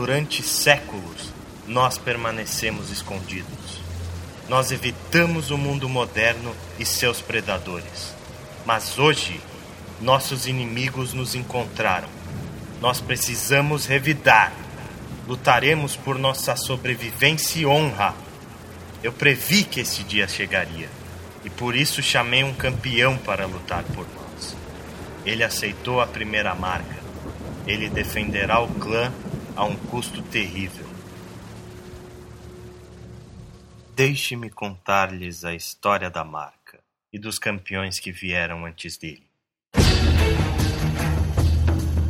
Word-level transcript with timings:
durante 0.00 0.42
séculos, 0.42 1.30
nós 1.66 1.98
permanecemos 1.98 2.90
escondidos. 2.90 3.82
Nós 4.48 4.72
evitamos 4.72 5.50
o 5.50 5.58
mundo 5.58 5.90
moderno 5.90 6.56
e 6.78 6.86
seus 6.86 7.20
predadores. 7.20 8.14
Mas 8.64 8.98
hoje, 8.98 9.38
nossos 10.00 10.46
inimigos 10.46 11.12
nos 11.12 11.34
encontraram. 11.34 12.08
Nós 12.80 12.98
precisamos 12.98 13.84
revidar. 13.84 14.54
Lutaremos 15.28 15.96
por 15.96 16.18
nossa 16.18 16.56
sobrevivência 16.56 17.60
e 17.60 17.66
honra. 17.66 18.14
Eu 19.02 19.12
previ 19.12 19.64
que 19.64 19.80
esse 19.80 20.02
dia 20.02 20.26
chegaria 20.26 20.88
e 21.44 21.50
por 21.50 21.76
isso 21.76 22.02
chamei 22.02 22.42
um 22.42 22.54
campeão 22.54 23.18
para 23.18 23.44
lutar 23.44 23.84
por 23.84 24.06
nós. 24.14 24.56
Ele 25.26 25.44
aceitou 25.44 26.00
a 26.00 26.06
primeira 26.06 26.54
marca. 26.54 26.96
Ele 27.66 27.90
defenderá 27.90 28.60
o 28.60 28.68
clã 28.68 29.12
a 29.56 29.64
um 29.64 29.76
custo 29.76 30.22
terrível. 30.22 30.86
Deixe-me 33.94 34.48
contar-lhes 34.48 35.44
a 35.44 35.54
história 35.54 36.08
da 36.08 36.24
marca 36.24 36.78
e 37.12 37.18
dos 37.18 37.38
campeões 37.38 37.98
que 37.98 38.10
vieram 38.10 38.64
antes 38.64 38.96
dele. 38.96 39.28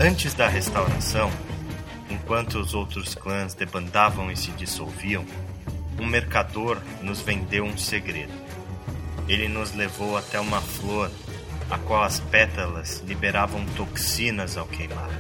Antes 0.01 0.33
da 0.33 0.49
restauração, 0.49 1.31
enquanto 2.09 2.59
os 2.59 2.75
outros 2.75 3.15
clãs 3.15 3.55
debandavam 3.55 4.31
e 4.31 4.37
se 4.37 4.51
dissolviam, 4.53 5.25
um 5.99 6.07
mercador 6.07 6.81
nos 7.03 7.21
vendeu 7.21 7.65
um 7.65 7.77
segredo. 7.77 8.33
Ele 9.29 9.49
nos 9.49 9.75
levou 9.75 10.17
até 10.17 10.41
uma 10.41 10.61
flor, 10.61 11.11
a 11.71 11.79
qual 11.79 12.03
as 12.03 12.19
pétalas 12.19 13.01
liberavam 13.07 13.65
toxinas 13.77 14.57
ao 14.57 14.67
queimar. 14.67 15.11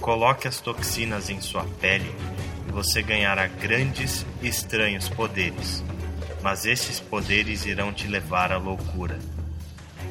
Coloque 0.00 0.48
as 0.48 0.60
toxinas 0.60 1.28
em 1.28 1.40
sua 1.40 1.64
pele 1.80 2.14
e 2.68 2.72
você 2.72 3.02
ganhará 3.02 3.46
grandes 3.46 4.24
e 4.42 4.48
estranhos 4.48 5.08
poderes. 5.08 5.84
Mas 6.42 6.64
esses 6.64 6.98
poderes 6.98 7.66
irão 7.66 7.92
te 7.92 8.08
levar 8.08 8.50
à 8.50 8.56
loucura. 8.56 9.18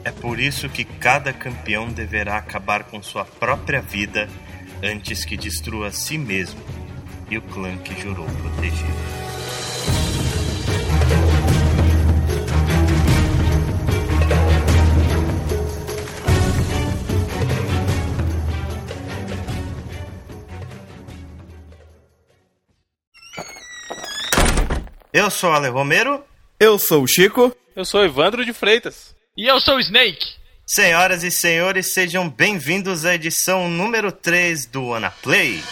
É 0.03 0.11
por 0.11 0.39
isso 0.39 0.69
que 0.69 0.83
cada 0.83 1.33
campeão 1.33 1.89
deverá 1.89 2.37
acabar 2.37 2.83
com 2.83 3.01
sua 3.01 3.25
própria 3.25 3.81
vida 3.81 4.29
antes 4.81 5.25
que 5.25 5.35
destrua 5.35 5.87
a 5.87 5.91
si 5.91 6.17
mesmo 6.17 6.61
e 7.29 7.37
o 7.37 7.41
clã 7.41 7.77
que 7.77 7.99
jurou 7.99 8.25
proteger. 8.25 9.38
Eu 25.11 25.31
sou 25.31 25.49
o 25.49 25.53
Ale 25.53 25.69
Romero. 25.69 26.23
Eu 26.59 26.77
sou 26.77 27.02
o 27.02 27.07
Chico. 27.07 27.55
Eu 27.75 27.83
sou 27.83 28.02
o 28.02 28.05
Evandro 28.05 28.45
de 28.45 28.53
Freitas. 28.53 29.15
E 29.35 29.49
eu 29.49 29.59
sou 29.59 29.77
o 29.77 29.79
Snake. 29.79 30.23
Senhoras 30.67 31.23
e 31.23 31.31
senhores, 31.31 31.93
sejam 31.93 32.29
bem-vindos 32.29 33.05
à 33.05 33.15
edição 33.15 33.67
número 33.67 34.11
3 34.11 34.67
do 34.67 34.93
Ana 34.93 35.09
Play. 35.09 35.63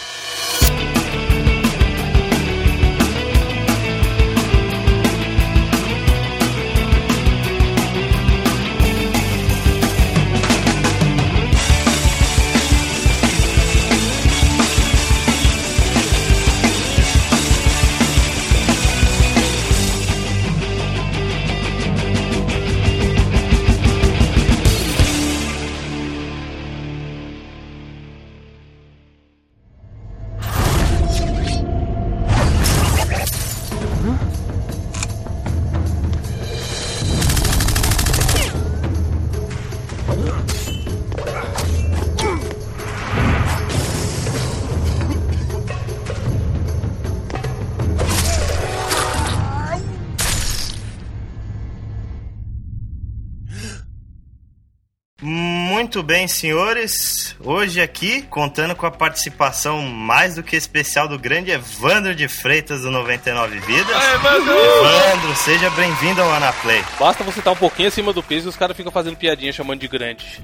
Muito 55.98 56.06
bem, 56.06 56.28
senhores. 56.28 57.34
Hoje 57.40 57.80
aqui, 57.80 58.22
contando 58.22 58.76
com 58.76 58.86
a 58.86 58.90
participação 58.90 59.82
mais 59.82 60.36
do 60.36 60.44
que 60.44 60.54
especial 60.54 61.08
do 61.08 61.18
grande 61.18 61.50
Evandro 61.50 62.14
de 62.14 62.28
Freitas 62.28 62.82
do 62.82 62.90
99 62.92 63.58
Vidas. 63.58 63.96
Aê, 63.96 64.14
Evandro! 64.14 64.56
Evandro, 64.56 65.34
seja 65.34 65.68
bem-vindo 65.70 66.22
ao 66.22 66.32
Anaplay. 66.34 66.84
Basta 67.00 67.24
você 67.24 67.40
estar 67.40 67.50
um 67.50 67.56
pouquinho 67.56 67.88
acima 67.88 68.12
do 68.12 68.22
peso 68.22 68.46
e 68.46 68.48
os 68.48 68.54
caras 68.54 68.76
ficam 68.76 68.92
fazendo 68.92 69.16
piadinha 69.16 69.52
chamando 69.52 69.80
de 69.80 69.88
grande. 69.88 70.40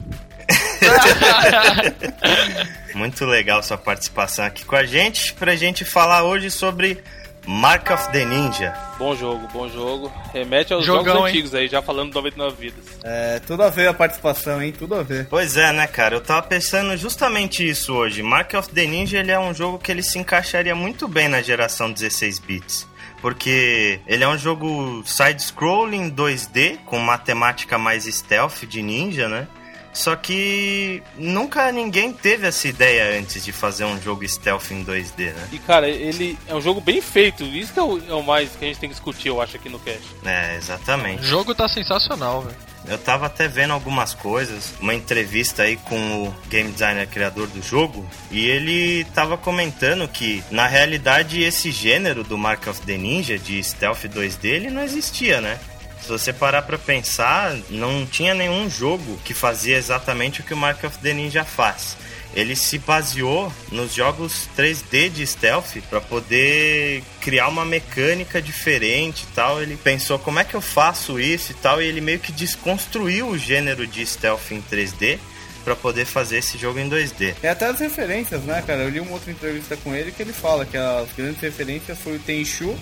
Muito 2.92 3.24
legal 3.24 3.62
sua 3.62 3.78
participação 3.78 4.44
aqui 4.44 4.64
com 4.64 4.74
a 4.74 4.84
gente, 4.84 5.34
pra 5.34 5.54
gente 5.54 5.84
falar 5.84 6.24
hoje 6.24 6.50
sobre 6.50 7.00
Mark 7.46 7.90
of 7.90 8.10
the 8.10 8.24
Ninja. 8.24 8.74
Bom 8.98 9.14
jogo, 9.14 9.46
bom 9.52 9.68
jogo. 9.68 10.12
Remete 10.32 10.72
aos 10.72 10.84
Jogão, 10.84 11.04
jogos 11.04 11.20
hein? 11.20 11.28
antigos 11.28 11.54
aí, 11.54 11.68
já 11.68 11.82
falando 11.82 12.08
de 12.08 12.14
99 12.14 12.56
vidas. 12.58 12.84
É, 13.02 13.40
tudo 13.40 13.62
a 13.62 13.68
ver 13.70 13.88
a 13.88 13.94
participação, 13.94 14.62
hein? 14.62 14.72
Tudo 14.76 14.94
a 14.94 15.02
ver. 15.02 15.26
Pois 15.28 15.56
é, 15.56 15.72
né, 15.72 15.86
cara? 15.86 16.14
Eu 16.14 16.20
tava 16.20 16.42
pensando 16.42 16.96
justamente 16.96 17.68
isso 17.68 17.92
hoje. 17.92 18.22
Mark 18.22 18.54
of 18.54 18.68
the 18.70 18.86
Ninja 18.86 19.18
ele 19.18 19.30
é 19.30 19.38
um 19.38 19.52
jogo 19.52 19.78
que 19.78 19.90
ele 19.90 20.02
se 20.02 20.18
encaixaria 20.18 20.74
muito 20.74 21.06
bem 21.06 21.28
na 21.28 21.42
geração 21.42 21.92
16 21.92 22.38
bits. 22.38 22.86
Porque 23.20 24.00
ele 24.06 24.22
é 24.22 24.28
um 24.28 24.36
jogo 24.36 25.02
side-scrolling 25.06 26.10
2D, 26.10 26.78
com 26.84 26.98
matemática 26.98 27.78
mais 27.78 28.04
stealth 28.04 28.64
de 28.66 28.82
ninja, 28.82 29.28
né? 29.28 29.48
Só 29.94 30.16
que 30.16 31.02
nunca 31.16 31.70
ninguém 31.70 32.12
teve 32.12 32.46
essa 32.48 32.66
ideia 32.66 33.18
antes 33.18 33.44
de 33.44 33.52
fazer 33.52 33.84
um 33.84 34.00
jogo 34.02 34.28
stealth 34.28 34.72
em 34.72 34.84
2D, 34.84 35.32
né? 35.32 35.48
E 35.52 35.58
cara, 35.60 35.88
ele 35.88 36.36
é 36.48 36.54
um 36.54 36.60
jogo 36.60 36.80
bem 36.80 37.00
feito. 37.00 37.44
Isso 37.44 37.72
que 37.72 37.78
é 37.78 37.82
o, 37.82 38.02
é 38.08 38.12
o 38.12 38.22
mais 38.22 38.50
que 38.50 38.64
a 38.64 38.68
gente 38.68 38.80
tem 38.80 38.88
que 38.88 38.94
discutir, 38.94 39.28
eu 39.28 39.40
acho, 39.40 39.56
aqui 39.56 39.68
no 39.68 39.78
cast. 39.78 40.02
É, 40.24 40.54
O 40.54 40.56
exatamente. 40.56 41.24
jogo 41.24 41.54
tá 41.54 41.68
sensacional, 41.68 42.42
velho. 42.42 42.56
Eu 42.86 42.98
tava 42.98 43.26
até 43.26 43.48
vendo 43.48 43.72
algumas 43.72 44.12
coisas, 44.12 44.74
uma 44.78 44.92
entrevista 44.92 45.62
aí 45.62 45.76
com 45.76 46.24
o 46.24 46.34
game 46.50 46.70
designer 46.70 47.06
criador 47.06 47.46
do 47.46 47.62
jogo, 47.62 48.06
e 48.30 48.44
ele 48.46 49.04
tava 49.14 49.38
comentando 49.38 50.06
que, 50.06 50.44
na 50.50 50.66
realidade, 50.66 51.42
esse 51.42 51.70
gênero 51.70 52.22
do 52.22 52.36
Mark 52.36 52.66
of 52.66 52.82
the 52.82 52.98
Ninja, 52.98 53.38
de 53.38 53.62
stealth 53.62 54.04
2D, 54.04 54.44
ele 54.44 54.70
não 54.70 54.82
existia, 54.82 55.40
né? 55.40 55.58
Se 56.04 56.10
você 56.10 56.34
parar 56.34 56.60
pra 56.60 56.76
pensar, 56.76 57.56
não 57.70 58.04
tinha 58.04 58.34
nenhum 58.34 58.68
jogo 58.68 59.18
que 59.24 59.32
fazia 59.32 59.78
exatamente 59.78 60.42
o 60.42 60.44
que 60.44 60.52
o 60.52 60.56
Mark 60.56 60.84
of 60.84 60.98
the 60.98 61.14
Ninja 61.14 61.44
faz. 61.44 61.96
Ele 62.34 62.54
se 62.54 62.78
baseou 62.78 63.50
nos 63.72 63.94
jogos 63.94 64.46
3D 64.54 65.08
de 65.08 65.26
stealth 65.26 65.78
para 65.88 66.02
poder 66.02 67.02
criar 67.22 67.48
uma 67.48 67.64
mecânica 67.64 68.42
diferente 68.42 69.22
e 69.22 69.34
tal. 69.34 69.62
Ele 69.62 69.78
pensou 69.78 70.18
como 70.18 70.38
é 70.38 70.44
que 70.44 70.52
eu 70.52 70.60
faço 70.60 71.18
isso 71.18 71.52
e 71.52 71.54
tal, 71.54 71.80
e 71.80 71.86
ele 71.86 72.02
meio 72.02 72.18
que 72.18 72.32
desconstruiu 72.32 73.28
o 73.28 73.38
gênero 73.38 73.86
de 73.86 74.04
stealth 74.04 74.50
em 74.50 74.60
3D 74.60 75.18
para 75.64 75.74
poder 75.74 76.04
fazer 76.04 76.36
esse 76.36 76.58
jogo 76.58 76.78
em 76.78 76.90
2D. 76.90 77.34
É 77.42 77.48
até 77.48 77.64
as 77.64 77.80
referências, 77.80 78.42
né, 78.42 78.62
cara? 78.66 78.82
Eu 78.82 78.90
li 78.90 79.00
uma 79.00 79.12
outra 79.12 79.30
entrevista 79.32 79.74
com 79.78 79.94
ele 79.94 80.12
que 80.12 80.20
ele 80.20 80.34
fala 80.34 80.66
que 80.66 80.76
as 80.76 81.08
grandes 81.16 81.40
referências 81.40 81.98
foi 81.98 82.16
o 82.16 82.18
Tenchu 82.18 82.76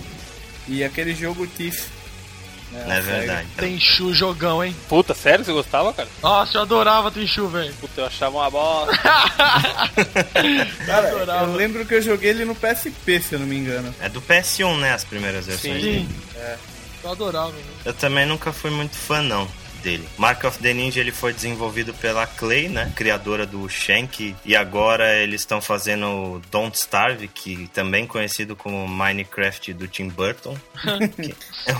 e 0.67 0.83
aquele 0.83 1.15
jogo 1.15 1.47
Thief. 1.47 2.02
Né, 2.73 2.99
é 2.99 3.01
série. 3.01 3.17
verdade. 3.19 3.47
Tenchu 3.57 4.13
jogão, 4.13 4.63
hein? 4.63 4.75
Puta, 4.89 5.13
sério? 5.13 5.43
Você 5.45 5.51
gostava, 5.53 5.93
cara? 5.93 6.07
Nossa, 6.21 6.57
eu 6.57 6.61
adorava 6.61 7.11
Tenchu, 7.11 7.47
velho. 7.47 7.73
Puta, 7.75 8.01
eu 8.01 8.05
achava 8.05 8.37
uma 8.37 8.49
bosta. 8.49 8.97
Cara, 10.85 11.07
Adorava. 11.07 11.51
eu 11.51 11.55
lembro 11.55 11.85
que 11.85 11.93
eu 11.95 12.01
joguei 12.01 12.31
ele 12.31 12.45
no 12.45 12.55
PSP, 12.55 13.19
se 13.21 13.33
eu 13.35 13.39
não 13.39 13.45
me 13.47 13.57
engano. 13.57 13.93
É 14.01 14.09
do 14.09 14.21
PS1, 14.21 14.77
né? 14.79 14.93
As 14.93 15.03
primeiras 15.03 15.45
versões. 15.45 15.75
Sim. 15.75 15.81
dele. 15.81 16.09
Eu 17.03 17.11
adorava, 17.11 17.51
velho. 17.51 17.63
Eu 17.85 17.93
também 17.93 18.25
nunca 18.25 18.51
fui 18.53 18.71
muito 18.71 18.95
fã, 18.95 19.21
não. 19.21 19.47
Dele. 19.83 20.07
Mark 20.17 20.43
of 20.45 20.57
the 20.59 20.73
Ninja 20.73 20.99
ele 21.01 21.11
foi 21.11 21.33
desenvolvido 21.33 21.93
pela 21.93 22.25
Clay, 22.25 22.69
né? 22.69 22.91
Criadora 22.95 23.45
do 23.45 23.67
Shank. 23.69 24.35
E 24.45 24.55
agora 24.55 25.15
eles 25.17 25.41
estão 25.41 25.61
fazendo 25.61 26.41
Don't 26.49 26.75
Starve, 26.77 27.27
que 27.27 27.67
também 27.73 28.07
conhecido 28.07 28.55
como 28.55 28.87
Minecraft 28.87 29.73
do 29.73 29.87
Tim 29.87 30.07
Burton. 30.09 30.57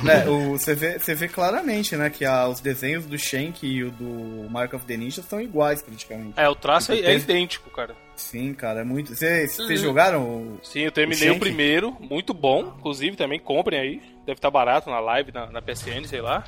É 0.06 0.24
É, 0.24 0.30
o, 0.30 0.52
você, 0.52 0.74
vê, 0.76 0.98
você 1.00 1.14
vê 1.16 1.28
claramente, 1.28 1.96
né, 1.96 2.10
que 2.10 2.24
a- 2.26 2.48
os 2.48 2.60
desenhos 2.60 3.06
do 3.06 3.18
Shank 3.18 3.66
e 3.66 3.84
o 3.84 3.92
do 3.92 4.50
Mark 4.50 4.74
of 4.74 4.86
the 4.86 4.96
Ninja 4.98 5.22
são 5.22 5.42
iguais, 5.42 5.82
praticamente. 5.82 6.34
É, 6.40 6.48
o 6.48 6.56
traço 6.56 6.92
é, 6.94 7.00
é 7.00 7.16
idêntico, 7.16 7.70
cara. 7.70 7.96
Sim, 8.16 8.54
cara, 8.54 8.82
é 8.82 8.84
muito... 8.84 9.16
Vocês 9.16 9.58
Uhum. 9.60 9.76
jogaram 9.78 10.22
o... 10.24 10.60
Sim, 10.64 10.82
eu 10.82 10.92
terminei 10.92 11.30
O 11.32 11.36
o, 11.36 11.40
primeiro, 11.40 11.98
muito 12.00 12.34
bom. 12.34 12.74
Inclusive, 12.78 13.16
também 13.18 13.40
comprem 13.40 13.80
aí. 13.80 14.02
Deve 14.26 14.38
estar 14.38 14.52
barato 14.52 14.90
na 14.90 15.00
live, 15.00 15.32
na, 15.34 15.48
na 15.52 15.62
PSN, 15.62 16.06
sei 16.08 16.22
lá. 16.22 16.44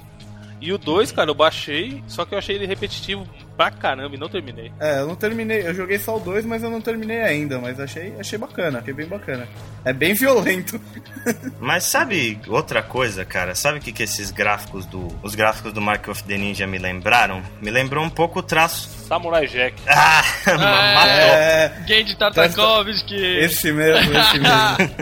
E 0.62 0.72
o 0.72 0.78
2, 0.78 1.12
cara, 1.12 1.30
eu 1.30 1.36
baixei, 1.36 2.04
só 2.08 2.26
que 2.26 2.34
eu 2.34 2.40
achei 2.40 2.56
ele 2.56 2.66
repetitivo 2.66 3.28
pra 3.56 3.72
caramba 3.72 4.16
e 4.16 4.20
não 4.20 4.30
terminei. 4.30 4.72
É, 4.80 5.00
eu 5.00 5.08
não 5.08 5.16
terminei, 5.16 5.68
eu 5.68 5.74
joguei 5.74 5.98
só 5.98 6.18
o 6.18 6.20
2, 6.20 6.46
mas 6.46 6.64
eu 6.64 6.70
não 6.70 6.82
terminei 6.82 7.22
ainda, 7.22 7.60
mas 7.60 7.80
achei, 7.80 8.14
achei 8.20 8.38
bacana, 8.38 8.80
achei 8.80 8.94
bem 8.94 9.08
bacana. 9.08 9.48
É 9.84 9.94
bem 9.94 10.14
violento. 10.16 10.82
Mas 11.60 11.84
sabe 11.84 12.40
outra 12.48 12.82
coisa, 12.82 13.24
cara? 13.24 13.54
Sabe 13.54 13.78
o 13.78 13.82
que, 13.82 13.92
que 13.92 14.02
esses 14.04 14.32
gráficos 14.32 14.86
do. 14.86 15.08
Os 15.22 15.36
gráficos 15.36 15.74
do 15.74 15.82
Mark 15.82 16.08
of 16.08 16.24
the 16.24 16.38
Ninja 16.38 16.66
me 16.66 16.78
lembraram? 16.80 17.44
Me 17.62 17.70
lembrou 17.70 18.04
um 18.04 18.10
pouco 18.10 18.40
o 18.40 18.44
traço. 18.44 18.90
Samurai 19.08 19.48
Jack. 19.48 19.76
Ah, 20.48 20.94
matou. 20.96 21.12
É, 21.12 22.16
Tartakovsky. 22.16 23.16
esse 23.16 23.72
mesmo, 23.72 24.14
esse 24.18 24.40
mesmo. 24.40 24.96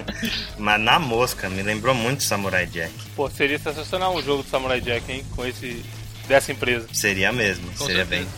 Mas 0.57 0.81
na 0.81 0.99
mosca, 0.99 1.49
me 1.49 1.61
lembrou 1.61 1.93
muito 1.93 2.23
Samurai 2.23 2.65
Jack. 2.65 2.93
Pô, 3.15 3.29
seria 3.29 3.59
sensacional 3.59 4.15
um 4.15 4.21
jogo 4.21 4.43
do 4.43 4.49
Samurai 4.49 4.81
Jack, 4.81 5.11
hein? 5.11 5.25
Com 5.35 5.45
esse. 5.45 5.83
Dessa 6.27 6.51
empresa. 6.51 6.87
Seria 6.93 7.31
mesmo, 7.31 7.67
Com 7.73 7.85
seria 7.85 8.05
certeza. 8.05 8.21
bem, 8.21 8.29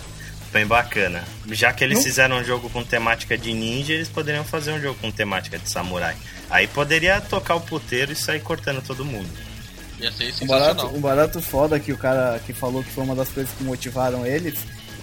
bem 0.52 0.66
bacana. 0.66 1.24
Já 1.52 1.72
que 1.74 1.84
eles 1.84 1.98
Não- 1.98 2.04
fizeram 2.04 2.38
um 2.38 2.44
jogo 2.44 2.70
com 2.70 2.84
temática 2.84 3.38
de 3.38 3.54
ninja, 3.54 3.94
eles 3.94 4.10
poderiam 4.10 4.44
fazer 4.44 4.72
um 4.72 4.82
jogo 4.82 4.98
com 5.00 5.12
temática 5.12 5.58
de 5.58 5.70
samurai. 5.70 6.16
Aí 6.50 6.68
poderia 6.68 7.20
tocar 7.22 7.56
o 7.56 7.62
puteiro 7.62 8.12
e 8.12 8.16
sair 8.16 8.40
cortando 8.42 8.82
todo 8.86 9.04
mundo. 9.06 9.30
Ia 10.00 10.12
ser 10.12 10.34
Um 10.42 10.48
barato, 10.48 10.88
um 10.88 11.00
barato 11.00 11.42
foda 11.42 11.80
que 11.80 11.94
o 11.94 11.98
cara 11.98 12.40
que 12.46 12.52
falou 12.54 12.84
que 12.84 12.90
foi 12.92 13.04
uma 13.04 13.16
das 13.16 13.30
coisas 13.30 13.52
que 13.58 13.64
motivaram 13.64 14.26
eles 14.26 14.56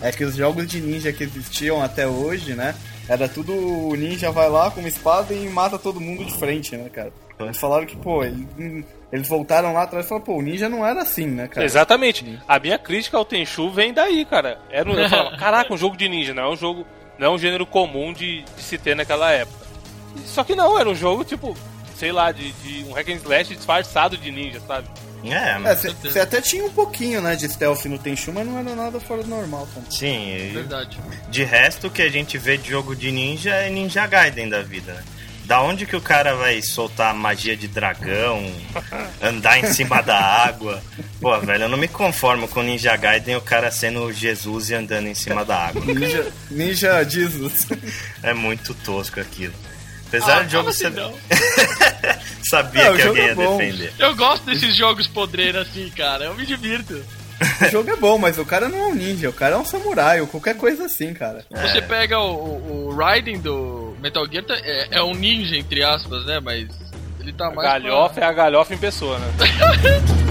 é 0.03 0.11
que 0.13 0.25
os 0.25 0.35
jogos 0.37 0.67
de 0.67 0.81
ninja 0.81 1.13
que 1.13 1.25
existiam 1.25 1.83
até 1.83 2.07
hoje, 2.07 2.55
né? 2.55 2.75
Era 3.09 3.29
tudo 3.29 3.53
o 3.55 3.95
ninja 3.95 4.31
vai 4.31 4.49
lá 4.49 4.71
com 4.71 4.81
uma 4.81 4.89
espada 4.89 5.33
e 5.35 5.49
mata 5.49 5.79
todo 5.79 6.01
mundo 6.01 6.25
de 6.25 6.33
frente, 6.35 6.77
né, 6.77 6.89
cara? 6.89 7.13
Eles 7.41 7.57
falaram 7.59 7.85
que, 7.87 7.97
pô, 7.97 8.23
ele- 8.23 8.85
eles 9.13 9.27
voltaram 9.29 9.73
lá 9.73 9.83
atrás 9.83 10.07
e 10.07 10.09
falaram, 10.09 10.25
pô, 10.25 10.35
o 10.37 10.43
ninja 10.43 10.69
não 10.69 10.87
era 10.87 11.03
assim, 11.03 11.27
né, 11.27 11.49
cara? 11.49 11.67
Exatamente. 11.67 12.39
A 12.47 12.59
minha 12.59 12.79
crítica 12.79 13.17
ao 13.17 13.25
Tenchu 13.25 13.71
vem 13.71 13.93
daí, 13.93 14.25
cara. 14.25 14.59
Era 14.71 14.89
um, 14.91 14.95
eu 14.95 15.09
falava, 15.11 15.37
caraca, 15.39 15.73
um 15.75 15.77
jogo 15.77 15.97
de 15.97 16.09
ninja, 16.09 16.33
não 16.33 16.45
é 16.45 16.49
um 16.51 16.57
jogo. 16.57 16.87
Não 17.19 17.27
é 17.27 17.31
um 17.31 17.39
gênero 17.39 17.67
comum 17.67 18.13
de, 18.13 18.43
de 18.43 18.63
se 18.63 18.79
ter 18.79 18.95
naquela 18.97 19.31
época. 19.33 19.67
Só 20.25 20.43
que 20.45 20.55
não, 20.55 20.79
era 20.79 20.89
um 20.89 20.95
jogo, 20.95 21.25
tipo, 21.25 21.57
sei 21.97 22.13
lá, 22.13 22.31
de, 22.33 22.53
de 22.53 22.85
um 22.89 22.93
hack 22.93 23.09
and 23.09 23.17
slash 23.17 23.55
disfarçado 23.55 24.17
de 24.17 24.31
ninja, 24.31 24.61
sabe? 24.67 24.89
É, 25.25 25.53
É, 25.53 25.59
mas 25.59 25.83
você 25.83 26.21
até 26.21 26.41
tinha 26.41 26.65
um 26.65 26.71
pouquinho, 26.71 27.21
né, 27.21 27.37
de 27.37 27.49
stealth 27.49 27.85
no 27.87 27.99
Tenchu, 27.99 28.33
mas 28.33 28.47
não 28.47 28.59
era 28.59 28.75
nada 28.75 28.99
fora 29.01 29.23
do 29.23 29.29
normal, 29.29 29.69
cara. 29.75 29.87
sim. 29.91 30.35
e 30.35 30.51
Verdade. 30.55 30.99
De 31.31 31.45
resto, 31.45 31.87
o 31.87 31.91
que 31.91 32.03
a 32.03 32.11
gente 32.11 32.39
vê 32.39 32.57
de 32.57 32.71
jogo 32.71 32.95
de 32.97 33.11
ninja 33.11 33.55
é 33.55 33.69
Ninja 33.69 34.07
Gaiden 34.07 34.49
da 34.49 34.63
vida, 34.63 34.93
né? 34.95 35.03
Da 35.45 35.61
onde 35.61 35.87
que 35.87 35.97
o 35.97 36.01
cara 36.01 36.35
vai 36.37 36.63
soltar 36.63 37.13
magia 37.15 37.57
de 37.57 37.67
dragão, 37.67 38.51
andar 39.21 39.59
em 39.59 39.73
cima 39.73 40.01
da 40.01 40.17
água? 40.17 40.83
Pô, 41.21 41.39
velho, 41.41 41.65
eu 41.65 41.69
não 41.69 41.77
me 41.77 41.89
conformo 41.89 42.47
com 42.47 42.63
Ninja 42.63 42.97
Gaiden 42.97 43.37
o 43.37 43.41
cara 43.41 43.71
sendo 43.71 44.13
Jesus 44.13 44.71
e 44.71 44.75
andando 44.75 45.09
em 45.09 45.15
cima 45.15 45.45
da 45.45 45.57
água. 45.67 45.85
Ninja, 45.85 46.33
ninja 46.51 47.05
Jesus. 47.05 47.67
É 48.23 48.33
muito 48.33 48.73
tosco 48.73 49.21
aquilo. 49.21 49.55
Apesar 50.12 50.41
Ah, 50.41 50.43
do 50.43 50.50
jogo 50.50 50.73
fala 50.73 50.76
ser. 50.76 50.87
assim, 50.88 50.97
não. 50.97 51.14
Sabia 52.44 52.82
É, 52.82 52.91
o 52.91 52.97
que 52.97 53.03
alguém 53.03 53.23
é 53.25 53.26
ia 53.29 53.35
defender. 53.35 53.93
Eu 53.99 54.14
gosto 54.14 54.44
desses 54.44 54.76
jogos 54.76 55.06
podreiros 55.06 55.62
assim, 55.69 55.88
cara. 55.97 56.25
Eu 56.26 56.35
me 56.35 56.44
divirto. 56.44 57.03
O 57.61 57.69
jogo 57.70 57.91
é 57.91 57.97
bom, 57.97 58.19
mas 58.19 58.38
o 58.38 58.44
cara 58.44 58.69
não 58.69 58.79
é 58.79 58.87
um 58.88 58.94
ninja, 58.94 59.29
o 59.31 59.32
cara 59.32 59.55
é 59.55 59.59
um 59.59 59.64
samurai, 59.64 60.20
ou 60.20 60.26
qualquer 60.26 60.55
coisa 60.56 60.85
assim, 60.85 61.12
cara. 61.14 61.44
Você 61.50 61.81
pega 61.82 62.19
o, 62.20 62.35
o, 62.35 62.88
o 62.91 62.94
Raiden 62.97 63.41
do 63.41 63.97
Metal 64.00 64.25
Gear, 64.31 64.44
tá- 64.44 64.59
é, 64.62 64.88
é 64.93 65.03
um 65.03 65.14
ninja, 65.14 65.56
entre 65.56 65.82
aspas, 65.82 66.25
né? 66.26 66.38
Mas 66.41 66.69
ele 67.19 67.32
tá 67.32 67.47
A 67.49 67.50
mais. 67.53 67.69
galhofa 67.82 68.20
é 68.20 68.25
a 68.25 68.32
galhofa 68.32 68.75
em 68.75 68.79
pessoa, 68.79 69.19
né? 69.19 69.26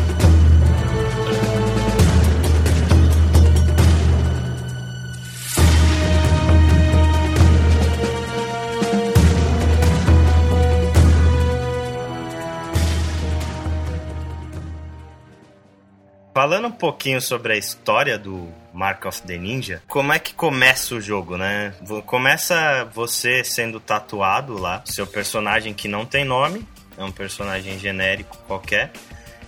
Falando 16.34 16.68
um 16.68 16.72
pouquinho 16.72 17.22
sobre 17.22 17.54
a 17.54 17.58
história 17.58 18.18
do 18.18 18.48
Mark 18.74 19.06
of 19.06 19.22
the 19.24 19.38
Ninja, 19.38 19.82
como 19.88 20.14
é 20.14 20.20
que 20.20 20.34
começa 20.34 20.96
o 20.96 21.02
jogo, 21.02 21.38
né? 21.38 21.74
Começa 22.06 22.88
você 22.94 23.44
sendo 23.44 23.80
tatuado 23.80 24.58
lá, 24.58 24.82
seu 24.86 25.06
personagem 25.06 25.74
que 25.74 25.90
não 25.90 26.06
tem 26.06 26.24
nome, 26.24 26.66
é 26.98 27.04
um 27.04 27.12
personagem 27.12 27.78
genérico 27.78 28.38
qualquer. 28.48 28.92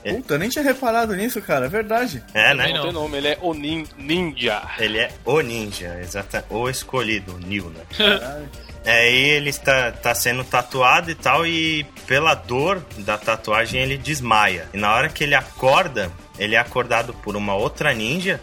Puta, 0.04 0.34
eu 0.34 0.40
nem 0.40 0.50
tinha 0.50 0.64
reparado 0.64 1.16
nisso, 1.16 1.42
cara, 1.42 1.68
é 1.68 1.70
verdade. 1.70 2.22
É, 2.34 2.54
né? 2.54 2.74
Não 2.74 2.84
tem 2.84 2.92
nome, 2.92 3.18
ele 3.18 3.30
é 3.30 3.38
o 3.42 3.54
nin 3.54 3.86
Ninja. 3.98 4.62
Ele 4.78 4.98
é 4.98 5.10
o 5.24 5.40
ninja, 5.40 5.98
exata, 6.02 6.46
o 6.50 6.70
escolhido, 6.70 7.36
o 7.36 7.40
Neo, 7.40 7.70
né? 7.70 7.84
Caralho. 7.96 8.50
É, 8.86 9.10
e 9.10 9.30
ele 9.30 9.50
está 9.50 9.94
tá 9.94 10.14
sendo 10.14 10.44
tatuado 10.44 11.10
e 11.10 11.16
tal, 11.16 11.48
e 11.48 11.86
pela 12.06 12.36
dor 12.36 12.86
da 12.98 13.18
tatuagem 13.18 13.82
ele 13.82 13.98
desmaia. 13.98 14.68
E 14.74 14.78
na 14.78 14.94
hora 14.94 15.08
que 15.08 15.24
ele 15.24 15.36
acorda, 15.36 16.12
ele 16.38 16.56
é 16.56 16.60
acordado 16.60 17.14
por 17.14 17.36
uma 17.36 17.56
outra 17.56 17.94
ninja 17.94 18.40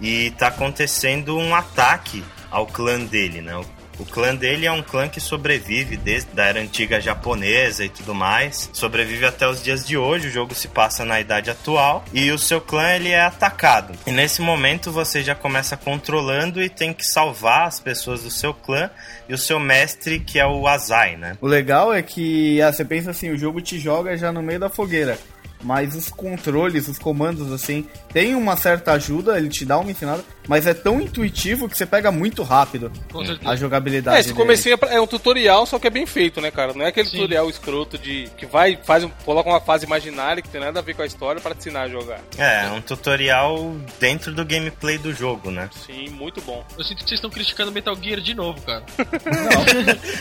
e 0.00 0.30
tá 0.32 0.48
acontecendo 0.48 1.36
um 1.36 1.54
ataque 1.54 2.22
ao 2.50 2.66
clã 2.66 2.98
dele, 3.00 3.40
né? 3.40 3.56
O, 3.98 4.04
clã 4.04 4.34
dele 4.34 4.66
é 4.66 4.72
um 4.72 4.82
clã 4.82 5.08
que 5.08 5.20
sobrevive 5.20 5.96
desde 5.96 6.38
a 6.38 6.44
era 6.44 6.60
antiga 6.60 7.00
japonesa 7.00 7.82
e 7.82 7.88
tudo 7.88 8.14
mais. 8.14 8.68
Sobrevive 8.72 9.24
até 9.24 9.48
os 9.48 9.62
dias 9.62 9.86
de 9.86 9.96
hoje, 9.96 10.28
o 10.28 10.30
jogo 10.30 10.54
se 10.54 10.68
passa 10.68 11.02
na 11.02 11.18
idade 11.18 11.50
atual 11.50 12.04
e 12.12 12.30
o 12.30 12.38
seu 12.38 12.60
clã 12.60 12.94
ele 12.94 13.08
é 13.08 13.22
atacado. 13.22 13.98
E 14.06 14.10
nesse 14.10 14.42
momento 14.42 14.92
você 14.92 15.22
já 15.22 15.34
começa 15.34 15.78
controlando 15.78 16.62
e 16.62 16.68
tem 16.68 16.92
que 16.92 17.06
salvar 17.06 17.66
as 17.66 17.80
pessoas 17.80 18.22
do 18.22 18.30
seu 18.30 18.52
clã 18.52 18.90
e 19.28 19.34
o 19.34 19.38
seu 19.38 19.58
mestre 19.58 20.20
que 20.20 20.38
é 20.38 20.46
o 20.46 20.68
Azai, 20.68 21.16
né? 21.16 21.38
O 21.40 21.46
legal 21.46 21.92
é 21.92 22.02
que 22.02 22.60
ah, 22.60 22.70
você 22.70 22.84
pensa 22.84 23.12
assim, 23.12 23.30
o 23.30 23.38
jogo 23.38 23.62
te 23.62 23.78
joga 23.78 24.14
já 24.16 24.30
no 24.30 24.42
meio 24.42 24.60
da 24.60 24.68
fogueira. 24.68 25.18
Mas 25.62 25.94
os 25.94 26.08
controles, 26.08 26.88
os 26.88 26.98
comandos, 26.98 27.52
assim, 27.52 27.86
tem 28.12 28.34
uma 28.34 28.56
certa 28.56 28.92
ajuda, 28.92 29.38
ele 29.38 29.48
te 29.48 29.64
dá 29.64 29.78
uma 29.78 29.90
ensinada, 29.90 30.22
mas 30.48 30.66
é 30.66 30.74
tão 30.74 31.00
intuitivo 31.00 31.68
que 31.68 31.76
você 31.76 31.86
pega 31.86 32.10
muito 32.10 32.42
rápido 32.42 32.90
Com 33.12 33.24
certeza. 33.24 33.50
a 33.50 33.56
jogabilidade. 33.56 34.16
É, 34.16 34.20
esse 34.20 34.34
comecinho 34.34 34.78
é 34.90 34.96
é 34.96 35.00
um 35.00 35.06
tutorial, 35.06 35.66
só 35.66 35.78
que 35.78 35.86
é 35.86 35.90
bem 35.90 36.06
feito, 36.06 36.40
né, 36.40 36.50
cara? 36.50 36.72
Não 36.72 36.84
é 36.84 36.88
aquele 36.88 37.08
Sim. 37.08 37.16
tutorial 37.18 37.48
escroto 37.48 37.98
de 37.98 38.28
que 38.36 38.46
vai, 38.46 38.78
faz 38.82 39.04
um, 39.04 39.10
coloca 39.24 39.48
uma 39.48 39.60
fase 39.60 39.84
imaginária 39.84 40.42
que 40.42 40.48
tem 40.48 40.60
nada 40.60 40.80
a 40.80 40.82
ver 40.82 40.94
com 40.94 41.02
a 41.02 41.06
história 41.06 41.40
pra 41.40 41.54
te 41.54 41.58
ensinar 41.58 41.82
a 41.82 41.88
jogar. 41.88 42.20
É, 42.38 42.66
um 42.70 42.80
tutorial 42.80 43.74
dentro 44.00 44.32
do 44.32 44.44
gameplay 44.44 44.98
do 44.98 45.12
jogo, 45.12 45.50
né? 45.50 45.68
Sim, 45.86 46.08
muito 46.10 46.40
bom. 46.40 46.64
Eu 46.78 46.84
sinto 46.84 46.98
que 46.98 47.08
vocês 47.08 47.18
estão 47.18 47.30
criticando 47.30 47.72
Metal 47.72 47.96
Gear 48.00 48.20
de 48.20 48.34
novo, 48.34 48.60
cara. 48.62 48.84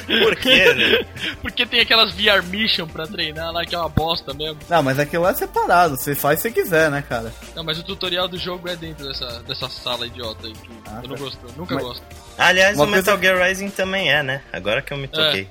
Por 0.08 0.36
quê, 0.36 0.74
né? 0.74 1.06
Porque 1.42 1.66
tem 1.66 1.80
aquelas 1.80 2.14
VR 2.14 2.44
Mission 2.44 2.88
pra 2.88 3.08
treinar 3.08 3.52
lá, 3.52 3.66
que 3.66 3.76
é 3.76 3.80
uma 3.80 3.90
bosta 3.90 4.34
mesmo. 4.34 4.60
Não, 4.70 4.84
mas 4.84 5.00
aquilo 5.00 5.28
é 5.28 5.34
separado, 5.34 5.98
você 5.98 6.16
faz 6.16 6.42
se 6.42 6.52
quiser, 6.52 6.90
né, 6.90 7.04
cara? 7.08 7.34
Não, 7.56 7.64
mas 7.64 7.80
o 7.80 7.84
tutorial 7.84 8.28
do 8.28 8.38
jogo 8.38 8.68
é 8.68 8.76
dentro 8.76 9.08
dessa, 9.08 9.44
dessa 9.44 9.70
sala 9.70 10.08
idiota 10.16 10.48
aí 10.48 10.54
que 10.54 10.70
Ah, 10.88 11.00
eu 11.04 11.10
não 11.10 11.16
gosto, 11.18 11.40
nunca 11.58 11.76
Mas- 11.76 11.84
gosto. 11.84 12.04
Aliás, 12.38 12.76
Uma 12.78 12.86
o 12.86 12.88
coisa- 12.90 13.12
Metal 13.12 13.20
Gear 13.22 13.48
Rising 13.48 13.70
também 13.70 14.12
é, 14.12 14.24
né? 14.24 14.42
Agora 14.52 14.82
que 14.82 14.92
eu 14.94 14.98
me 14.98 15.08
toquei. 15.08 15.48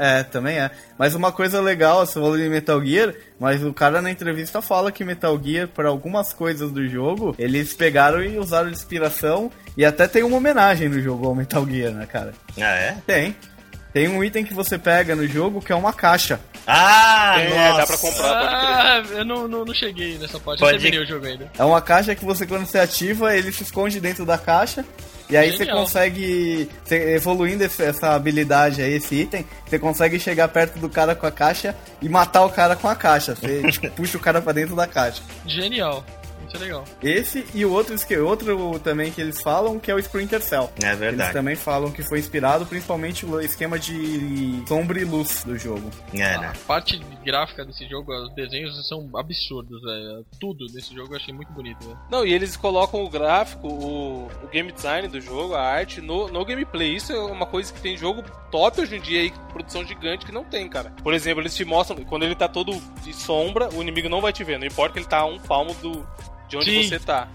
É, 0.00 0.22
também 0.22 0.58
é. 0.60 0.70
Mas 0.96 1.16
uma 1.16 1.32
coisa 1.32 1.60
legal, 1.60 2.06
você 2.06 2.12
falou 2.14 2.36
de 2.36 2.48
Metal 2.48 2.80
Gear, 2.84 3.12
mas 3.40 3.64
o 3.64 3.74
cara 3.74 4.00
na 4.00 4.08
entrevista 4.10 4.62
fala 4.62 4.92
que 4.92 5.04
Metal 5.04 5.36
Gear, 5.42 5.66
para 5.66 5.88
algumas 5.88 6.32
coisas 6.32 6.70
do 6.70 6.86
jogo, 6.88 7.34
eles 7.36 7.74
pegaram 7.74 8.22
e 8.22 8.38
usaram 8.38 8.68
de 8.68 8.74
inspiração, 8.76 9.50
e 9.76 9.84
até 9.84 10.06
tem 10.06 10.22
uma 10.22 10.36
homenagem 10.36 10.88
no 10.88 11.00
jogo 11.02 11.26
ao 11.26 11.34
Metal 11.34 11.66
Gear, 11.66 11.92
né, 11.92 12.06
cara? 12.06 12.32
Ah, 12.56 12.74
é? 12.76 12.96
Tem. 13.04 13.34
Tem 13.98 14.06
um 14.08 14.22
item 14.22 14.44
que 14.44 14.54
você 14.54 14.78
pega 14.78 15.16
no 15.16 15.26
jogo 15.26 15.60
que 15.60 15.72
é 15.72 15.74
uma 15.74 15.92
caixa. 15.92 16.38
Ah, 16.64 17.34
É, 17.40 17.48
nossa! 17.48 17.78
dá 17.78 17.86
pra 17.88 17.98
comprar, 17.98 18.34
pode 18.34 18.48
crer. 18.48 18.76
Ah, 18.76 19.02
eu 19.18 19.24
não, 19.24 19.48
não, 19.48 19.64
não 19.64 19.74
cheguei 19.74 20.16
nessa 20.18 20.38
parte, 20.38 20.60
Pode- 20.60 20.76
eu 20.76 20.80
terminei 20.80 21.04
o 21.04 21.08
jogo 21.08 21.26
ainda. 21.26 21.50
É 21.58 21.64
uma 21.64 21.80
caixa 21.82 22.14
que 22.14 22.24
você, 22.24 22.46
quando 22.46 22.64
você 22.64 22.78
ativa, 22.78 23.34
ele 23.36 23.50
se 23.50 23.64
esconde 23.64 23.98
dentro 23.98 24.24
da 24.24 24.38
caixa. 24.38 24.84
E 25.28 25.36
aí 25.36 25.50
você 25.50 25.58
Genial. 25.64 25.78
consegue, 25.80 26.70
você- 26.84 27.14
evoluindo 27.16 27.64
esse- 27.64 27.82
essa 27.82 28.14
habilidade 28.14 28.80
aí, 28.80 28.94
esse 28.94 29.14
item, 29.16 29.44
você 29.66 29.78
consegue 29.80 30.18
chegar 30.20 30.46
perto 30.48 30.78
do 30.78 30.88
cara 30.88 31.14
com 31.16 31.26
a 31.26 31.30
caixa 31.32 31.74
e 32.00 32.08
matar 32.08 32.44
o 32.44 32.50
cara 32.50 32.76
com 32.76 32.86
a 32.88 32.94
caixa. 32.94 33.34
Você 33.34 33.62
tipo, 33.72 33.90
puxa 33.90 34.16
o 34.16 34.20
cara 34.20 34.40
pra 34.40 34.52
dentro 34.52 34.76
da 34.76 34.86
caixa. 34.86 35.20
Genial. 35.44 36.04
Isso 36.48 36.56
é 36.56 36.60
legal. 36.60 36.84
Esse 37.02 37.46
e 37.54 37.64
o 37.64 37.70
outro, 37.72 37.94
que 38.06 38.16
outro 38.16 38.78
também 38.78 39.12
que 39.12 39.20
eles 39.20 39.40
falam, 39.40 39.78
que 39.78 39.90
é 39.90 39.94
o 39.94 39.98
Splinter 39.98 40.42
Cell. 40.42 40.70
É 40.82 40.86
Eles 40.86 40.98
verdade. 40.98 41.32
também 41.32 41.54
falam 41.54 41.92
que 41.92 42.02
foi 42.02 42.18
inspirado 42.18 42.64
principalmente 42.64 43.26
no 43.26 43.40
esquema 43.40 43.78
de 43.78 44.62
sombra 44.66 44.98
e 44.98 45.04
luz 45.04 45.44
do 45.44 45.58
jogo. 45.58 45.90
É, 46.14 46.38
né? 46.38 46.52
A 46.54 46.66
parte 46.66 46.98
gráfica 47.24 47.64
desse 47.64 47.86
jogo, 47.86 48.12
os 48.12 48.34
desenhos 48.34 48.88
são 48.88 49.10
absurdos, 49.14 49.82
velho. 49.82 50.24
Tudo 50.40 50.66
desse 50.66 50.94
jogo 50.94 51.12
eu 51.12 51.16
achei 51.16 51.34
muito 51.34 51.52
bonito, 51.52 51.84
velho. 51.84 51.98
Não, 52.10 52.24
e 52.24 52.32
eles 52.32 52.56
colocam 52.56 53.04
o 53.04 53.10
gráfico, 53.10 53.68
o, 53.68 54.26
o 54.42 54.48
game 54.50 54.72
design 54.72 55.06
do 55.08 55.20
jogo, 55.20 55.54
a 55.54 55.60
arte, 55.62 56.00
no, 56.00 56.28
no 56.28 56.44
gameplay. 56.44 56.96
Isso 56.96 57.12
é 57.12 57.18
uma 57.18 57.44
coisa 57.44 57.72
que 57.72 57.80
tem 57.80 57.96
jogo 57.96 58.24
top 58.50 58.80
hoje 58.80 58.96
em 58.96 59.00
dia 59.00 59.20
aí, 59.20 59.32
produção 59.52 59.84
gigante 59.84 60.24
que 60.24 60.32
não 60.32 60.44
tem, 60.44 60.66
cara. 60.68 60.90
Por 61.02 61.12
exemplo, 61.12 61.42
eles 61.42 61.54
te 61.54 61.64
mostram, 61.64 62.02
quando 62.04 62.22
ele 62.22 62.34
tá 62.34 62.48
todo 62.48 62.72
de 63.02 63.12
sombra, 63.12 63.68
o 63.74 63.82
inimigo 63.82 64.08
não 64.08 64.22
vai 64.22 64.32
te 64.32 64.42
ver. 64.42 64.58
Não 64.58 64.66
importa 64.66 64.94
que 64.94 64.98
ele 65.00 65.06
tá 65.06 65.18
a 65.18 65.26
um 65.26 65.38
palmo 65.38 65.74
do, 65.74 66.06
de 66.48 66.56
onde 66.56 66.70
Sim. 66.70 66.88
você 66.88 66.98
tá. 66.98 67.28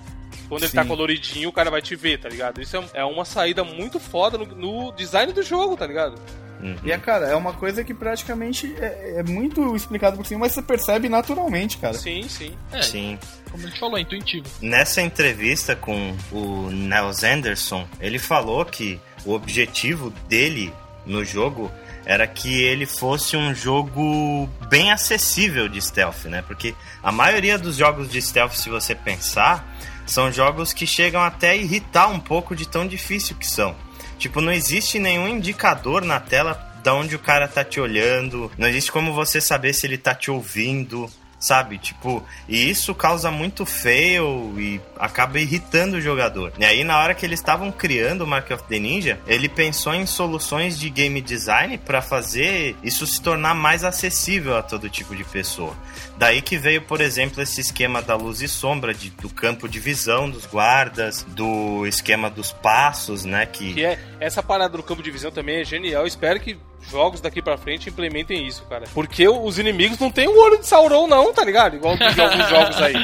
Quando 0.49 0.63
ele 0.63 0.71
Sim. 0.71 0.75
tá 0.75 0.85
coloridinho, 0.85 1.49
o 1.49 1.53
cara 1.53 1.71
vai 1.71 1.81
te 1.81 1.95
ver, 1.95 2.19
tá 2.19 2.29
ligado? 2.29 2.61
Isso 2.61 2.77
é, 2.77 2.83
é 2.95 3.05
uma 3.05 3.25
saída 3.25 3.63
muito 3.63 3.99
foda 3.99 4.37
no, 4.37 4.45
no 4.45 4.91
design 4.91 5.31
do 5.31 5.41
jogo, 5.41 5.77
tá 5.77 5.87
ligado? 5.87 6.15
Uhum. 6.61 6.77
E 6.83 6.91
é, 6.91 6.97
cara, 6.97 7.27
é 7.27 7.35
uma 7.35 7.51
coisa 7.53 7.83
que 7.83 7.93
praticamente 7.93 8.73
é, 8.79 9.15
é 9.17 9.23
muito 9.23 9.75
explicado 9.75 10.15
por 10.15 10.25
cima, 10.25 10.41
mas 10.41 10.53
você 10.53 10.61
percebe 10.61 11.09
naturalmente, 11.09 11.77
cara. 11.77 11.93
Sim, 11.93 12.23
sim. 12.29 12.53
É, 12.71 12.81
Sim. 12.81 13.19
como 13.51 13.63
a 13.63 13.67
gente 13.67 13.79
falou, 13.79 13.97
é 13.97 14.01
intuitivo. 14.01 14.45
Nessa 14.61 15.01
entrevista 15.01 15.75
com 15.75 16.15
o 16.31 16.69
Niles 16.71 17.23
Anderson, 17.23 17.85
ele 17.99 18.17
falou 18.17 18.63
que 18.63 18.99
o 19.25 19.33
objetivo 19.33 20.09
dele 20.29 20.71
no 21.05 21.25
jogo 21.25 21.69
era 22.05 22.27
que 22.27 22.61
ele 22.61 22.85
fosse 22.85 23.37
um 23.37 23.53
jogo 23.53 24.49
bem 24.69 24.91
acessível 24.91 25.69
de 25.69 25.81
stealth, 25.81 26.25
né? 26.25 26.43
Porque 26.45 26.75
a 27.01 27.11
maioria 27.11 27.57
dos 27.57 27.77
jogos 27.77 28.09
de 28.09 28.21
stealth, 28.21 28.53
se 28.53 28.69
você 28.69 28.93
pensar, 28.93 29.75
são 30.05 30.31
jogos 30.31 30.73
que 30.73 30.85
chegam 30.85 31.21
até 31.21 31.51
a 31.51 31.55
irritar 31.55 32.07
um 32.09 32.19
pouco 32.19 32.55
de 32.55 32.67
tão 32.67 32.85
difícil 32.85 33.35
que 33.35 33.47
são. 33.47 33.75
Tipo, 34.17 34.41
não 34.41 34.51
existe 34.51 34.99
nenhum 34.99 35.27
indicador 35.27 36.03
na 36.03 36.19
tela 36.19 36.71
da 36.83 36.93
onde 36.93 37.15
o 37.15 37.19
cara 37.19 37.47
tá 37.47 37.63
te 37.63 37.79
olhando, 37.79 38.51
não 38.57 38.67
existe 38.67 38.91
como 38.91 39.13
você 39.13 39.39
saber 39.39 39.73
se 39.73 39.87
ele 39.87 39.97
tá 39.97 40.13
te 40.13 40.29
ouvindo, 40.29 41.09
sabe? 41.43 41.77
Tipo, 41.77 42.23
e 42.47 42.69
isso 42.69 42.95
causa 42.95 43.29
muito 43.29 43.65
fail 43.65 44.53
e 44.57 44.79
acaba 44.97 45.37
irritando 45.37 45.97
o 45.97 46.01
jogador. 46.01 46.53
E 46.57 46.63
aí, 46.63 46.85
na 46.85 46.97
hora 46.97 47.13
que 47.13 47.25
eles 47.25 47.41
estavam 47.41 47.69
criando 47.69 48.21
o 48.21 48.27
Mark 48.27 48.49
of 48.49 48.63
the 48.63 48.79
Ninja, 48.79 49.19
ele 49.27 49.49
pensou 49.49 49.93
em 49.93 50.05
soluções 50.05 50.79
de 50.79 50.89
game 50.89 51.19
design 51.19 51.77
para 51.77 52.01
fazer 52.01 52.77
isso 52.81 53.05
se 53.05 53.21
tornar 53.21 53.53
mais 53.53 53.83
acessível 53.83 54.55
a 54.55 54.63
todo 54.63 54.89
tipo 54.89 55.13
de 55.13 55.25
pessoa. 55.25 55.75
Daí 56.23 56.41
que 56.41 56.57
veio, 56.57 56.81
por 56.81 57.01
exemplo, 57.01 57.41
esse 57.43 57.59
esquema 57.59 58.01
da 58.01 58.15
luz 58.15 58.41
e 58.41 58.47
sombra, 58.47 58.93
de- 58.93 59.09
do 59.09 59.27
campo 59.29 59.67
de 59.67 59.77
visão 59.77 60.29
dos 60.29 60.45
guardas, 60.45 61.23
do 61.23 61.85
esquema 61.85 62.29
dos 62.29 62.53
passos, 62.53 63.25
né? 63.25 63.45
Que, 63.45 63.73
Que 63.73 63.83
é 63.83 63.99
essa 64.21 64.41
parada 64.41 64.77
do 64.77 64.83
campo 64.83 65.03
de 65.03 65.11
visão 65.11 65.31
também 65.31 65.59
é 65.59 65.65
genial. 65.65 66.03
Eu 66.03 66.07
espero 66.07 66.39
que 66.39 66.57
jogos 66.89 67.19
daqui 67.19 67.41
pra 67.41 67.57
frente 67.57 67.89
implementem 67.89 68.47
isso, 68.47 68.63
cara. 68.69 68.85
Porque 68.93 69.27
os 69.27 69.59
inimigos 69.59 69.99
não 69.99 70.09
têm 70.09 70.29
o 70.29 70.39
olho 70.41 70.59
de 70.59 70.65
Sauron, 70.65 71.07
não, 71.07 71.33
tá 71.33 71.43
ligado? 71.43 71.75
Igual 71.75 71.97
de 71.97 72.03
alguns 72.21 72.47
jogos 72.47 72.81
aí. 72.81 72.95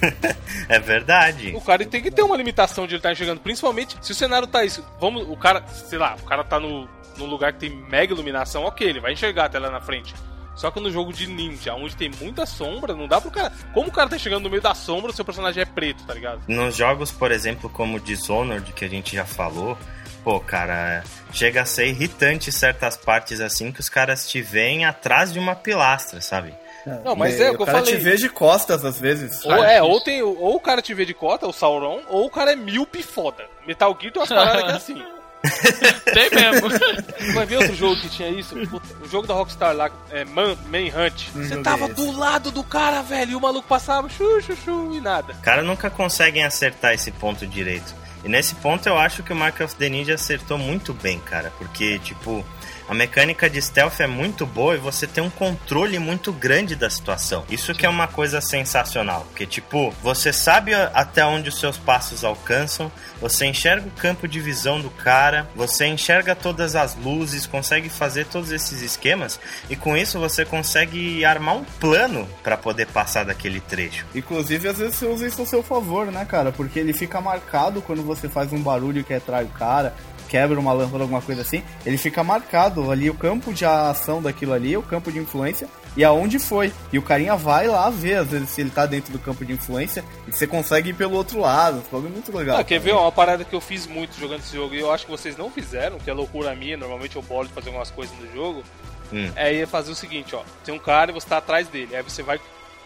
é 0.66 0.78
verdade. 0.78 1.52
O 1.54 1.60
cara 1.60 1.84
tem 1.84 2.00
que 2.02 2.10
ter 2.10 2.22
uma 2.22 2.34
limitação 2.36 2.86
de 2.86 2.94
ele 2.94 2.98
estar 3.00 3.12
enxergando. 3.12 3.40
Principalmente 3.40 3.94
se 4.00 4.12
o 4.12 4.14
cenário 4.14 4.48
tá 4.48 4.64
isso. 4.64 4.82
Vamos, 4.98 5.28
o 5.28 5.36
cara, 5.36 5.62
sei 5.66 5.98
lá, 5.98 6.16
o 6.18 6.24
cara 6.24 6.42
tá 6.42 6.58
no, 6.58 6.88
num 7.18 7.26
lugar 7.26 7.52
que 7.52 7.58
tem 7.60 7.70
mega 7.90 8.14
iluminação, 8.14 8.64
ok, 8.64 8.88
ele 8.88 9.00
vai 9.00 9.12
enxergar 9.12 9.44
até 9.44 9.58
lá 9.58 9.70
na 9.70 9.82
frente. 9.82 10.14
Só 10.54 10.70
que 10.70 10.80
no 10.80 10.90
jogo 10.90 11.12
de 11.12 11.26
ninja, 11.26 11.74
onde 11.74 11.96
tem 11.96 12.10
muita 12.20 12.46
sombra, 12.46 12.94
não 12.94 13.08
dá 13.08 13.20
pro 13.20 13.30
cara. 13.30 13.52
Como 13.72 13.88
o 13.88 13.92
cara 13.92 14.08
tá 14.08 14.18
chegando 14.18 14.44
no 14.44 14.50
meio 14.50 14.62
da 14.62 14.74
sombra, 14.74 15.10
o 15.10 15.14
seu 15.14 15.24
personagem 15.24 15.62
é 15.62 15.66
preto, 15.66 16.04
tá 16.04 16.14
ligado? 16.14 16.42
Nos 16.46 16.76
jogos, 16.76 17.10
por 17.10 17.32
exemplo, 17.32 17.68
como 17.68 17.98
Dishonored, 18.00 18.72
que 18.72 18.84
a 18.84 18.88
gente 18.88 19.16
já 19.16 19.24
falou, 19.24 19.76
pô, 20.22 20.38
cara, 20.40 21.02
chega 21.32 21.62
a 21.62 21.66
ser 21.66 21.88
irritante 21.88 22.52
certas 22.52 22.96
partes 22.96 23.40
assim 23.40 23.72
que 23.72 23.80
os 23.80 23.88
caras 23.88 24.28
te 24.28 24.40
veem 24.40 24.84
atrás 24.84 25.32
de 25.32 25.38
uma 25.38 25.54
pilastra, 25.56 26.20
sabe? 26.20 26.54
Não, 27.02 27.16
mas 27.16 27.40
é 27.40 27.50
o 27.50 27.56
que 27.56 27.62
eu 27.62 27.66
cara 27.66 27.78
falei. 27.78 27.96
te 27.96 28.00
vê 28.00 28.16
de 28.16 28.28
costas 28.28 28.84
às 28.84 29.00
vezes. 29.00 29.44
Ou, 29.44 29.54
é, 29.64 29.82
ou, 29.82 30.00
tem, 30.02 30.22
ou 30.22 30.54
o 30.56 30.60
cara 30.60 30.82
te 30.82 30.92
vê 30.92 31.04
de 31.06 31.14
cota, 31.14 31.46
o 31.46 31.52
Sauron, 31.52 32.02
ou 32.08 32.26
o 32.26 32.30
cara 32.30 32.52
é 32.52 32.56
míope 32.56 33.02
foda. 33.02 33.44
Metal 33.66 33.96
Gear 33.98 34.12
tem 34.12 34.20
umas 34.20 34.28
paradas 34.32 34.62
que 34.64 34.70
é 34.70 34.74
assim. 34.74 35.13
Tem 36.12 36.30
mesmo. 36.30 36.68
Vai 37.34 37.46
ver 37.46 37.56
outro 37.58 37.74
jogo 37.74 38.00
que 38.00 38.08
tinha 38.08 38.28
isso? 38.28 38.56
O 39.02 39.08
jogo 39.08 39.26
da 39.26 39.34
Rockstar 39.34 39.74
lá, 39.74 39.90
é 40.10 40.24
Man, 40.24 40.56
Manhunt. 40.66 41.28
Você 41.32 41.48
joguei 41.48 41.62
tava 41.62 41.88
do 41.88 42.10
lado 42.12 42.50
do 42.50 42.62
cara, 42.64 43.02
velho, 43.02 43.32
e 43.32 43.34
o 43.34 43.40
maluco 43.40 43.68
passava, 43.68 44.08
chu, 44.08 44.40
chu, 44.40 44.56
chu, 44.56 44.94
e 44.94 45.00
nada. 45.00 45.32
Os 45.32 45.40
caras 45.40 45.64
nunca 45.64 45.90
conseguem 45.90 46.44
acertar 46.44 46.92
esse 46.94 47.10
ponto 47.10 47.46
direito. 47.46 47.94
E 48.24 48.28
nesse 48.28 48.54
ponto 48.54 48.88
eu 48.88 48.96
acho 48.98 49.22
que 49.22 49.32
o 49.32 49.36
Mark 49.36 49.60
of 49.60 49.74
the 49.76 49.88
Ninja 49.88 50.14
acertou 50.14 50.56
muito 50.56 50.94
bem, 50.94 51.18
cara. 51.20 51.52
Porque, 51.58 51.98
tipo, 51.98 52.44
a 52.88 52.94
mecânica 52.94 53.48
de 53.48 53.60
stealth 53.60 54.00
é 54.00 54.06
muito 54.06 54.44
boa 54.44 54.74
e 54.74 54.78
você 54.78 55.06
tem 55.06 55.22
um 55.22 55.30
controle 55.30 55.98
muito 55.98 56.32
grande 56.32 56.76
da 56.76 56.90
situação. 56.90 57.44
Isso 57.48 57.74
que 57.74 57.86
é 57.86 57.88
uma 57.88 58.06
coisa 58.06 58.40
sensacional. 58.40 59.26
Porque, 59.30 59.46
tipo, 59.46 59.90
você 60.02 60.32
sabe 60.32 60.74
até 60.74 61.24
onde 61.24 61.48
os 61.48 61.58
seus 61.58 61.78
passos 61.78 62.24
alcançam, 62.24 62.90
você 63.20 63.46
enxerga 63.46 63.86
o 63.86 63.90
campo 63.90 64.28
de 64.28 64.40
visão 64.40 64.80
do 64.80 64.90
cara, 64.90 65.48
você 65.54 65.86
enxerga 65.86 66.34
todas 66.34 66.76
as 66.76 66.94
luzes, 66.94 67.46
consegue 67.46 67.88
fazer 67.88 68.26
todos 68.26 68.50
esses 68.50 68.82
esquemas 68.82 69.40
e 69.70 69.76
com 69.76 69.96
isso 69.96 70.18
você 70.18 70.44
consegue 70.44 71.24
armar 71.24 71.56
um 71.56 71.64
plano 71.64 72.28
para 72.42 72.56
poder 72.56 72.86
passar 72.88 73.24
daquele 73.24 73.60
trecho. 73.60 74.04
Inclusive, 74.14 74.68
às 74.68 74.78
vezes 74.78 74.96
você 74.96 75.06
usa 75.06 75.26
isso 75.26 75.42
a 75.42 75.46
seu 75.46 75.62
favor, 75.62 76.06
né, 76.06 76.24
cara? 76.24 76.52
Porque 76.52 76.78
ele 76.78 76.92
fica 76.92 77.20
marcado 77.20 77.80
quando 77.80 78.02
você 78.02 78.28
faz 78.28 78.52
um 78.52 78.60
barulho 78.60 79.04
que 79.04 79.14
atrai 79.14 79.44
o 79.44 79.48
cara, 79.48 79.94
quebra 80.34 80.58
uma 80.58 80.72
lâmpada, 80.72 81.04
alguma 81.04 81.22
coisa 81.22 81.42
assim. 81.42 81.62
Ele 81.86 81.96
fica 81.96 82.24
marcado 82.24 82.90
ali 82.90 83.08
o 83.08 83.14
campo 83.14 83.52
de 83.54 83.64
ação 83.64 84.20
daquilo 84.20 84.52
ali, 84.52 84.76
o 84.76 84.82
campo 84.82 85.12
de 85.12 85.20
influência 85.20 85.68
e 85.96 86.02
aonde 86.02 86.40
foi. 86.40 86.72
E 86.92 86.98
o 86.98 87.02
carinha 87.02 87.36
vai 87.36 87.68
lá 87.68 87.88
ver, 87.88 88.16
às 88.16 88.26
vezes, 88.26 88.50
se 88.50 88.60
ele 88.60 88.70
tá 88.70 88.84
dentro 88.84 89.12
do 89.12 89.18
campo 89.20 89.44
de 89.44 89.52
influência 89.52 90.04
e 90.26 90.32
você 90.32 90.44
consegue 90.44 90.90
ir 90.90 90.94
pelo 90.94 91.14
outro 91.14 91.38
lado. 91.38 91.84
Foi 91.88 92.00
muito 92.00 92.36
legal. 92.36 92.58
Ah, 92.58 92.64
quer 92.64 92.80
ver 92.80 92.94
uma 92.94 93.12
parada 93.12 93.44
que 93.44 93.54
eu 93.54 93.60
fiz 93.60 93.86
muito 93.86 94.18
jogando 94.18 94.40
esse 94.40 94.56
jogo 94.56 94.74
e 94.74 94.80
eu 94.80 94.90
acho 94.90 95.04
que 95.04 95.10
vocês 95.12 95.36
não 95.36 95.48
fizeram, 95.52 95.98
que 96.00 96.10
é 96.10 96.12
loucura 96.12 96.52
minha, 96.52 96.76
normalmente 96.76 97.14
eu 97.14 97.22
bolo 97.22 97.46
de 97.46 97.54
fazer 97.54 97.68
algumas 97.68 97.92
coisas 97.92 98.18
no 98.18 98.32
jogo. 98.32 98.64
Hum. 99.12 99.30
É 99.36 99.64
fazer 99.66 99.92
o 99.92 99.94
seguinte, 99.94 100.34
ó. 100.34 100.42
Tem 100.64 100.74
um 100.74 100.80
cara 100.80 101.12
e 101.12 101.14
você 101.14 101.28
tá 101.28 101.36
atrás 101.36 101.68
dele. 101.68 101.94
Aí 101.94 102.02
você 102.02 102.24
vai. 102.24 102.40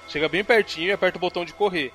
Chega 0.06 0.28
bem 0.28 0.44
pertinho 0.44 0.88
e 0.88 0.92
aperta 0.92 1.16
o 1.16 1.20
botão 1.20 1.46
de 1.46 1.54
correr. 1.54 1.92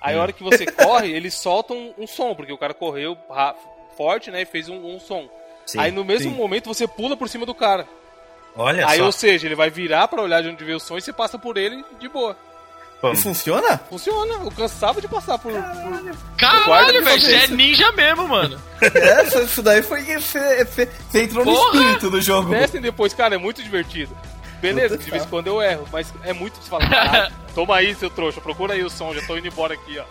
Aí 0.00 0.16
a 0.16 0.22
hora 0.22 0.32
que 0.32 0.42
você 0.42 0.64
corre, 0.72 1.12
ele 1.12 1.30
solta 1.30 1.74
um, 1.74 1.92
um 1.98 2.06
som, 2.06 2.34
porque 2.34 2.50
o 2.52 2.56
cara 2.56 2.72
correu 2.72 3.14
ra- 3.30 3.54
forte, 4.00 4.30
né? 4.30 4.40
E 4.40 4.46
fez 4.46 4.66
um, 4.70 4.76
um 4.94 4.98
som. 4.98 5.28
Sim. 5.66 5.78
Aí 5.78 5.90
no 5.92 6.02
mesmo 6.02 6.30
sim. 6.30 6.36
momento 6.36 6.68
você 6.72 6.88
pula 6.88 7.18
por 7.18 7.28
cima 7.28 7.44
do 7.44 7.54
cara. 7.54 7.86
Olha 8.56 8.86
Aí, 8.88 8.98
só. 8.98 9.04
ou 9.04 9.12
seja, 9.12 9.46
ele 9.46 9.54
vai 9.54 9.68
virar 9.68 10.08
pra 10.08 10.22
olhar 10.22 10.42
de 10.42 10.48
onde 10.48 10.64
veio 10.64 10.78
o 10.78 10.80
som 10.80 10.96
e 10.96 11.02
você 11.02 11.12
passa 11.12 11.38
por 11.38 11.58
ele 11.58 11.84
de 11.98 12.08
boa. 12.08 12.34
Isso 13.12 13.22
funciona? 13.22 13.78
Funciona, 13.90 14.34
eu 14.42 14.50
cansava 14.50 15.00
de 15.02 15.06
passar 15.08 15.38
por. 15.38 15.52
por- 15.52 15.60
guarda 15.60 16.16
Caralho, 16.38 16.92
de 16.92 17.00
velho, 17.00 17.20
você 17.20 17.34
é 17.34 17.46
ninja 17.48 17.92
mesmo, 17.92 18.26
mano. 18.26 18.58
é, 18.80 19.22
isso- 19.44 19.62
daí 19.62 19.82
foi. 19.82 20.02
Você, 20.02 20.64
você- 20.64 20.88
entrou 21.22 21.44
no 21.44 21.52
Porra! 21.54 21.76
espírito 21.78 22.10
do 22.10 22.20
jogo. 22.22 22.50
Testem 22.50 22.80
depois, 22.80 23.12
cara, 23.12 23.34
é 23.34 23.38
muito 23.38 23.62
divertido. 23.62 24.16
Beleza, 24.62 24.96
de 24.96 25.10
vez 25.10 25.24
em 25.24 25.28
quando 25.28 25.46
eu 25.46 25.60
erro, 25.62 25.86
mas 25.92 26.12
é 26.24 26.32
muito 26.32 26.56
você 26.56 26.68
fala, 26.70 26.86
"Caralho, 26.88 27.34
toma 27.54 27.76
aí, 27.76 27.94
seu 27.94 28.08
trouxa, 28.10 28.40
procura 28.40 28.72
aí 28.74 28.82
o 28.82 28.90
som, 28.90 29.14
já 29.14 29.22
tô 29.26 29.36
indo 29.36 29.46
embora 29.48 29.74
aqui, 29.74 29.98
ó. 29.98 30.04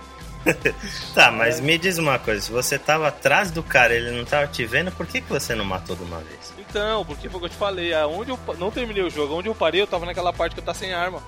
Tá, 1.13 1.31
mas 1.31 1.59
me 1.59 1.77
diz 1.77 1.97
uma 1.97 2.17
coisa, 2.19 2.41
se 2.41 2.51
você 2.51 2.77
tava 2.79 3.07
atrás 3.07 3.51
do 3.51 3.61
cara 3.63 3.93
e 3.93 3.97
ele 3.97 4.11
não 4.17 4.25
tava 4.25 4.47
te 4.47 4.65
vendo, 4.65 4.91
por 4.91 5.05
que, 5.05 5.21
que 5.21 5.29
você 5.29 5.53
não 5.55 5.65
matou 5.65 5.95
de 5.95 6.03
uma 6.03 6.17
vez? 6.19 6.53
Então, 6.57 7.03
porque 7.05 7.27
foi 7.29 7.37
o 7.37 7.39
que 7.41 7.45
eu 7.47 7.49
te 7.49 7.55
falei, 7.57 7.93
aonde 7.93 8.31
eu 8.31 8.39
não 8.57 8.71
terminei 8.71 9.03
o 9.03 9.09
jogo, 9.09 9.35
onde 9.35 9.47
eu 9.49 9.55
parei, 9.55 9.81
eu 9.81 9.87
tava 9.87 10.05
naquela 10.05 10.31
parte 10.31 10.53
que 10.53 10.59
eu 10.59 10.65
tava 10.65 10.77
sem 10.77 10.93
arma. 10.93 11.21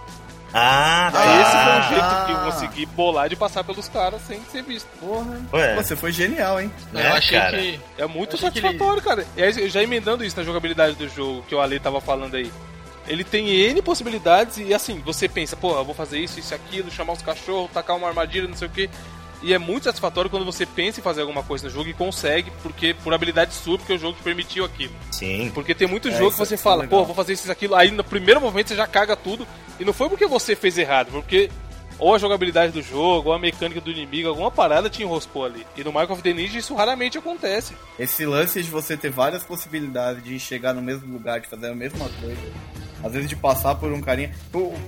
Ah, 0.54 1.10
tá. 1.14 1.22
Aí 1.24 1.42
esse 1.42 1.52
foi 1.52 1.80
o 1.80 1.90
jeito 2.02 2.26
que 2.26 2.32
eu 2.32 2.52
consegui 2.52 2.86
bolar 2.88 3.30
de 3.30 3.38
passar 3.38 3.64
pelos 3.64 3.88
caras 3.88 4.22
sem 4.28 4.42
ser 4.52 4.62
visto. 4.64 4.88
Porra. 5.00 5.40
Ué, 5.54 5.76
Você 5.76 5.96
foi 5.96 6.12
genial, 6.12 6.60
hein? 6.60 6.70
eu 6.94 7.00
É, 7.00 7.08
achei 7.08 7.40
cara. 7.40 7.58
que. 7.58 7.80
É 7.98 8.06
muito 8.06 8.38
satisfatório, 8.38 9.02
cara. 9.02 9.26
E 9.38 9.42
aí, 9.44 9.70
já 9.70 9.82
emendando 9.82 10.26
isso 10.26 10.36
na 10.36 10.44
jogabilidade 10.44 10.96
do 10.96 11.08
jogo, 11.08 11.42
que 11.48 11.56
o 11.56 11.62
Ale 11.62 11.80
tava 11.80 12.02
falando 12.02 12.36
aí. 12.36 12.52
Ele 13.08 13.24
tem 13.24 13.50
N 13.50 13.82
possibilidades 13.82 14.58
e 14.58 14.74
assim, 14.74 15.00
você 15.04 15.28
pensa, 15.28 15.56
pô, 15.56 15.76
eu 15.76 15.84
vou 15.86 15.96
fazer 15.96 16.20
isso, 16.20 16.40
isso, 16.40 16.54
aquilo, 16.54 16.92
chamar 16.92 17.14
os 17.14 17.22
cachorros, 17.22 17.72
tacar 17.72 17.96
uma 17.98 18.08
armadilha, 18.08 18.48
não 18.48 18.56
sei 18.56 18.68
o 18.68 18.72
que. 18.72 18.90
E 19.44 19.56
é 19.56 19.58
muito 19.58 19.86
satisfatório 19.86 20.30
quando 20.30 20.46
você 20.46 20.68
pensa 20.68 21.00
em 21.00 21.04
fazer 21.04 21.22
alguma 21.22 21.42
coisa 21.42 21.66
no 21.66 21.74
jogo 21.74 21.90
e 21.90 21.94
consegue, 21.94 22.52
porque 22.62 22.94
por 22.94 23.12
habilidade 23.12 23.56
sua, 23.56 23.76
porque 23.78 23.92
o 23.94 23.98
jogo 23.98 24.16
te 24.16 24.22
permitiu 24.24 24.64
aquilo. 24.64 24.94
sim. 25.12 25.50
Porque 25.52 25.74
tem 25.74 25.88
muito 25.88 26.10
É, 26.10 26.12
jogo 26.12 26.32
que 26.32 26.38
você 26.38 26.54
é 26.54 26.58
fala, 26.58 26.84
legal. 26.84 27.00
pô, 27.00 27.06
vou 27.08 27.16
fazer 27.16 27.34
isso, 27.34 27.52
aquilo. 27.52 27.74
Aí 27.74 27.90
no 27.90 28.04
primeiro 28.04 28.40
momento 28.40 28.68
você 28.68 28.76
já 28.76 28.86
caga 28.86 29.16
tudo. 29.16 29.48
E 29.80 29.84
não 29.84 29.94
foi 29.94 30.08
porque 30.10 30.28
você 30.28 30.56
fez 30.56 30.78
errado, 30.78 31.10
porque 31.12 31.50
ou 31.98 32.16
a 32.16 32.18
jogabilidade 32.18 32.72
do 32.72 32.82
jogo, 32.82 33.30
ou 33.30 33.36
a 33.36 33.40
mecânica 33.40 33.80
do 33.82 33.92
inimigo, 33.92 34.28
alguma 34.28 34.50
parada 34.50 34.90
te 34.90 35.04
enroscou 35.04 35.46
ali. 35.46 35.66
E 35.78 35.84
no 35.84 35.92
of 35.98 36.22
the 36.22 36.34
Ninja 36.34 36.58
isso 36.58 36.74
raramente 36.76 37.18
acontece. 37.18 37.76
Esse 37.98 38.26
lance 38.26 38.62
de 38.62 38.70
você 38.70 38.98
ter 38.98 39.10
várias 39.12 39.44
possibilidades 39.44 40.24
de 40.24 40.40
chegar 40.40 40.74
no 40.74 40.82
mesmo 40.82 41.12
lugar, 41.14 41.40
de 41.40 41.48
fazer 41.48 41.68
a 41.70 41.76
mesma 41.76 42.10
coisa. 42.20 42.42
Às 43.04 43.14
vezes 43.14 43.30
de 43.30 43.36
passar 43.36 43.76
por 43.76 43.92
um 43.92 44.02
carinha. 44.02 44.32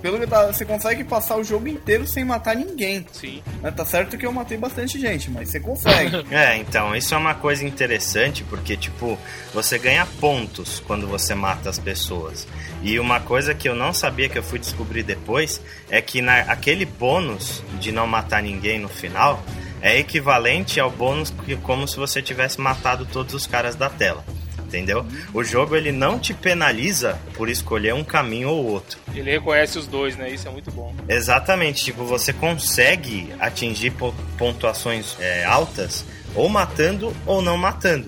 Pelo 0.02 0.18
que 0.18 0.26
tá, 0.26 0.46
você 0.46 0.64
consegue 0.64 1.04
passar 1.04 1.36
o 1.36 1.44
jogo 1.44 1.68
inteiro 1.68 2.06
sem 2.06 2.24
matar 2.24 2.56
ninguém. 2.56 3.06
Sim. 3.12 3.42
né? 3.62 3.70
Tá 3.70 3.84
certo 3.84 4.16
que 4.16 4.26
eu 4.26 4.32
matei 4.32 4.56
bastante 4.56 5.00
gente, 5.00 5.30
mas 5.30 5.50
você 5.50 5.60
consegue. 5.60 6.24
É, 6.34 6.56
então, 6.56 6.96
isso 6.96 7.14
é 7.14 7.16
uma 7.16 7.34
coisa 7.34 7.64
interessante 7.64 8.42
porque, 8.44 8.76
tipo, 8.76 9.18
você 9.52 9.78
ganha 9.78 10.06
pontos 10.20 10.82
quando 10.86 11.06
você 11.06 11.34
mata 11.34 11.70
as 11.70 11.78
pessoas. 11.78 12.46
E 12.82 12.98
uma 12.98 13.20
coisa 13.20 13.54
que 13.54 13.68
eu 13.68 13.74
não 13.74 13.92
sabia 13.92 14.28
que 14.28 14.36
eu 14.36 14.42
fui 14.42 14.58
descobrir 14.58 15.02
depois 15.02 15.60
é 15.88 16.00
que 16.00 16.20
na, 16.20 16.40
aquele 16.40 16.84
bônus 16.84 17.62
de 17.78 17.92
não 17.92 18.06
matar 18.06 18.42
ninguém 18.42 18.78
no 18.78 18.88
final 18.88 19.42
é 19.80 19.98
equivalente 19.98 20.80
ao 20.80 20.90
bônus 20.90 21.30
que 21.44 21.56
como 21.56 21.86
se 21.86 21.96
você 21.96 22.22
tivesse 22.22 22.60
matado 22.60 23.06
todos 23.06 23.34
os 23.34 23.46
caras 23.46 23.76
da 23.76 23.90
tela. 23.90 24.24
Entendeu? 24.66 25.06
O 25.32 25.44
jogo 25.44 25.76
ele 25.76 25.92
não 25.92 26.18
te 26.18 26.34
penaliza 26.34 27.18
por 27.34 27.48
escolher 27.48 27.94
um 27.94 28.02
caminho 28.02 28.48
ou 28.48 28.64
outro. 28.66 28.98
Ele 29.14 29.30
reconhece 29.30 29.78
os 29.78 29.86
dois, 29.86 30.16
né? 30.16 30.30
Isso 30.30 30.48
é 30.48 30.50
muito 30.50 30.70
bom. 30.72 30.92
Exatamente, 31.08 31.84
tipo, 31.84 32.04
você 32.04 32.32
consegue 32.32 33.32
atingir 33.38 33.90
po- 33.92 34.14
pontuações 34.36 35.16
é, 35.20 35.44
altas 35.44 36.04
ou 36.34 36.48
matando 36.48 37.14
ou 37.26 37.40
não 37.40 37.56
matando. 37.56 38.06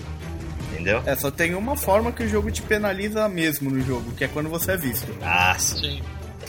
Entendeu? 0.73 1.03
É, 1.07 1.15
só 1.15 1.31
tem 1.31 1.55
uma 1.55 1.77
forma 1.77 2.11
que 2.13 2.23
o 2.25 2.29
jogo 2.29 2.51
te 2.51 2.63
penaliza 2.63 3.29
mesmo 3.29 3.71
no 3.71 3.81
jogo, 3.81 4.13
que 4.13 4.25
é 4.25 4.29
quando 4.29 4.49
você 4.49 4.73
é 4.73 4.77
visto. 4.77 5.07
Ah, 5.23 5.55
sim. 5.59 5.77
Sim. 5.79 6.03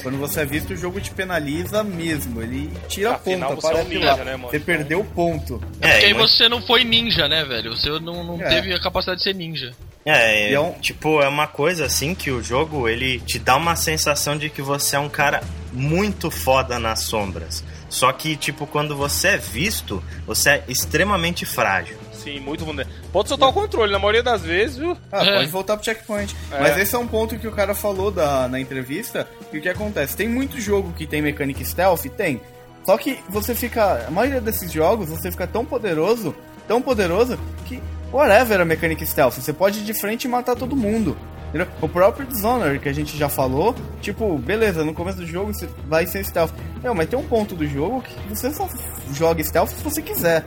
Quando 0.04 0.18
você 0.20 0.42
é 0.42 0.46
visto, 0.46 0.74
o 0.74 0.76
jogo 0.76 1.02
te 1.02 1.10
penaliza 1.10 1.84
mesmo. 1.84 2.40
Ele 2.42 2.72
tira 2.88 3.12
a 3.12 3.16
Afinal, 3.16 3.56
ponta, 3.56 3.62
você 3.62 3.74
é 3.74 3.84
um 3.84 3.88
ninja, 3.88 4.16
lá. 4.16 4.24
né, 4.24 4.36
mano? 4.36 4.50
Você 4.52 4.60
perdeu 4.60 5.00
o 5.00 5.04
ponto. 5.04 5.60
É, 5.82 5.92
Porque 5.92 6.06
aí 6.06 6.14
você 6.14 6.48
não 6.48 6.62
foi 6.62 6.84
ninja, 6.84 7.28
né, 7.28 7.44
velho? 7.44 7.76
Você 7.76 7.90
não, 8.00 8.24
não 8.24 8.40
É. 8.42 8.48
teve 8.48 8.72
a 8.74 8.80
capacidade 8.80 9.18
de 9.20 9.24
ser 9.24 9.34
ninja. 9.34 9.74
É, 10.10 10.52
E 10.52 10.54
é 10.54 10.60
um- 10.60 10.72
tipo, 10.74 11.22
é 11.22 11.28
uma 11.28 11.48
coisa 11.48 11.86
assim 11.86 12.16
que 12.16 12.32
o 12.32 12.42
jogo 12.42 12.88
ele 12.88 13.20
te 13.20 13.38
dá 13.38 13.56
uma 13.58 13.76
sensação 13.76 14.38
de 14.38 14.50
que 14.50 14.62
você 14.62 14.96
é 14.96 15.00
um 15.00 15.10
cara 15.10 15.42
muito 15.74 16.32
foda 16.32 16.80
nas 16.80 17.02
sombras. 17.02 17.64
Só 17.90 18.12
que, 18.14 18.36
tipo, 18.36 18.66
quando 18.66 18.96
você 18.96 19.30
é 19.30 19.38
visto, 19.38 20.02
você 20.26 20.50
é 20.52 20.64
extremamente 20.68 21.46
frágil. 21.46 21.98
Sim, 22.14 22.40
muito 22.40 22.64
vulnerável. 22.66 22.98
Pode 23.12 23.30
soltar 23.30 23.50
o 23.50 23.54
controle, 23.54 23.92
na 23.92 24.00
maioria 24.00 24.24
das 24.24 24.42
vezes, 24.42 24.78
viu? 24.78 24.98
Ah, 25.12 25.24
É. 25.26 25.36
pode 25.40 25.50
voltar 25.52 25.76
pro 25.78 25.86
checkpoint. 25.86 26.36
É. 26.52 26.60
Mas 26.60 26.78
esse 26.78 26.96
é 26.96 26.98
um 26.98 27.08
ponto 27.08 27.38
que 27.38 27.48
o 27.48 27.52
cara 27.52 27.74
falou 27.76 28.10
da, 28.12 28.48
na 28.48 28.60
entrevista. 28.60 29.28
E 29.54 29.58
o 29.58 29.62
que 29.62 29.70
acontece? 29.70 30.16
Tem 30.18 30.28
muito 30.28 30.60
jogo 30.60 30.92
que 30.94 31.06
tem 31.08 31.22
mecânica 31.22 31.64
stealth? 31.64 32.06
Tem. 32.18 32.42
Só 32.86 32.98
que 32.98 33.20
você 33.30 33.54
fica. 33.54 34.06
A 34.08 34.12
maioria 34.12 34.40
desses 34.42 34.72
jogos, 34.72 35.10
você 35.10 35.30
fica 35.32 35.46
tão 35.48 35.66
poderoso, 35.66 36.34
tão 36.68 36.82
poderoso, 36.82 37.38
que 37.66 37.82
whatever 38.12 38.62
a 38.62 38.66
mecânica 38.66 39.06
stealth. 39.06 39.36
Você 39.36 39.54
pode 39.54 39.80
ir 39.80 39.84
de 39.84 39.94
frente 39.94 40.26
e 40.26 40.28
matar 40.28 40.56
todo 40.56 40.76
mundo. 40.76 41.18
entendeu? 41.50 41.68
O 41.82 41.88
próprio 41.90 42.26
Dishonored, 42.26 42.80
que 42.80 42.90
a 42.90 42.94
gente 42.94 43.18
já 43.18 43.30
falou, 43.30 43.76
tipo, 44.02 44.38
beleza, 44.38 44.84
no 44.84 44.94
começo 44.94 45.18
do 45.18 45.26
jogo 45.26 45.54
você 45.54 45.68
vai 45.88 46.06
ser 46.06 46.24
stealth. 46.26 46.52
Não, 46.84 46.94
mas 46.94 47.08
tem 47.10 47.18
um 47.18 47.24
ponto 47.28 47.56
do 47.56 47.66
jogo 47.68 48.02
que 48.02 48.16
você 48.30 48.52
só 48.54 48.68
joga 49.14 49.44
stealth 49.44 49.70
se 49.70 49.84
você 49.84 50.02
quiser. 50.02 50.46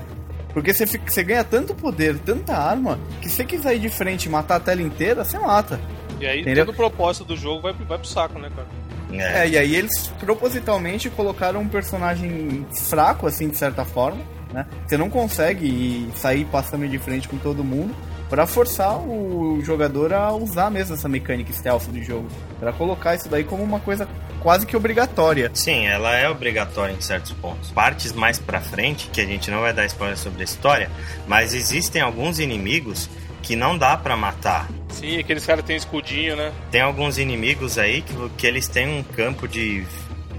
Porque 0.53 0.75
você, 0.75 0.85
fica- 0.87 1.09
você 1.11 1.23
ganha 1.23 1.45
tanto 1.45 1.75
poder, 1.75 2.19
tanta 2.19 2.57
arma, 2.57 2.99
que 3.21 3.29
se 3.29 3.37
você 3.37 3.45
quiser 3.45 3.77
ir 3.77 3.79
de 3.79 3.89
frente 3.89 4.25
e 4.25 4.29
matar 4.29 4.57
a 4.57 4.61
tela 4.61 4.83
inteira, 4.83 5.25
você 5.25 5.39
mata. 5.39 5.81
E 6.19 6.27
aí 6.27 6.41
Entendeu? 6.41 6.67
todo 6.67 6.75
o 6.75 6.77
propósito 6.77 7.25
do 7.25 7.37
jogo 7.37 7.63
vai, 7.63 7.73
vai 7.73 7.97
pro 7.99 8.07
saco, 8.07 8.39
né, 8.39 8.51
cara? 8.55 8.67
É, 9.13 9.45
É, 9.45 9.49
e 9.49 9.57
aí 9.59 9.75
eles 9.77 10.09
propositalmente 10.19 11.09
colocaram 11.11 11.61
um 11.61 11.69
personagem 11.69 12.67
fraco, 12.89 13.27
assim, 13.27 13.49
de 13.49 13.57
certa 13.57 13.85
forma, 13.85 14.21
né? 14.53 14.67
Você 14.87 14.97
não 14.97 15.09
consegue 15.11 15.67
ir- 15.67 16.11
sair 16.17 16.45
passando 16.47 16.89
de 16.89 16.99
frente 16.99 17.29
com 17.29 17.37
todo 17.39 17.63
mundo 17.65 17.95
pra 18.29 18.47
forçar 18.47 18.97
o 18.99 19.61
jogador 19.63 20.13
a 20.13 20.33
usar 20.33 20.71
mesmo 20.71 20.95
essa 20.95 21.09
mecânica 21.09 21.53
stealth 21.53 21.87
do 21.89 22.01
jogo. 22.03 22.29
Pra 22.61 22.73
colocar 22.73 23.15
isso 23.17 23.29
daí 23.29 23.43
como 23.45 23.63
uma 23.63 23.81
coisa 23.81 24.09
quase 24.41 24.65
que 24.67 24.77
obrigatória. 24.77 25.51
Sim, 25.53 25.87
ela 25.87 26.15
é 26.17 26.29
obrigatória 26.29 26.93
em 26.93 27.01
certos 27.01 27.33
pontos. 27.33 27.71
Partes 27.71 28.13
mais 28.13 28.39
pra 28.39 28.61
frente, 28.61 29.09
que 29.13 29.21
a 29.21 29.27
gente 29.27 29.51
não 29.51 29.61
vai 29.61 29.73
dar 29.73 29.85
spoiler 29.87 30.17
sobre 30.17 30.43
a 30.43 30.45
história, 30.45 30.91
mas 31.27 31.55
existem 31.55 32.01
alguns 32.01 32.39
inimigos 32.39 33.11
que 33.43 33.57
não 33.57 33.77
dá 33.77 33.97
pra 33.97 34.17
matar. 34.17 34.69
Sim, 34.91 35.19
aqueles 35.19 35.45
caras 35.47 35.65
têm 35.65 35.77
escudinho, 35.77 36.37
né? 36.37 36.53
Tem 36.71 36.81
alguns 36.83 37.19
inimigos 37.19 37.79
aí 37.79 38.03
que, 38.03 38.15
que 38.37 38.47
eles 38.47 38.69
têm 38.69 38.87
um 38.99 39.03
campo 39.03 39.49
de, 39.49 39.85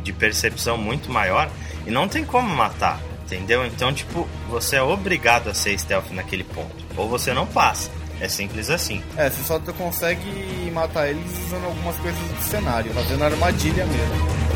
de 0.03 0.13
percepção 0.13 0.77
muito 0.77 1.11
maior 1.11 1.49
e 1.85 1.89
não 1.91 2.07
tem 2.07 2.23
como 2.23 2.47
matar, 2.55 2.99
entendeu? 3.35 3.65
Então, 3.65 3.93
tipo, 3.93 4.27
você 4.49 4.75
é 4.75 4.81
obrigado 4.81 5.49
a 5.49 5.53
ser 5.53 5.77
stealth 5.77 6.11
naquele 6.11 6.43
ponto. 6.43 6.75
Ou 6.97 7.07
você 7.07 7.33
não 7.33 7.45
passa. 7.45 7.89
É 8.19 8.29
simples 8.29 8.69
assim. 8.69 9.01
É, 9.17 9.29
você 9.29 9.43
só 9.43 9.59
consegue 9.59 10.69
matar 10.71 11.09
eles 11.09 11.25
usando 11.47 11.65
algumas 11.65 11.95
coisas 11.97 12.19
do 12.19 12.43
cenário, 12.43 12.93
fazendo 12.93 13.23
armadilha 13.23 13.85
mesmo. 13.85 14.50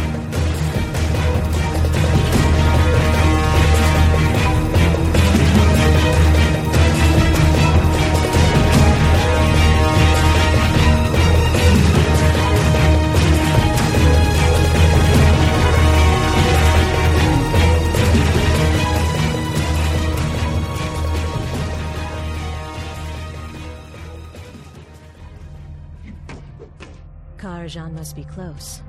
Karajan 27.76 27.92
must 27.92 28.16
be 28.16 28.24
close. 28.24 28.82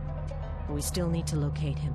We 0.68 0.80
still 0.80 1.08
need 1.08 1.26
to 1.28 1.36
locate 1.36 1.78
him. 1.78 1.92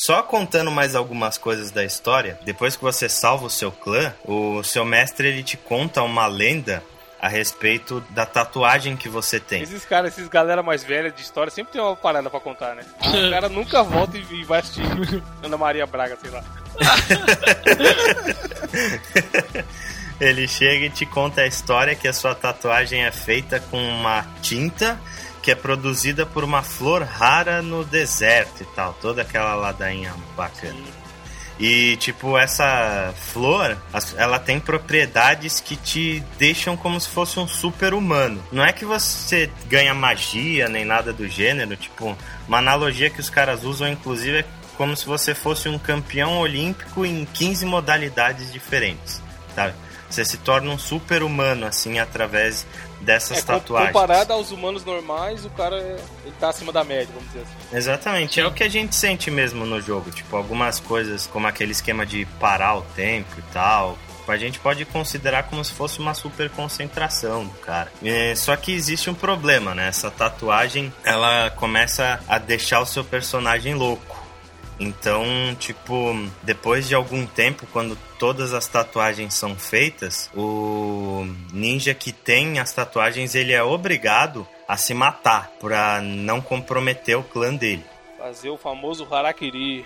Só 0.00 0.22
contando 0.22 0.70
mais 0.70 0.94
algumas 0.94 1.36
coisas 1.36 1.72
da 1.72 1.84
história, 1.84 2.38
depois 2.44 2.76
que 2.76 2.82
você 2.82 3.08
salva 3.08 3.46
o 3.46 3.50
seu 3.50 3.72
clã, 3.72 4.14
o 4.24 4.62
seu 4.62 4.84
mestre 4.84 5.28
ele 5.28 5.42
te 5.42 5.56
conta 5.56 6.02
uma 6.02 6.26
lenda 6.26 6.82
a 7.20 7.28
respeito 7.28 8.00
da 8.10 8.24
tatuagem 8.24 8.96
que 8.96 9.08
você 9.08 9.40
tem. 9.40 9.62
Esses 9.62 9.84
caras, 9.84 10.16
esses 10.16 10.28
galera 10.28 10.62
mais 10.62 10.84
velha 10.84 11.10
de 11.10 11.20
história, 11.20 11.50
sempre 11.50 11.72
tem 11.72 11.82
uma 11.82 11.96
parada 11.96 12.30
pra 12.30 12.38
contar, 12.38 12.76
né? 12.76 12.84
O 13.26 13.30
cara 13.30 13.48
nunca 13.48 13.82
volta 13.82 14.16
e 14.16 14.24
e 14.30 14.44
vai 14.44 14.60
assistir 14.60 14.84
Ana 15.42 15.56
Maria 15.56 15.84
Braga, 15.84 16.16
sei 16.20 16.30
lá. 16.30 16.44
Ele 20.20 20.48
chega 20.48 20.86
e 20.86 20.90
te 20.90 21.06
conta 21.06 21.42
a 21.42 21.46
história 21.46 21.94
que 21.94 22.08
a 22.08 22.12
sua 22.12 22.34
tatuagem 22.34 23.04
é 23.04 23.12
feita 23.12 23.60
com 23.60 23.78
uma 23.78 24.26
tinta 24.42 25.00
que 25.42 25.52
é 25.52 25.54
produzida 25.54 26.26
por 26.26 26.44
uma 26.44 26.62
flor 26.62 27.02
rara 27.02 27.62
no 27.62 27.84
deserto 27.84 28.62
e 28.62 28.66
tal, 28.74 28.92
toda 29.00 29.22
aquela 29.22 29.54
ladainha 29.54 30.14
bacana. 30.36 30.76
E 31.58 31.96
tipo, 31.96 32.38
essa 32.38 33.12
flor, 33.32 33.76
ela 34.16 34.38
tem 34.38 34.60
propriedades 34.60 35.58
que 35.58 35.74
te 35.74 36.22
deixam 36.38 36.76
como 36.76 37.00
se 37.00 37.08
fosse 37.08 37.38
um 37.40 37.48
super 37.48 37.94
humano. 37.94 38.42
Não 38.52 38.64
é 38.64 38.72
que 38.72 38.84
você 38.84 39.50
ganha 39.66 39.92
magia 39.92 40.68
nem 40.68 40.84
nada 40.84 41.12
do 41.12 41.26
gênero, 41.26 41.76
tipo, 41.76 42.16
uma 42.46 42.58
analogia 42.58 43.10
que 43.10 43.20
os 43.20 43.30
caras 43.30 43.64
usam 43.64 43.88
inclusive 43.88 44.40
é 44.40 44.44
como 44.76 44.96
se 44.96 45.06
você 45.06 45.34
fosse 45.34 45.68
um 45.68 45.78
campeão 45.78 46.38
olímpico 46.38 47.04
em 47.04 47.24
15 47.24 47.66
modalidades 47.66 48.52
diferentes, 48.52 49.20
sabe? 49.52 49.74
Você 50.10 50.24
se 50.24 50.38
torna 50.38 50.70
um 50.70 50.78
super 50.78 51.22
humano 51.22 51.66
assim 51.66 51.98
através 51.98 52.66
dessas 53.00 53.38
É, 53.38 53.42
tatuagens. 53.42 53.92
comparado 53.92 54.32
aos 54.32 54.50
humanos 54.50 54.84
normais, 54.84 55.44
o 55.44 55.50
cara 55.50 55.76
é- 55.76 56.00
ele 56.24 56.34
tá 56.40 56.48
acima 56.48 56.72
da 56.72 56.82
média, 56.82 57.08
vamos 57.14 57.28
dizer 57.28 57.42
assim. 57.42 57.76
Exatamente, 57.76 58.40
é 58.40 58.46
o 58.46 58.52
que 58.52 58.64
a 58.64 58.68
gente 58.68 58.96
sente 58.96 59.30
mesmo 59.30 59.64
no 59.66 59.80
jogo. 59.80 60.10
Tipo, 60.10 60.36
algumas 60.36 60.80
coisas, 60.80 61.26
como 61.26 61.46
aquele 61.46 61.72
esquema 61.72 62.04
de 62.06 62.24
parar 62.40 62.76
o 62.76 62.82
tempo 62.82 63.38
e 63.38 63.42
tal. 63.52 63.96
A 64.26 64.36
gente 64.36 64.58
pode 64.58 64.84
considerar 64.84 65.44
como 65.44 65.64
se 65.64 65.72
fosse 65.72 65.98
uma 66.00 66.12
super 66.12 66.50
concentração 66.50 67.44
do 67.46 67.54
cara. 67.60 67.90
É, 68.04 68.34
só 68.36 68.54
que 68.56 68.72
existe 68.72 69.08
um 69.08 69.14
problema, 69.14 69.74
né? 69.74 69.88
Essa 69.88 70.10
tatuagem, 70.10 70.92
ela 71.02 71.48
começa 71.56 72.20
a 72.28 72.36
deixar 72.36 72.80
o 72.80 72.84
seu 72.86 73.02
personagem 73.02 73.72
louco. 73.74 74.17
Então, 74.80 75.24
tipo, 75.58 76.14
depois 76.42 76.86
de 76.86 76.94
algum 76.94 77.26
tempo, 77.26 77.66
quando 77.72 77.98
todas 78.18 78.52
as 78.52 78.66
tatuagens 78.66 79.34
são 79.34 79.56
feitas, 79.56 80.30
o 80.34 81.26
ninja 81.52 81.94
que 81.94 82.12
tem 82.12 82.58
as 82.58 82.72
tatuagens, 82.72 83.34
ele 83.34 83.52
é 83.52 83.62
obrigado 83.62 84.46
a 84.68 84.76
se 84.76 84.94
matar 84.94 85.50
pra 85.60 86.00
não 86.00 86.40
comprometer 86.40 87.16
o 87.16 87.24
clã 87.24 87.54
dele. 87.54 87.84
Fazer 88.18 88.50
o 88.50 88.56
famoso 88.56 89.06
Harakiri. 89.12 89.84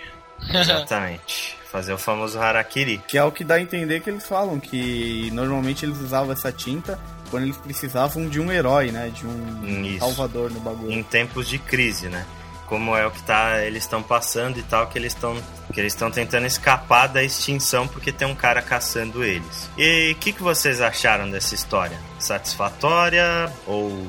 Exatamente. 0.53 1.57
Fazer 1.71 1.93
o 1.93 1.97
famoso 1.97 2.39
harakiri. 2.39 2.99
Que 3.07 3.17
é 3.17 3.23
o 3.23 3.31
que 3.31 3.43
dá 3.43 3.55
a 3.55 3.61
entender 3.61 4.01
que 4.01 4.09
eles 4.09 4.27
falam, 4.27 4.59
que 4.59 5.29
normalmente 5.31 5.85
eles 5.85 5.99
usavam 5.99 6.31
essa 6.31 6.51
tinta 6.51 6.99
quando 7.31 7.43
eles 7.43 7.57
precisavam 7.57 8.27
de 8.29 8.39
um 8.39 8.51
herói, 8.51 8.91
né? 8.91 9.11
De 9.13 9.25
um 9.25 9.83
Isso. 9.85 9.99
salvador 9.99 10.51
no 10.51 10.59
bagulho. 10.59 10.91
Em 10.91 11.01
tempos 11.01 11.47
de 11.47 11.57
crise, 11.57 12.09
né? 12.09 12.25
Como 12.67 12.95
é 12.95 13.05
o 13.05 13.11
que 13.11 13.21
tá, 13.23 13.61
eles 13.63 13.83
estão 13.83 14.01
passando 14.01 14.57
e 14.57 14.63
tal, 14.63 14.87
que 14.87 14.97
eles 14.97 15.13
estão 15.13 15.35
que 15.73 15.79
eles 15.79 15.93
estão 15.93 16.11
tentando 16.11 16.45
escapar 16.45 17.07
da 17.07 17.23
extinção 17.23 17.87
porque 17.87 18.11
tem 18.11 18.27
um 18.27 18.35
cara 18.35 18.61
caçando 18.61 19.23
eles. 19.23 19.69
E 19.77 20.11
o 20.11 20.15
que, 20.19 20.31
que 20.31 20.43
vocês 20.43 20.79
acharam 20.79 21.29
dessa 21.29 21.55
história? 21.55 21.97
Satisfatória 22.19 23.51
ou 23.65 24.07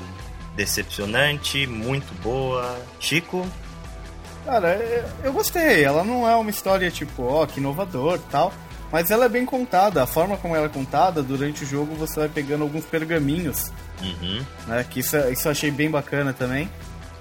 decepcionante, 0.54 1.66
muito 1.66 2.14
boa. 2.22 2.78
Chico? 3.00 3.46
Cara, 4.44 4.74
eu, 5.22 5.32
gostei. 5.32 5.84
Ela 5.84 6.04
não 6.04 6.28
é 6.28 6.36
uma 6.36 6.50
história 6.50 6.90
tipo, 6.90 7.24
ó, 7.24 7.46
que 7.46 7.60
inovador 7.60 8.18
tal. 8.30 8.52
Mas 8.92 9.10
ela 9.10 9.24
é 9.24 9.28
bem 9.28 9.44
contada. 9.44 10.02
A 10.02 10.06
forma 10.06 10.36
como 10.36 10.54
ela 10.54 10.66
é 10.66 10.68
contada, 10.68 11.22
durante 11.22 11.64
o 11.64 11.66
jogo 11.66 11.94
você 11.94 12.20
vai 12.20 12.28
pegando 12.28 12.62
alguns 12.62 12.84
pergaminhos. 12.84 13.72
Uhum. 14.02 14.44
Né, 14.66 14.84
que 14.88 15.00
isso, 15.00 15.16
isso 15.30 15.48
eu 15.48 15.52
achei 15.52 15.70
bem 15.70 15.90
bacana 15.90 16.32
também. 16.32 16.70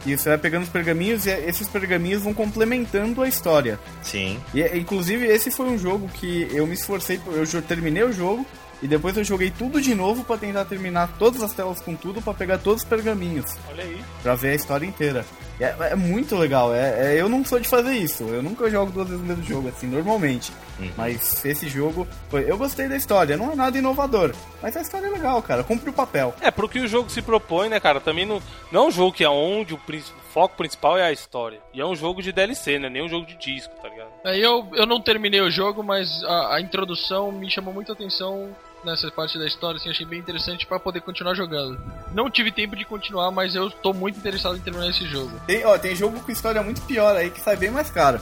E 0.06 0.18
você 0.18 0.30
vai 0.30 0.38
pegando 0.38 0.64
os 0.64 0.70
pergaminhos 0.70 1.26
e 1.26 1.30
esses 1.30 1.68
pergaminhos 1.68 2.24
vão 2.24 2.34
complementando 2.34 3.22
a 3.22 3.28
história. 3.28 3.80
Sim. 4.02 4.40
E, 4.54 4.62
inclusive, 4.78 5.26
esse 5.26 5.50
foi 5.50 5.68
um 5.68 5.78
jogo 5.78 6.10
que 6.10 6.48
eu 6.52 6.68
me 6.68 6.74
esforcei, 6.74 7.20
eu 7.28 7.62
terminei 7.62 8.04
o 8.04 8.12
jogo 8.12 8.46
e 8.84 8.88
depois 8.88 9.18
eu 9.18 9.24
joguei 9.24 9.50
tudo 9.50 9.82
de 9.82 9.96
novo 9.96 10.24
pra 10.24 10.38
tentar 10.38 10.66
terminar 10.66 11.10
todas 11.18 11.42
as 11.42 11.54
telas 11.54 11.82
com 11.82 11.96
tudo 11.96 12.22
pra 12.22 12.34
pegar 12.34 12.58
todos 12.60 12.84
os 12.84 12.88
pergaminhos, 12.88 13.56
Olha 13.70 13.84
aí. 13.84 14.04
pra 14.22 14.36
ver 14.36 14.50
a 14.52 14.56
história 14.56 14.86
inteira. 14.86 15.26
É, 15.60 15.92
é 15.92 15.96
muito 15.96 16.36
legal, 16.36 16.74
é, 16.74 17.14
é- 17.16 17.22
eu 17.22 17.30
não 17.30 17.46
sou 17.46 17.60
de 17.60 17.70
fazer 17.70 17.94
isso, 17.94 18.24
eu 18.24 18.42
nunca 18.44 18.70
jogo 18.70 18.92
duas 18.92 19.08
vezes 19.08 19.24
o 19.24 19.26
mesmo 19.26 19.44
jogo, 19.44 19.70
assim, 19.70 19.88
normalmente. 19.88 20.52
Uhum. 20.80 20.92
Mas 20.98 21.46
esse 21.46 21.70
jogo, 21.70 22.08
foi, 22.28 22.50
eu 22.50 22.58
gostei 22.58 22.88
da 22.90 22.98
história, 22.98 23.38
não 23.38 23.52
é 23.52 23.56
nada 23.56 23.78
inovador, 23.78 24.34
mas 24.62 24.76
a 24.76 24.82
história 24.82 25.06
é 25.08 25.10
legal, 25.12 25.42
cara, 25.44 25.64
cumpre 25.64 25.90
o 25.90 25.94
papel. 25.94 26.34
É, 26.42 26.50
pro 26.52 26.68
que 26.68 26.80
o 26.80 26.88
jogo 26.88 27.10
se 27.10 27.22
propõe, 27.22 27.70
né, 27.70 27.80
cara? 27.80 28.02
Também 28.02 28.26
não, 28.26 28.42
não 28.72 28.86
é 28.86 28.88
um 28.88 28.92
jogo 28.92 29.14
que 29.14 29.24
é 29.24 29.30
onde 29.30 29.76
o, 29.76 29.78
o 29.78 30.02
foco 30.34 30.58
principal 30.58 30.98
é 30.98 31.04
a 31.04 31.12
história. 31.12 31.60
E 31.72 31.80
é 31.80 31.86
um 31.86 31.96
jogo 31.96 32.22
de 32.22 32.32
DLC, 32.32 32.80
né? 32.80 32.90
Nem 32.90 33.04
um 33.06 33.10
jogo 33.10 33.26
de 33.28 33.36
disco, 33.38 33.74
tá 33.82 33.88
ligado? 33.88 34.10
Aí 34.26 34.42
eu, 34.42 34.68
eu 34.74 34.88
não 34.88 35.00
terminei 35.00 35.40
o 35.42 35.52
jogo, 35.52 35.84
mas 35.84 36.10
a, 36.24 36.56
a 36.56 36.62
introdução 36.62 37.32
me 37.32 37.50
chamou 37.50 37.72
muita 37.74 37.94
atenção 37.94 38.50
nessa 38.86 39.10
parte 39.12 39.38
da 39.38 39.46
história, 39.46 39.78
assim, 39.78 39.90
achei 39.90 40.06
bem 40.06 40.20
interessante 40.20 40.66
pra 40.66 40.80
poder 40.80 41.02
continuar 41.02 41.36
jogando. 41.36 41.80
Não 42.14 42.30
tive 42.30 42.52
tempo 42.52 42.76
de 42.76 42.86
continuar, 42.86 43.32
mas 43.32 43.56
eu 43.56 43.70
tô 43.70 43.94
muito 43.94 44.18
interessado 44.20 44.56
em 44.58 44.60
terminar 44.62 44.90
esse 44.90 45.06
jogo. 45.08 45.32
Tem, 45.48 45.66
ó, 45.66 45.78
tem 45.78 45.96
jogo 45.96 46.20
com 46.20 46.32
história 46.32 46.62
muito 46.62 46.82
pior 46.82 47.16
aí 47.16 47.30
que 47.30 47.42
sai 47.42 47.56
bem 47.56 47.72
mais 47.72 47.90
caro. 47.90 48.20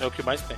É 0.00 0.06
o 0.06 0.10
que 0.10 0.22
mais 0.22 0.40
tem. 0.42 0.56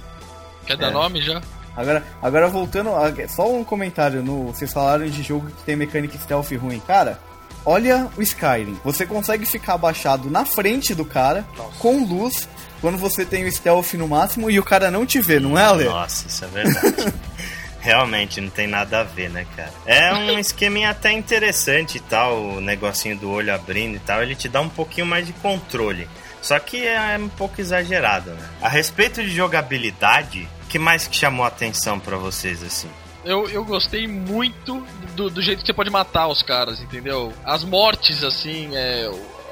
Quer 0.67 0.77
dar 0.77 0.89
É. 0.89 0.91
nome 0.93 1.21
já? 1.21 1.41
Agora, 1.77 2.05
agora 2.23 2.49
voltando, 2.49 2.91
a- 2.91 3.29
só 3.29 3.53
um 3.53 3.65
comentário 3.65 4.23
no. 4.23 4.47
Vocês 4.47 4.73
falaram 4.73 5.07
de 5.07 5.23
jogo 5.23 5.49
que 5.51 5.63
tem 5.65 5.75
mecânica 5.77 6.17
stealth 6.19 6.53
ruim. 6.53 6.81
Cara, 6.81 7.19
olha 7.67 8.09
o 8.17 8.23
Skyrim. 8.23 8.79
Você 8.85 9.05
consegue 9.05 9.45
ficar 9.45 9.75
abaixado 9.75 10.31
na 10.31 10.45
frente 10.47 10.95
do 10.95 11.05
cara, 11.05 11.45
Nossa. 11.57 11.79
com 11.81 12.05
luz, 12.05 12.49
quando 12.81 12.97
você 12.97 13.25
tem 13.27 13.45
o 13.45 13.53
stealth 13.53 13.95
no 13.95 14.07
máximo 14.07 14.49
e 14.49 14.59
o 14.59 14.65
cara 14.65 14.91
não 14.91 15.05
te 15.05 15.21
vê, 15.21 15.41
não 15.41 15.59
é, 15.59 15.65
Ale? 15.65 15.85
Nossa, 15.85 16.27
isso 16.29 16.45
é 16.45 16.49
verdade. 16.49 17.13
Realmente 17.85 18.41
não 18.41 18.49
tem 18.49 18.67
nada 18.67 19.01
a 19.01 19.03
ver, 19.05 19.29
né, 19.29 19.47
cara? 19.55 19.71
É 19.85 20.15
um 20.15 20.39
esqueminha 20.41 20.89
até 20.89 21.13
interessante 21.13 21.99
e 21.99 22.01
tal, 22.01 22.43
o 22.43 22.61
negocinho 22.61 23.15
do 23.15 23.31
olho 23.31 23.55
abrindo 23.55 23.97
e 23.97 23.99
tal, 23.99 24.23
ele 24.23 24.35
te 24.35 24.49
dá 24.49 24.63
um 24.63 24.71
pouquinho 24.71 25.07
mais 25.07 25.27
de 25.27 25.35
controle. 25.35 26.09
Só 26.41 26.59
que 26.59 26.87
é 26.87 27.19
um 27.19 27.29
pouco 27.29 27.61
exagerado, 27.61 28.31
né? 28.31 28.49
A 28.63 28.71
respeito 28.71 29.23
de 29.23 29.29
jogabilidade, 29.29 30.49
o 30.65 30.67
que 30.67 30.79
mais 30.79 31.07
que 31.07 31.15
chamou 31.15 31.45
a 31.45 31.49
atenção 31.49 32.01
pra 32.01 32.17
vocês 32.17 32.63
assim? 32.63 32.89
Eu, 33.23 33.51
eu 33.51 33.63
gostei 33.67 34.09
muito 34.09 34.83
do, 35.15 35.29
do 35.29 35.43
jeito 35.43 35.61
que 35.61 35.67
você 35.67 35.75
pode 35.75 35.91
matar 35.91 36.27
os 36.29 36.43
caras, 36.43 36.81
entendeu? 36.81 37.35
As 37.45 37.65
mortes, 37.65 38.25
assim, 38.25 38.71
é, 38.75 39.11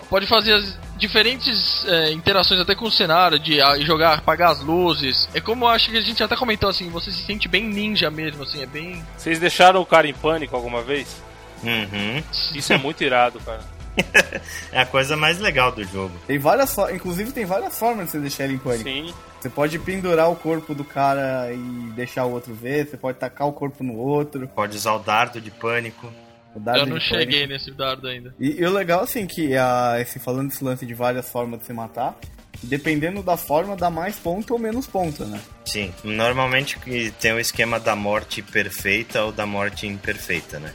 pode 0.09 0.27
fazer 0.27 0.55
as 0.55 0.79
diferentes 1.03 1.85
é, 1.87 2.13
interações 2.13 2.61
até 2.61 2.77
com 2.77 2.85
o 2.85 2.91
cenário, 2.91 3.39
de 3.39 3.61
ah, 3.61 3.77
jogar, 3.81 4.19
apagar 4.19 4.53
as 4.53 4.61
luzes. 4.61 5.29
É 5.35 5.41
como 5.41 5.65
eu 5.65 5.69
acho 5.69 5.91
que 5.91 5.97
a 5.97 6.01
gente 6.01 6.23
até 6.23 6.37
comentou, 6.37 6.71
assim, 6.71 6.89
você 6.91 7.11
se 7.11 7.25
sente 7.25 7.49
bem 7.49 7.65
ninja 7.65 8.09
mesmo, 8.09 8.45
assim, 8.45 8.63
é 8.63 8.67
bem... 8.67 9.05
Vocês 9.17 9.41
deixaram 9.41 9.81
o 9.81 9.87
cara 9.87 10.07
em 10.07 10.15
pânico 10.15 10.55
alguma 10.55 10.81
vez? 10.81 11.21
Uhum. 11.65 12.23
Isso 12.55 12.73
é 12.73 12.79
muito 12.79 13.03
irado, 13.03 13.41
cara. 13.41 13.61
É 14.73 14.81
a 14.81 14.87
coisa 14.87 15.19
mais 15.19 15.39
legal 15.39 15.71
do 15.71 15.85
jogo. 15.85 16.15
Tem 16.27 16.39
várias 16.39 16.75
Inclusive 16.95 17.31
tem 17.31 17.45
várias 17.45 17.79
formas 17.79 18.07
de 18.07 18.13
você 18.13 18.19
deixar 18.21 18.45
ele 18.45 18.55
em 18.55 18.59
pânico. 18.59 18.85
Sim. 18.85 19.13
Você 19.39 19.51
pode 19.51 19.79
pendurar 19.79 20.31
o 20.31 20.37
corpo 20.37 20.75
do 20.75 20.83
cara 20.83 21.53
e 21.53 21.93
deixar 21.95 22.25
o 22.25 22.31
outro 22.31 22.55
ver, 22.55 22.87
você 22.87 22.97
pode 22.97 23.19
tacar 23.19 23.47
o 23.47 23.53
corpo 23.53 23.85
no 23.85 23.97
outro. 23.97 24.49
Pode 24.49 24.77
usar 24.77 24.95
o 24.95 24.99
dardo 24.99 25.41
de 25.41 25.51
pânico. 25.51 26.11
O 26.55 26.61
dardo 26.61 26.81
eu 26.81 26.87
não 26.87 27.01
cheguei 27.01 27.47
nesse 27.47 27.71
dardo 27.71 28.07
ainda. 28.07 28.35
E, 28.39 28.61
e 28.61 28.65
o 28.65 28.73
legal, 28.73 29.03
assim, 29.03 29.27
que 29.27 29.57
a, 29.57 29.97
esse, 30.01 30.19
falando 30.19 30.49
desse 30.49 30.63
lance 30.63 30.85
de 30.85 30.95
várias 30.95 31.29
formas 31.31 31.61
de 31.61 31.67
se 31.67 31.73
matar, 31.73 32.17
dependendo 32.63 33.23
da 33.23 33.37
forma, 33.37 33.77
dá 33.77 33.91
mais 33.91 34.17
ponto 34.17 34.53
ou 34.53 34.59
menos 34.59 34.87
ponto, 34.87 35.25
né? 35.25 35.41
Sim, 35.65 35.93
normalmente 36.05 36.79
tem 37.19 37.33
o 37.33 37.41
esquema 37.41 37.81
da 37.81 37.97
morte 37.97 38.43
perfeita 38.43 39.23
ou 39.25 39.33
da 39.33 39.47
morte 39.47 39.87
imperfeita, 39.87 40.59
né? 40.61 40.73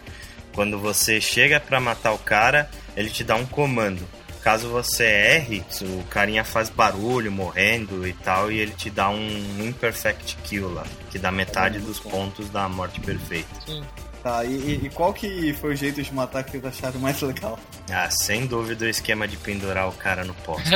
Quando 0.54 0.80
você 0.80 1.22
chega 1.22 1.60
pra 1.60 1.80
matar 1.80 2.14
o 2.14 2.18
cara, 2.18 2.70
ele 2.96 3.10
te 3.10 3.24
dá 3.24 3.36
um 3.36 3.46
comando. 3.46 4.08
Caso 4.42 4.70
você 4.70 5.04
erre, 5.04 5.64
o 5.82 6.04
carinha 6.06 6.44
faz 6.44 6.70
barulho, 6.70 7.32
morrendo 7.32 8.08
e 8.08 8.14
tal, 8.14 8.52
e 8.52 8.60
ele 8.60 8.72
te 8.72 8.90
dá 8.90 9.10
um 9.10 9.60
imperfect 9.60 10.38
kill 10.44 10.74
lá, 10.74 10.86
que 11.12 11.20
dá 11.20 11.32
metade 11.32 11.80
dos 11.80 12.00
pontos 12.00 12.50
da 12.50 12.68
morte 12.70 13.00
perfeita. 13.02 13.50
Sim. 13.66 13.84
Tá, 14.28 14.44
e, 14.44 14.50
e- 14.50 14.82
e 14.84 14.90
qual 14.90 15.14
que 15.14 15.54
foi 15.54 15.72
o 15.74 15.76
jeito 15.78 16.04
de 16.04 16.14
matar 16.14 16.44
que 16.44 16.52
vocês 16.52 16.66
acharam 16.66 17.00
mais 17.00 17.22
legal? 17.22 17.58
Ah, 17.90 18.10
sem 18.10 18.46
dúvida 18.46 18.84
o 18.84 18.90
esquema 18.90 19.26
de 19.26 19.38
pendurar 19.38 19.88
o 19.88 19.94
cara 19.94 20.26
no 20.26 20.34
poste. 20.34 20.70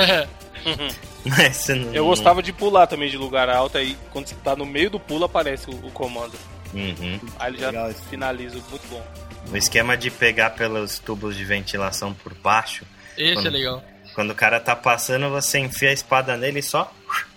Mas 1.26 1.58
você 1.58 1.76
não- 1.76 1.94
Eu 1.94 2.06
gostava 2.06 2.42
de 2.42 2.54
pular 2.54 2.88
também 2.88 3.10
de 3.10 3.18
lugar 3.18 3.50
alto, 3.50 3.78
aí 3.78 3.98
quando 4.12 4.28
você 4.28 4.36
tá 4.36 4.56
no 4.56 4.66
meio 4.66 4.90
do 4.90 5.02
pulo 5.02 5.26
aparece 5.26 5.70
o, 5.70 5.74
o 5.86 5.92
comando. 5.92 6.34
Uhum. 6.74 7.20
Aí 7.38 7.52
ele 7.52 7.60
já 7.60 7.68
Legal 7.72 7.94
finaliza, 8.10 8.58
muito 8.70 8.88
bom. 8.90 9.04
O 9.52 9.58
esquema 9.58 9.98
de 9.98 10.10
pegar 10.10 10.52
pelos 10.52 10.98
tubos 11.00 11.36
de 11.36 11.44
ventilação 11.44 12.14
por 12.14 12.34
baixo 12.36 12.86
Esse 13.18 13.34
Quando- 13.34 13.48
é 13.48 13.50
legal. 13.50 13.84
Quando 14.16 14.32
o 14.32 14.36
cara 14.36 14.62
tá 14.62 14.78
passando, 14.78 15.30
você 15.30 15.60
enfia 15.60 15.90
a 15.90 15.94
espada 15.94 16.38
nele 16.38 16.60
e 16.60 16.64
só 16.64 16.90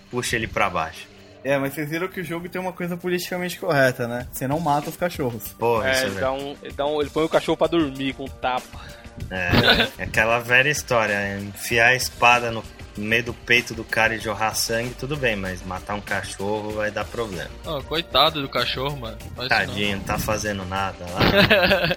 puxa 0.09 0.37
ele 0.37 0.47
pra 0.47 0.69
baixo. 0.69 1.07
É, 1.45 1.59
mas 1.59 1.75
vocês 1.75 1.87
viram 1.87 2.07
que 2.07 2.19
o 2.19 2.23
jogo 2.23 2.49
tem 2.49 2.59
uma 2.59 2.73
coisa 2.73 2.97
politicamente 2.97 3.59
correta, 3.59 4.07
né? 4.07 4.27
Você 4.31 4.47
não 4.47 4.59
mata 4.59 4.89
os 4.89 4.97
cachorros. 4.97 5.49
Porra, 5.59 5.89
É, 5.89 5.91
isso 5.93 6.03
é, 6.03 6.07
ele, 6.07 6.19
dá 6.19 6.31
um, 6.33 6.55
ele, 6.63 6.73
dá 6.73 6.85
um, 6.87 6.99
ele 7.01 7.09
põe 7.11 7.23
o 7.23 7.29
cachorro 7.29 7.55
pra 7.55 7.67
dormir 7.67 8.13
com 8.13 8.23
um 8.23 8.27
tapa. 8.27 8.81
é, 9.29 10.01
é 10.01 10.03
aquela 10.05 10.39
velha 10.39 10.69
história. 10.69 11.13
é 11.13 11.37
Enfiar 11.39 11.89
a 11.89 11.95
espada 11.95 12.49
no 12.49 12.63
meio 12.97 13.25
do 13.25 13.33
peito 13.33 13.75
do 13.75 13.83
cara 13.83 14.15
e 14.15 14.19
jorrar 14.19 14.55
sangue, 14.55 14.95
tudo 14.97 15.15
bem, 15.15 15.35
mas 15.35 15.61
matar 15.63 15.93
um 15.93 16.01
cachorro 16.01 16.71
vai 16.71 16.89
dar 16.89 17.05
problema. 17.05 17.51
Oh, 17.63 17.79
coitado 17.83 18.41
do 18.41 18.49
cachorro, 18.49 18.97
mano. 18.97 19.17
Faz 19.19 19.29
isso 19.29 19.39
não. 19.41 19.47
Tadinho, 19.67 19.97
não 19.97 20.03
tá 20.03 20.17
fazendo 20.17 20.65
nada 20.65 21.05
lá. 21.11 21.95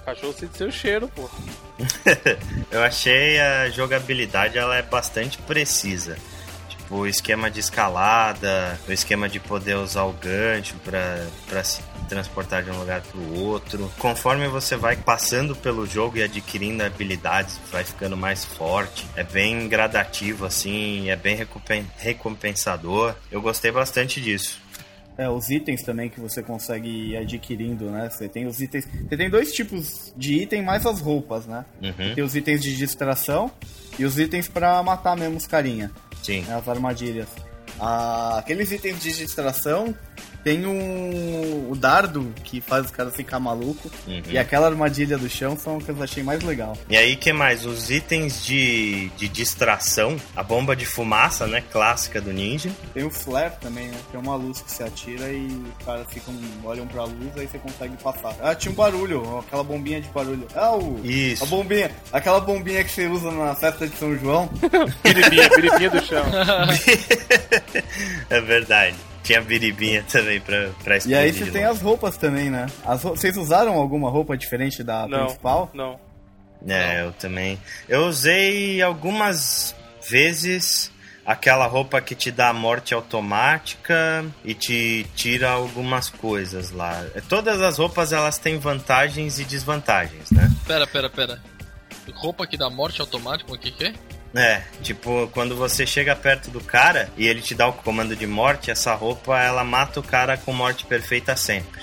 O 0.00 0.02
cachorro 0.04 0.32
sente 0.32 0.56
seu 0.58 0.70
cheiro, 0.72 1.08
pô. 1.14 1.30
Eu 2.72 2.82
achei 2.82 3.38
a 3.40 3.70
jogabilidade 3.70 4.58
ela 4.58 4.76
é 4.76 4.82
bastante 4.82 5.38
precisa. 5.38 6.16
O 6.90 7.06
esquema 7.06 7.48
de 7.50 7.60
escalada, 7.60 8.78
o 8.88 8.92
esquema 8.92 9.28
de 9.28 9.38
poder 9.38 9.76
usar 9.76 10.02
o 10.04 10.12
gancho 10.12 10.74
pra, 10.84 11.24
pra 11.48 11.62
se 11.62 11.80
transportar 12.08 12.64
de 12.64 12.70
um 12.70 12.78
lugar 12.80 13.00
pro 13.02 13.38
outro. 13.38 13.90
Conforme 13.98 14.48
você 14.48 14.76
vai 14.76 14.96
passando 14.96 15.54
pelo 15.54 15.86
jogo 15.86 16.18
e 16.18 16.22
adquirindo 16.24 16.82
habilidades, 16.82 17.60
vai 17.70 17.84
ficando 17.84 18.16
mais 18.16 18.44
forte. 18.44 19.06
É 19.14 19.22
bem 19.22 19.68
gradativo, 19.68 20.44
assim, 20.44 21.08
é 21.08 21.14
bem 21.16 21.36
recompen- 21.36 21.86
recompensador. 21.96 23.14
Eu 23.30 23.40
gostei 23.40 23.70
bastante 23.70 24.20
disso. 24.20 24.58
É, 25.18 25.28
os 25.28 25.50
itens 25.50 25.82
também 25.82 26.08
que 26.08 26.18
você 26.18 26.42
consegue 26.42 26.88
ir 26.88 27.16
adquirindo, 27.18 27.90
né? 27.90 28.08
Você 28.10 28.28
tem 28.28 28.46
os 28.46 28.60
itens. 28.60 28.88
Você 29.08 29.16
tem 29.16 29.28
dois 29.28 29.52
tipos 29.52 30.12
de 30.16 30.34
item 30.42 30.62
mais 30.62 30.86
as 30.86 31.00
roupas, 31.00 31.46
né? 31.46 31.64
Uhum, 31.82 32.14
Tem 32.14 32.24
os 32.24 32.34
itens 32.34 32.62
de 32.62 32.74
distração 32.76 33.50
e 33.98 34.04
os 34.04 34.18
itens 34.18 34.48
pra 34.48 34.82
matar 34.82 35.16
mesmo 35.16 35.36
os 35.36 35.46
carinha, 35.46 35.90
sim. 36.22 36.42
né? 36.42 36.56
As 36.56 36.68
armadilhas. 36.68 37.28
Ah, 37.80 38.38
aqueles 38.38 38.70
itens 38.72 39.00
de 39.00 39.12
distração 39.12 39.94
tem 40.42 40.66
um, 40.66 41.70
o 41.70 41.76
dardo 41.76 42.32
que 42.44 42.60
faz 42.60 42.86
os 42.86 42.90
caras 42.90 43.14
ficar 43.14 43.38
maluco. 43.38 43.90
Uhum. 44.06 44.22
E 44.28 44.38
aquela 44.38 44.66
armadilha 44.66 45.18
do 45.18 45.28
chão 45.28 45.56
são 45.56 45.78
o 45.78 45.80
que 45.80 45.90
eu 45.90 46.02
achei 46.02 46.22
mais 46.22 46.42
legal. 46.42 46.76
E 46.88 46.96
aí, 46.96 47.16
que 47.16 47.32
mais? 47.32 47.66
Os 47.66 47.90
itens 47.90 48.44
de, 48.44 49.08
de 49.16 49.28
distração, 49.28 50.16
a 50.34 50.42
bomba 50.42 50.74
de 50.74 50.86
fumaça, 50.86 51.46
né? 51.46 51.62
Clássica 51.70 52.20
do 52.20 52.32
ninja. 52.32 52.70
Tem 52.94 53.04
o 53.04 53.10
flare 53.10 53.54
também, 53.60 53.88
né? 53.88 53.96
Que 54.10 54.16
é 54.16 54.20
uma 54.20 54.36
luz 54.36 54.60
que 54.60 54.70
você 54.70 54.82
atira 54.82 55.30
e 55.30 55.46
os 55.46 55.84
caras 55.84 56.06
ficam, 56.10 56.34
olham 56.64 56.86
pra 56.86 57.04
luz, 57.04 57.30
aí 57.36 57.46
você 57.46 57.58
consegue 57.58 57.96
passar. 58.02 58.34
Ah, 58.40 58.54
tinha 58.54 58.72
um 58.72 58.74
barulho, 58.74 59.38
aquela 59.38 59.62
bombinha 59.62 60.00
de 60.00 60.08
barulho. 60.08 60.46
Ah, 60.54 60.74
o, 60.74 61.00
Isso. 61.04 61.44
a 61.44 61.46
bombinha, 61.46 61.90
aquela 62.12 62.40
bombinha 62.40 62.82
que 62.84 62.90
você 62.90 63.06
usa 63.06 63.30
na 63.30 63.54
festa 63.54 63.86
de 63.86 63.96
São 63.96 64.16
João. 64.18 64.48
Biribinha, 65.02 65.48
biribinha 65.50 65.90
do 65.90 66.04
chão. 66.04 66.24
é 68.28 68.40
verdade. 68.40 68.96
Tinha 69.30 69.40
biribinha 69.42 70.04
também 70.10 70.40
pra, 70.40 70.70
pra 70.82 70.94
E 70.94 70.98
explodir. 70.98 71.18
aí 71.22 71.32
você 71.32 71.50
tem 71.52 71.62
as 71.64 71.80
roupas 71.80 72.16
também, 72.16 72.50
né? 72.50 72.66
As 72.84 73.04
rou- 73.04 73.14
Vocês 73.16 73.36
usaram 73.36 73.74
alguma 73.74 74.10
roupa 74.10 74.36
diferente 74.36 74.82
da 74.82 75.06
Não, 75.06 75.26
principal? 75.26 75.70
não. 75.72 76.00
É, 76.66 77.02
eu 77.04 77.12
também. 77.12 77.56
Eu 77.88 78.06
usei 78.06 78.82
algumas 78.82 79.72
vezes 80.08 80.90
aquela 81.24 81.66
roupa 81.68 82.00
que 82.00 82.14
te 82.16 82.32
dá 82.32 82.48
a 82.48 82.52
morte 82.52 82.92
automática 82.92 84.24
e 84.44 84.52
te 84.52 85.06
tira 85.14 85.48
algumas 85.50 86.10
coisas 86.10 86.72
lá. 86.72 87.04
Todas 87.28 87.60
as 87.62 87.78
roupas 87.78 88.12
elas 88.12 88.36
têm 88.36 88.58
vantagens 88.58 89.38
e 89.38 89.44
desvantagens, 89.44 90.28
né? 90.32 90.50
Pera, 90.66 90.86
pera, 90.88 91.08
pera. 91.08 91.40
roupa 92.14 92.46
que 92.48 92.56
dá 92.56 92.68
morte 92.68 93.00
automática, 93.00 93.52
o 93.52 93.56
que 93.56 93.70
que 93.70 93.84
é? 93.84 93.94
É, 94.34 94.62
tipo, 94.82 95.28
quando 95.32 95.56
você 95.56 95.84
chega 95.84 96.14
perto 96.14 96.50
do 96.50 96.60
cara 96.60 97.08
e 97.16 97.26
ele 97.26 97.40
te 97.42 97.54
dá 97.54 97.66
o 97.66 97.72
comando 97.72 98.14
de 98.14 98.26
morte, 98.28 98.70
essa 98.70 98.94
roupa 98.94 99.38
ela 99.40 99.64
mata 99.64 99.98
o 99.98 100.02
cara 100.04 100.36
com 100.36 100.52
morte 100.52 100.84
perfeita 100.86 101.34
sempre. 101.36 101.82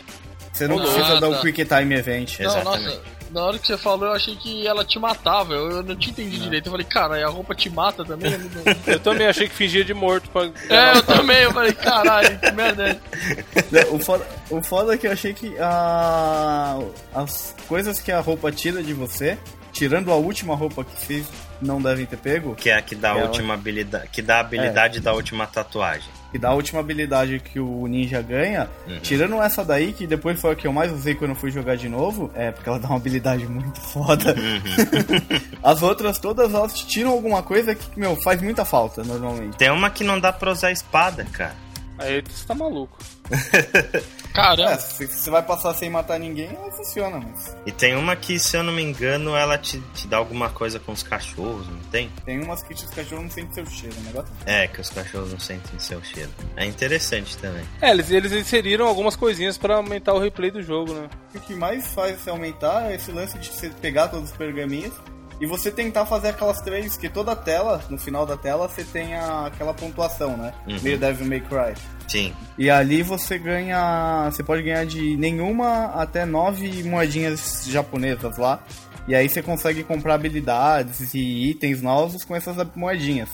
Você 0.54 0.66
não 0.68 0.80
Ah, 0.80 0.82
precisa 0.84 1.20
dar 1.20 1.30
um 1.30 1.42
Quick 1.42 1.66
Time 1.66 1.94
Event. 1.96 2.40
Não, 2.40 2.46
Exatamente. 2.50 2.86
nossa, 2.86 3.02
na 3.32 3.44
hora 3.44 3.60
que 3.60 3.68
você 3.68 3.78
falou, 3.78 4.08
eu 4.08 4.14
achei 4.14 4.34
que 4.38 4.66
ela 4.66 4.86
te 4.86 4.98
matava. 4.98 5.54
Eu, 5.54 5.70
eu 5.70 5.84
não 5.84 5.96
tinha 5.98 6.12
entendido 6.14 6.42
direito. 6.46 6.68
Eu 6.68 6.72
falei, 6.72 6.88
cara, 6.88 7.20
e 7.20 7.24
a 7.24 7.28
roupa 7.28 7.54
te 7.54 7.70
mata 7.70 8.06
também? 8.06 8.32
Eu 8.32 8.40
não- 8.40 8.48
Eu 8.94 9.00
também 9.02 9.28
achei 9.28 9.50
que 9.50 9.54
fingia 9.54 9.84
de 9.84 9.94
morto 9.94 10.30
pra. 10.30 10.44
é, 10.74 10.98
eu 10.98 11.04
também. 11.04 11.44
Eu 11.44 11.52
falei, 11.52 11.74
caralho, 11.74 12.40
que 12.40 12.52
merda 12.52 12.90
é? 12.90 13.86
O 13.92 14.00
foda, 14.00 14.26
o 14.50 14.64
foda 14.64 14.94
é 14.94 14.98
que 14.98 15.06
eu 15.06 15.12
achei 15.12 15.34
que 15.34 15.54
a, 15.60 16.80
as 17.14 17.54
coisas 17.68 18.00
que 18.00 18.12
a 18.12 18.22
roupa 18.22 18.52
tira 18.54 18.82
de 18.82 18.94
você, 18.94 19.38
tirando 19.74 20.12
a 20.12 20.16
última 20.16 20.56
roupa 20.56 20.84
que 20.86 21.06
fiz, 21.06 21.26
não 21.62 21.82
devem 21.82 22.06
ter 22.06 22.18
pego. 22.18 22.56
Que 22.56 22.70
é 22.70 22.76
a 22.78 22.82
que 22.82 22.96
dá 22.96 23.14
a 23.14 23.18
Ela- 23.18 23.28
última 23.28 23.54
habilidade. 23.54 24.08
Que 24.10 24.22
dá 24.22 24.38
a 24.38 24.40
habilidade 24.42 25.00
da 25.00 25.14
última 25.14 25.46
tatuagem. 25.48 26.10
Que 26.32 26.38
dá 26.38 26.50
a 26.50 26.54
última 26.54 26.82
habilidade 26.82 27.40
que 27.40 27.60
o 27.60 27.88
ninja 27.88 28.22
ganha. 28.22 28.70
Uhum. 28.86 29.00
Tirando 29.00 29.42
essa 29.42 29.64
daí, 29.64 29.94
que 29.94 30.06
depois 30.06 30.40
foi 30.40 30.52
a 30.52 30.56
que 30.56 30.68
eu 30.68 30.74
mais 30.74 30.92
usei 30.92 31.16
quando 31.16 31.32
eu 31.32 31.36
fui 31.38 31.50
jogar 31.52 31.78
de 31.78 31.88
novo. 31.88 32.30
É, 32.36 32.52
porque 32.52 32.68
ela 32.68 32.78
dá 32.80 32.88
uma 32.90 32.98
habilidade 32.98 33.48
muito 33.48 33.80
foda. 33.80 34.36
Uhum. 34.36 35.38
As 35.64 35.82
outras 35.82 36.20
todas, 36.20 36.54
elas 36.54 36.74
te 36.74 36.86
tiram 36.88 37.12
alguma 37.12 37.42
coisa 37.42 37.74
que, 37.74 37.98
meu, 38.00 38.16
faz 38.18 38.42
muita 38.42 38.66
falta, 38.66 39.04
normalmente. 39.04 39.56
Tem 39.58 39.72
uma 39.72 39.90
que 39.90 40.04
não 40.04 40.20
dá 40.20 40.34
pra 40.34 40.52
usar 40.52 40.72
espada, 40.72 41.26
cara. 41.32 41.56
Aí 42.00 42.22
você 42.22 42.46
tá 42.46 42.54
maluco. 42.54 42.98
É, 44.30 44.34
Caramba. 44.34 44.78
se 44.78 45.08
se 45.08 45.08
você 45.08 45.30
vai 45.30 45.42
passar 45.42 45.74
sem 45.74 45.90
matar 45.90 46.20
ninguém, 46.20 46.50
ela 46.56 46.72
funciona, 46.72 47.20
mas... 47.20 47.56
E 47.66 47.72
tem 47.72 47.96
uma 47.96 48.16
que, 48.16 48.38
se 48.38 48.56
eu 48.56 48.64
não 48.64 48.74
me 48.74 48.82
engano, 48.82 49.36
ela 49.36 49.58
te, 49.58 49.80
te 49.94 50.08
dá 50.08 50.18
alguma 50.18 50.50
coisa 50.50 50.80
com 50.80 50.92
os 50.92 51.04
cachorros, 51.04 51.68
não 51.68 51.80
tem? 51.92 52.12
Tem 52.26 52.42
umas 52.42 52.62
que 52.62 52.74
os 52.74 52.84
cachorros 52.84 53.24
não 53.24 53.32
sentem 53.32 53.54
seu 53.54 53.66
cheiro, 53.66 53.96
o 53.98 54.04
negócio. 54.04 54.34
É, 54.46 54.68
que 54.68 54.82
os 54.82 54.90
cachorros 54.90 55.32
não 55.32 55.40
sentem 55.40 55.80
seu 55.80 56.04
cheiro. 56.04 56.30
É 56.56 56.66
interessante 56.66 57.38
também. 57.38 57.66
É, 57.82 57.92
eles, 57.92 58.10
eles 58.12 58.32
inseriram 58.32 58.88
algumas 58.88 59.16
coisinhas 59.16 59.58
pra 59.58 59.78
aumentar 59.78 60.14
o 60.14 60.20
replay 60.20 60.52
do 60.52 60.62
jogo, 60.62 60.94
né? 60.94 61.10
O 61.34 61.40
que 61.40 61.56
mais 61.56 61.88
faz 61.94 62.20
você 62.22 62.30
aumentar 62.30 62.92
é 62.92 62.96
esse 62.96 63.12
lance 63.12 63.38
de 63.38 63.50
você 63.50 63.70
pegar 63.70 64.08
todos 64.08 64.32
os 64.32 64.38
pergaminhos 64.38 64.94
e 65.40 65.46
você 65.46 65.72
tentar 65.72 66.06
fazer 66.06 66.30
aquelas 66.30 66.60
três, 66.62 66.98
que 66.98 67.08
toda 67.10 67.32
a 67.32 67.36
tela, 67.36 67.82
no 67.90 67.98
final 67.98 68.26
da 68.26 68.36
tela, 68.38 68.68
você 68.68 68.84
tem 68.84 69.16
a- 69.16 69.48
aquela 69.48 69.74
pontuação, 69.74 70.36
né? 70.38 70.54
Uhum. 70.68 70.80
Meio 70.82 70.98
Devil 70.98 71.28
May 71.28 71.42
Cry. 71.42 71.74
Sim. 72.08 72.34
E 72.58 72.70
ali 72.70 73.04
você 73.04 73.38
ganha. 73.38 74.30
Você 74.32 74.42
pode 74.44 74.64
ganhar 74.64 74.86
de 74.86 75.16
nenhuma 75.18 75.86
até 75.94 76.26
nove 76.26 76.84
moedinhas 76.84 77.66
japonesas 77.68 78.38
lá. 78.38 78.64
E 79.08 79.16
aí 79.16 79.30
você 79.30 79.42
consegue 79.42 79.84
comprar 79.84 80.16
habilidades 80.16 81.14
e 81.14 81.50
itens 81.50 81.82
novos 81.82 82.24
com 82.26 82.36
essas 82.36 82.56
moedinhas. 82.76 83.30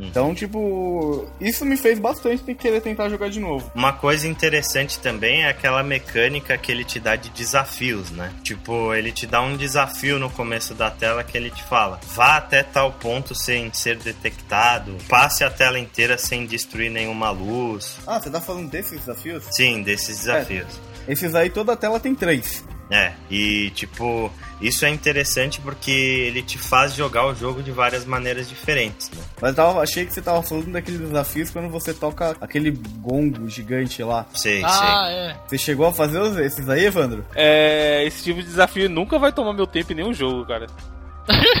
Uhum. 0.00 0.06
Então, 0.06 0.34
tipo, 0.34 1.26
isso 1.40 1.64
me 1.64 1.76
fez 1.76 1.98
bastante 1.98 2.54
querer 2.54 2.80
tentar 2.80 3.08
jogar 3.08 3.28
de 3.28 3.38
novo. 3.38 3.70
Uma 3.74 3.92
coisa 3.92 4.26
interessante 4.26 4.98
também 4.98 5.42
é 5.42 5.48
aquela 5.50 5.82
mecânica 5.82 6.56
que 6.56 6.72
ele 6.72 6.84
te 6.84 6.98
dá 6.98 7.16
de 7.16 7.28
desafios, 7.30 8.10
né? 8.10 8.32
Tipo, 8.42 8.94
ele 8.94 9.12
te 9.12 9.26
dá 9.26 9.42
um 9.42 9.56
desafio 9.56 10.18
no 10.18 10.30
começo 10.30 10.74
da 10.74 10.90
tela 10.90 11.22
que 11.22 11.36
ele 11.36 11.50
te 11.50 11.62
fala: 11.64 12.00
vá 12.14 12.36
até 12.36 12.62
tal 12.62 12.92
ponto 12.92 13.34
sem 13.34 13.72
ser 13.72 13.98
detectado, 13.98 14.96
passe 15.08 15.44
a 15.44 15.50
tela 15.50 15.78
inteira 15.78 16.16
sem 16.16 16.46
destruir 16.46 16.90
nenhuma 16.90 17.30
luz. 17.30 17.96
Ah, 18.06 18.18
você 18.18 18.30
tá 18.30 18.40
falando 18.40 18.70
desses 18.70 19.00
desafios? 19.00 19.44
Sim, 19.50 19.82
desses 19.82 20.20
desafios. 20.20 20.80
Esses 21.06 21.34
aí 21.34 21.50
toda 21.50 21.72
a 21.72 21.76
tela 21.76 22.00
tem 22.00 22.14
três. 22.14 22.64
É, 22.90 23.12
e 23.30 23.70
tipo, 23.70 24.32
isso 24.60 24.84
é 24.84 24.88
interessante 24.90 25.60
porque 25.60 25.90
ele 25.92 26.42
te 26.42 26.58
faz 26.58 26.92
jogar 26.94 27.24
o 27.26 27.34
jogo 27.34 27.62
de 27.62 27.70
várias 27.70 28.04
maneiras 28.04 28.48
diferentes, 28.48 29.08
né? 29.10 29.22
Mas 29.40 29.50
eu 29.50 29.56
tava, 29.56 29.80
achei 29.80 30.04
que 30.04 30.12
você 30.12 30.20
tava 30.20 30.42
falando 30.42 30.72
daqueles 30.72 31.00
desafios 31.00 31.50
quando 31.50 31.68
você 31.70 31.94
toca 31.94 32.36
aquele 32.40 32.72
gongo 32.98 33.48
gigante 33.48 34.02
lá. 34.02 34.26
Sei, 34.34 34.62
Ah, 34.64 34.68
sei. 35.06 35.16
é. 35.16 35.36
Você 35.46 35.58
chegou 35.58 35.86
a 35.86 35.92
fazer 35.92 36.18
os- 36.18 36.36
esses 36.36 36.68
aí, 36.68 36.84
Evandro? 36.86 37.24
É, 37.34 38.02
esse 38.04 38.24
tipo 38.24 38.40
de 38.40 38.46
desafio 38.46 38.90
nunca 38.90 39.18
vai 39.20 39.32
tomar 39.32 39.52
meu 39.52 39.66
tempo 39.68 39.92
em 39.92 39.96
nenhum 39.96 40.12
jogo, 40.12 40.44
cara. 40.46 40.66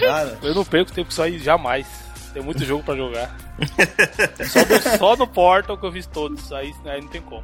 Cara, 0.00 0.38
Eu 0.42 0.54
não 0.54 0.64
perco 0.64 0.90
tempo 0.92 1.06
com 1.06 1.12
isso 1.12 1.22
aí 1.22 1.38
jamais. 1.38 1.86
Tem 2.32 2.42
muito 2.42 2.64
jogo 2.64 2.82
pra 2.84 2.94
jogar. 2.96 3.36
Só, 4.48 4.64
do- 4.64 4.98
só 4.98 5.16
no 5.16 5.26
Portal 5.26 5.76
que 5.76 5.84
eu 5.86 5.92
fiz 5.92 6.06
todos, 6.06 6.52
aí, 6.52 6.72
aí 6.86 7.00
não 7.00 7.08
tem 7.08 7.20
como. 7.20 7.42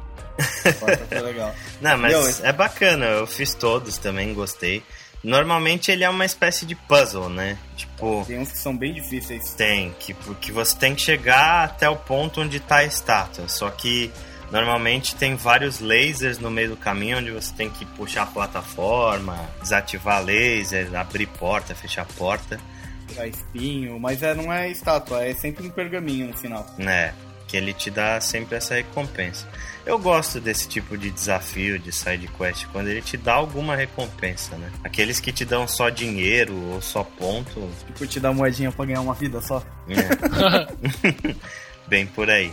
foi 1.09 1.21
legal. 1.21 1.53
Não, 1.81 1.97
mas 1.97 2.43
é 2.43 2.51
bacana, 2.53 3.05
eu 3.05 3.27
fiz 3.27 3.53
todos 3.53 3.97
também, 3.97 4.33
gostei. 4.33 4.81
Normalmente 5.23 5.91
ele 5.91 6.03
é 6.03 6.09
uma 6.09 6.25
espécie 6.25 6.65
de 6.65 6.73
puzzle, 6.75 7.27
né? 7.27 7.57
Tipo, 7.75 8.23
Tem 8.27 8.39
uns 8.39 8.51
que 8.51 8.57
são 8.59 8.75
bem 8.77 8.93
difíceis. 8.93 9.53
tem, 9.55 9.93
que, 9.99 10.13
que 10.39 10.51
você 10.51 10.77
tem 10.77 10.95
que 10.95 11.01
chegar 11.01 11.65
até 11.65 11.89
o 11.89 11.95
ponto 11.95 12.41
onde 12.41 12.59
tá 12.59 12.77
a 12.77 12.85
estátua. 12.85 13.47
Só 13.49 13.69
que 13.69 14.11
normalmente 14.51 15.15
tem 15.15 15.35
vários 15.35 15.79
lasers 15.79 16.39
no 16.39 16.49
meio 16.49 16.69
do 16.69 16.77
caminho 16.77 17.17
onde 17.17 17.31
você 17.31 17.51
tem 17.53 17.69
que 17.69 17.83
puxar 17.85 18.23
a 18.23 18.25
plataforma, 18.27 19.37
desativar 19.61 20.23
laser, 20.23 20.95
abrir 20.95 21.25
porta, 21.27 21.75
fechar 21.75 22.05
porta, 22.17 22.59
Tirar 23.07 23.27
espinho, 23.27 23.99
mas 23.99 24.21
é, 24.23 24.33
não 24.33 24.51
é 24.51 24.69
estátua, 24.69 25.23
é 25.25 25.33
sempre 25.33 25.65
um 25.65 25.69
pergaminho 25.69 26.27
no 26.27 26.33
final. 26.37 26.65
né? 26.77 27.13
Que 27.47 27.55
ele 27.55 27.73
te 27.73 27.89
dá 27.89 28.19
sempre 28.19 28.57
essa 28.57 28.75
recompensa. 28.75 29.47
Eu 29.85 29.97
gosto 29.97 30.37
desse 30.41 30.67
tipo 30.67 30.97
de 30.97 31.09
desafio 31.09 31.79
de 31.79 31.93
side 31.93 32.27
quest 32.37 32.65
quando 32.73 32.89
ele 32.89 33.01
te 33.01 33.15
dá 33.15 33.35
alguma 33.35 33.73
recompensa, 33.73 34.57
né? 34.57 34.69
Aqueles 34.83 35.21
que 35.21 35.31
te 35.31 35.45
dão 35.45 35.65
só 35.65 35.87
dinheiro 35.89 36.53
ou 36.73 36.81
só 36.81 37.05
ponto, 37.05 37.69
Tipo, 37.85 38.05
te 38.05 38.19
dar 38.19 38.33
moedinha 38.33 38.69
pra 38.69 38.83
ganhar 38.85 38.99
uma 38.99 39.13
vida 39.13 39.39
só. 39.39 39.63
É. 39.87 40.67
Bem 41.87 42.05
por 42.05 42.29
aí. 42.29 42.51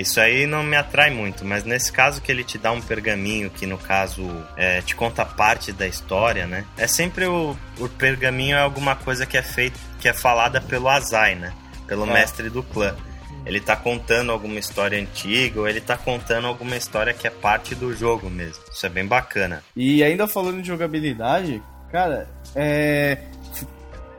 Isso 0.00 0.20
aí 0.20 0.46
não 0.46 0.62
me 0.62 0.76
atrai 0.76 1.10
muito, 1.10 1.44
mas 1.44 1.64
nesse 1.64 1.90
caso 1.92 2.20
que 2.20 2.30
ele 2.30 2.44
te 2.44 2.56
dá 2.56 2.70
um 2.70 2.80
pergaminho, 2.80 3.50
que 3.50 3.66
no 3.66 3.76
caso 3.76 4.24
é, 4.56 4.80
te 4.82 4.94
conta 4.94 5.24
parte 5.24 5.72
da 5.72 5.86
história, 5.86 6.46
né? 6.46 6.64
É 6.76 6.86
sempre 6.86 7.26
o, 7.26 7.56
o 7.78 7.88
pergaminho 7.88 8.56
é 8.56 8.60
alguma 8.60 8.94
coisa 8.94 9.26
que 9.26 9.36
é 9.36 9.42
feita, 9.42 9.78
que 10.00 10.08
é 10.08 10.12
falada 10.14 10.60
pelo 10.60 10.88
Azai, 10.88 11.34
né? 11.34 11.52
Pelo 11.86 12.04
É. 12.08 12.12
mestre 12.12 12.48
do 12.48 12.62
clã. 12.62 12.94
Ele 13.46 13.60
tá 13.60 13.74
contando 13.74 14.30
alguma 14.30 14.58
história 14.58 15.00
antiga, 15.00 15.60
ou 15.60 15.68
ele 15.68 15.80
tá 15.80 15.96
contando 15.96 16.46
alguma 16.46 16.76
história 16.76 17.14
que 17.14 17.26
é 17.26 17.30
parte 17.30 17.74
do 17.74 17.96
jogo 17.96 18.28
mesmo. 18.28 18.62
Isso 18.70 18.84
é 18.84 18.88
bem 18.88 19.06
bacana. 19.06 19.62
E 19.74 20.04
ainda 20.04 20.28
falando 20.28 20.60
de 20.60 20.68
jogabilidade, 20.68 21.62
cara, 21.90 22.28
é. 22.54 23.18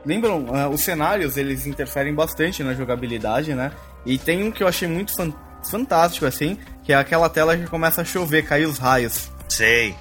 Lembram, 0.05 0.47
ah, 0.55 0.69
os 0.69 0.81
cenários 0.81 1.37
eles 1.37 1.67
interferem 1.67 2.13
bastante 2.13 2.63
na 2.63 2.73
jogabilidade, 2.73 3.53
né? 3.53 3.71
E 4.05 4.17
tem 4.17 4.43
um 4.43 4.51
que 4.51 4.63
eu 4.63 4.67
achei 4.67 4.87
muito 4.87 5.13
fan- 5.15 5.33
fantástico, 5.63 6.25
assim, 6.25 6.57
que 6.83 6.93
é 6.93 6.95
aquela 6.95 7.29
tela 7.29 7.57
que 7.57 7.65
começa 7.67 8.01
a 8.01 8.05
chover, 8.05 8.45
cair 8.45 8.65
os 8.67 8.77
raios. 8.77 9.29
Sei. 9.47 9.95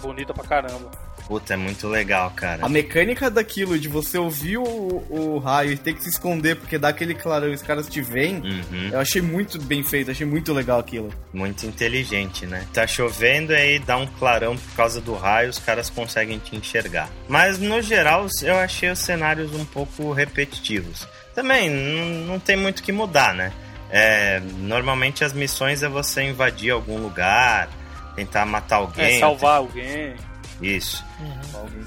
Bonita 0.00 0.32
pra 0.34 0.44
caramba. 0.44 0.90
Puta, 1.26 1.54
é 1.54 1.56
muito 1.56 1.88
legal, 1.88 2.30
cara. 2.36 2.66
A 2.66 2.68
mecânica 2.68 3.30
daquilo, 3.30 3.78
de 3.78 3.88
você 3.88 4.18
ouvir 4.18 4.58
o, 4.58 4.62
o 5.08 5.38
raio 5.38 5.72
e 5.72 5.76
ter 5.78 5.94
que 5.94 6.02
se 6.02 6.10
esconder 6.10 6.54
porque 6.56 6.76
dá 6.76 6.88
aquele 6.88 7.14
clarão 7.14 7.48
e 7.48 7.54
os 7.54 7.62
caras 7.62 7.88
te 7.88 8.02
veem, 8.02 8.42
Uhum. 8.42 8.90
eu 8.92 9.00
achei 9.00 9.22
muito 9.22 9.58
bem 9.62 9.82
feito, 9.82 10.10
achei 10.10 10.26
muito 10.26 10.52
legal 10.52 10.78
aquilo. 10.78 11.08
Muito 11.32 11.64
inteligente, 11.64 12.44
né? 12.44 12.66
Tá 12.74 12.86
chovendo 12.86 13.54
aí 13.54 13.78
dá 13.78 13.96
um 13.96 14.06
clarão 14.06 14.54
por 14.54 14.76
causa 14.76 15.00
do 15.00 15.14
raio, 15.14 15.48
os 15.48 15.58
caras 15.58 15.88
conseguem 15.88 16.38
te 16.38 16.54
enxergar. 16.56 17.08
Mas 17.26 17.58
no 17.58 17.80
geral 17.80 18.26
eu 18.42 18.58
achei 18.58 18.90
os 18.90 18.98
cenários 18.98 19.54
um 19.54 19.64
pouco 19.64 20.12
repetitivos. 20.12 21.08
Também 21.34 21.70
n- 21.70 22.26
não 22.26 22.38
tem 22.38 22.54
muito 22.54 22.80
o 22.80 22.82
que 22.82 22.92
mudar, 22.92 23.32
né? 23.34 23.50
É, 23.96 24.40
normalmente 24.58 25.22
as 25.22 25.32
missões 25.32 25.84
é 25.84 25.88
você 25.88 26.24
invadir 26.24 26.72
algum 26.72 26.98
lugar, 26.98 27.68
tentar 28.16 28.44
matar 28.44 28.76
alguém. 28.78 29.18
É, 29.18 29.20
salvar 29.20 29.58
alguém. 29.58 30.16
Isso. 30.60 31.04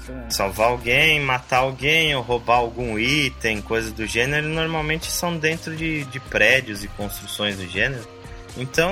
Também. 0.06 0.30
Salvar 0.30 0.68
alguém, 0.68 1.20
matar 1.20 1.58
alguém 1.58 2.14
ou 2.14 2.22
roubar 2.22 2.56
algum 2.56 2.98
item, 2.98 3.60
coisas 3.60 3.92
do 3.92 4.06
gênero, 4.06 4.48
normalmente 4.48 5.12
são 5.12 5.36
dentro 5.36 5.76
de, 5.76 6.04
de 6.04 6.18
prédios 6.18 6.82
e 6.82 6.88
construções 6.88 7.58
do 7.58 7.68
gênero. 7.68 8.08
Então, 8.56 8.90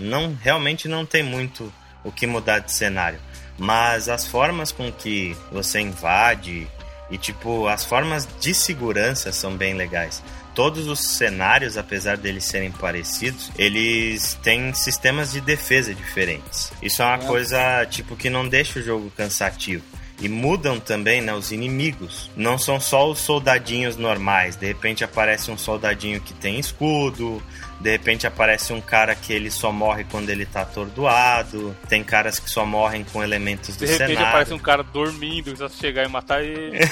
não 0.00 0.34
realmente 0.34 0.86
não 0.86 1.06
tem 1.06 1.22
muito 1.22 1.72
o 2.04 2.12
que 2.12 2.26
mudar 2.26 2.58
de 2.58 2.72
cenário. 2.72 3.18
Mas 3.56 4.06
as 4.06 4.26
formas 4.26 4.70
com 4.70 4.92
que 4.92 5.34
você 5.50 5.80
invade 5.80 6.68
e 7.10 7.16
tipo, 7.16 7.66
as 7.66 7.86
formas 7.86 8.28
de 8.38 8.54
segurança 8.54 9.32
são 9.32 9.56
bem 9.56 9.72
legais. 9.72 10.22
Todos 10.58 10.88
os 10.88 10.98
cenários, 10.98 11.78
apesar 11.78 12.16
deles 12.16 12.42
serem 12.42 12.72
parecidos, 12.72 13.48
eles 13.56 14.36
têm 14.42 14.74
sistemas 14.74 15.30
de 15.30 15.40
defesa 15.40 15.94
diferentes. 15.94 16.72
Isso 16.82 17.00
é 17.00 17.04
uma 17.04 17.18
coisa 17.18 17.86
tipo 17.86 18.16
que 18.16 18.28
não 18.28 18.48
deixa 18.48 18.80
o 18.80 18.82
jogo 18.82 19.08
cansativo. 19.16 19.84
E 20.20 20.28
mudam 20.28 20.80
também 20.80 21.20
né, 21.22 21.32
os 21.32 21.52
inimigos. 21.52 22.28
Não 22.34 22.58
são 22.58 22.80
só 22.80 23.08
os 23.08 23.20
soldadinhos 23.20 23.96
normais. 23.96 24.56
De 24.56 24.66
repente 24.66 25.04
aparece 25.04 25.48
um 25.48 25.56
soldadinho 25.56 26.20
que 26.20 26.34
tem 26.34 26.58
escudo. 26.58 27.40
De 27.80 27.90
repente 27.90 28.26
aparece 28.26 28.72
um 28.72 28.80
cara 28.80 29.14
que 29.14 29.32
ele 29.32 29.50
só 29.50 29.70
morre 29.70 30.04
quando 30.10 30.30
ele 30.30 30.44
tá 30.44 30.62
atordoado. 30.62 31.76
Tem 31.88 32.02
caras 32.02 32.38
que 32.40 32.50
só 32.50 32.66
morrem 32.66 33.04
com 33.04 33.22
elementos 33.22 33.76
do 33.76 33.86
De 33.86 33.92
repente 33.92 34.08
cenário. 34.08 34.28
aparece 34.28 34.52
um 34.54 34.58
cara 34.58 34.82
dormindo, 34.82 35.44
precisa 35.54 35.68
chegar 35.68 36.04
e 36.04 36.08
matar 36.08 36.42
ele. 36.42 36.78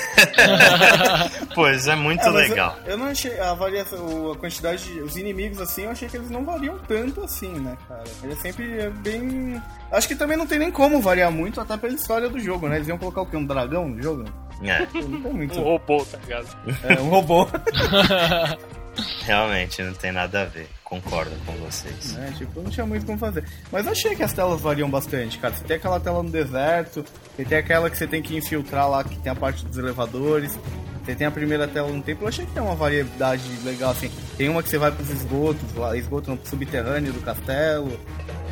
Pois 1.55 1.89
é 1.89 1.95
muito 1.95 2.23
É, 2.25 2.31
legal. 2.31 2.79
Eu, 2.85 2.93
eu 2.93 2.99
não 2.99 3.07
achei 3.07 3.39
a 3.41 3.55
variação, 3.55 4.33
a 4.33 4.37
quantidade 4.37 4.85
de 4.85 5.01
os 5.01 5.17
inimigos 5.17 5.61
assim, 5.61 5.83
eu 5.85 5.91
achei 5.91 6.09
que 6.09 6.17
eles 6.17 6.31
não 6.31 6.45
variam 6.45 6.79
tanto 6.87 7.23
assim, 7.23 7.49
né, 7.49 7.77
cara? 7.89 8.05
Ele 8.23 8.33
é 8.33 8.37
sempre 8.37 8.79
é 8.81 8.91
bem. 8.91 9.61
Acho 9.91 10.07
que 10.09 10.15
também 10.15 10.37
não 10.37 10.47
tem 10.47 10.59
nem 10.59 10.71
como 10.71 11.01
variar 11.01 11.31
muito, 11.33 11.61
até 11.61 11.77
pela 11.77 11.95
história 11.95 12.29
do 12.29 12.39
jogo, 12.39 12.69
né? 12.69 12.77
Eles 12.77 12.89
iam 12.89 12.99
colocar 12.99 13.23
o 13.23 13.27
quê? 13.27 13.37
Um 13.37 13.45
dragão 13.47 13.89
no 13.89 14.03
jogo? 14.03 14.25
É, 14.63 14.81
Não 14.81 14.87
tem 14.87 15.33
muito. 15.33 15.59
Um 15.59 15.63
robô, 15.65 16.05
tá 16.05 16.19
ligado? 16.19 16.49
É, 16.85 17.01
um 17.01 17.09
robô. 17.09 17.47
realmente 19.25 19.83
não 19.83 19.93
tem 19.95 20.13
nada 20.13 20.43
a 20.43 20.45
ver. 20.45 20.69
Concordo 20.89 21.33
com 21.45 21.53
vocês. 21.55 22.13
né? 22.13 22.33
Tipo, 22.39 22.63
não 22.63 22.71
tinha 22.71 22.87
muito 22.87 23.05
como 23.05 23.19
fazer. 23.19 23.45
Mas 23.73 23.89
achei 23.89 24.15
que 24.15 24.23
as 24.23 24.33
telas 24.33 24.61
variam 24.61 24.89
bastante, 24.89 25.37
cara. 25.37 25.53
Você 25.53 25.65
tem 25.65 25.77
aquela 25.77 25.99
tela 25.99 26.23
no 26.23 26.31
deserto, 26.31 27.05
você 27.37 27.45
tem 27.45 27.59
aquela 27.59 27.91
que 27.91 27.99
você 27.99 28.07
tem 28.07 28.23
que 28.23 28.37
infiltrar 28.37 28.89
lá, 28.89 29.03
que 29.03 29.17
tem 29.19 29.33
a 29.33 29.35
parte 29.35 29.65
dos 29.67 29.77
elevadores. 29.77 30.57
Você 31.05 31.15
tem 31.15 31.27
a 31.27 31.31
primeira 31.31 31.69
tela 31.69 31.89
no 31.89 32.03
templo, 32.03 32.25
eu 32.25 32.29
achei 32.29 32.45
que 32.45 32.53
tem 32.53 32.63
uma 32.63 32.75
variedade 32.75 33.43
legal, 33.65 33.91
assim. 33.93 34.11
Tem 34.37 34.49
uma 34.49 34.61
que 34.63 34.69
você 34.69 34.79
vai 34.79 34.91
pros 34.91 35.09
esgotos, 35.11 35.75
lá, 35.75 35.97
esgoto 35.97 36.37
subterrâneo 36.45 37.13
do 37.13 37.21
castelo. 37.21 37.99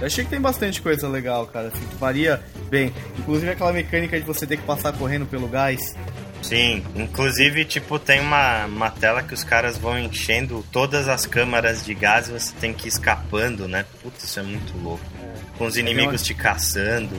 Eu 0.01 0.07
achei 0.07 0.25
que 0.25 0.31
tem 0.31 0.40
bastante 0.40 0.81
coisa 0.83 1.09
legal, 1.09 1.47
cara, 1.47 1.68
assim, 1.68 1.85
que 1.85 1.97
varia 1.97 2.40
bem. 2.68 2.92
Inclusive 3.18 3.51
aquela 3.51 3.73
mecânica 3.73 4.18
de 4.20 4.27
você 4.27 4.47
ter 4.47 4.57
que 4.57 4.62
passar 4.64 4.92
correndo 4.92 5.27
pelo 5.27 5.49
gás. 5.49 5.97
Sim, 6.44 6.85
inclusive, 6.94 7.64
tipo, 7.64 7.98
tem 7.98 8.20
uma, 8.20 8.66
uma 8.66 8.90
tela 8.90 9.22
que 9.22 9.33
os 9.33 9.42
caras 9.42 9.78
vão 9.78 9.98
enchendo 9.98 10.62
todas 10.70 11.09
as 11.09 11.24
câmaras 11.24 11.83
de 11.83 11.94
gás 11.94 12.28
e 12.28 12.33
você 12.33 12.52
tem 12.61 12.74
que 12.74 12.87
ir 12.87 12.88
escapando, 12.88 13.66
né? 13.66 13.87
Putz, 14.02 14.24
isso 14.24 14.40
é 14.40 14.42
muito 14.42 14.76
louco. 14.76 15.02
Com 15.57 15.64
os 15.64 15.78
inimigos 15.78 16.22
te 16.22 16.35
caçando, 16.35 17.16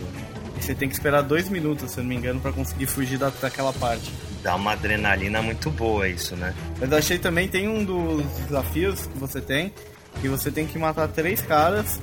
E 0.57 0.63
você 0.63 0.75
tem 0.75 0.88
que 0.88 0.93
esperar 0.93 1.23
dois 1.23 1.49
minutos, 1.49 1.91
se 1.91 1.97
eu 1.97 2.03
não 2.03 2.09
me 2.09 2.15
engano, 2.15 2.39
pra 2.39 2.51
conseguir 2.51 2.85
fugir 2.85 3.17
da, 3.17 3.29
daquela 3.29 3.73
parte. 3.73 4.13
dá 4.43 4.55
uma 4.55 4.73
adrenalina 4.73 5.41
muito 5.41 5.71
boa 5.71 6.07
isso, 6.07 6.35
né? 6.35 6.53
Mas 6.79 6.91
eu 6.91 6.97
achei 6.97 7.17
também 7.17 7.47
tem 7.47 7.67
um 7.67 7.83
dos 7.83 8.23
desafios 8.41 9.07
que 9.07 9.17
você 9.17 9.41
tem, 9.41 9.73
que 10.21 10.29
você 10.29 10.51
tem 10.51 10.67
que 10.67 10.77
matar 10.77 11.07
três 11.07 11.41
caras. 11.41 11.99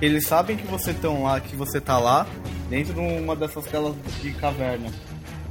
Eles 0.00 0.26
sabem 0.26 0.56
que 0.56 0.66
você 0.66 0.92
tão 0.92 1.22
lá, 1.22 1.38
que 1.38 1.54
você 1.54 1.80
tá 1.80 1.98
lá, 1.98 2.26
dentro 2.68 2.94
de 2.94 3.00
uma 3.00 3.36
dessas 3.36 3.64
telas 3.66 3.94
de 4.20 4.32
caverna. 4.32 4.90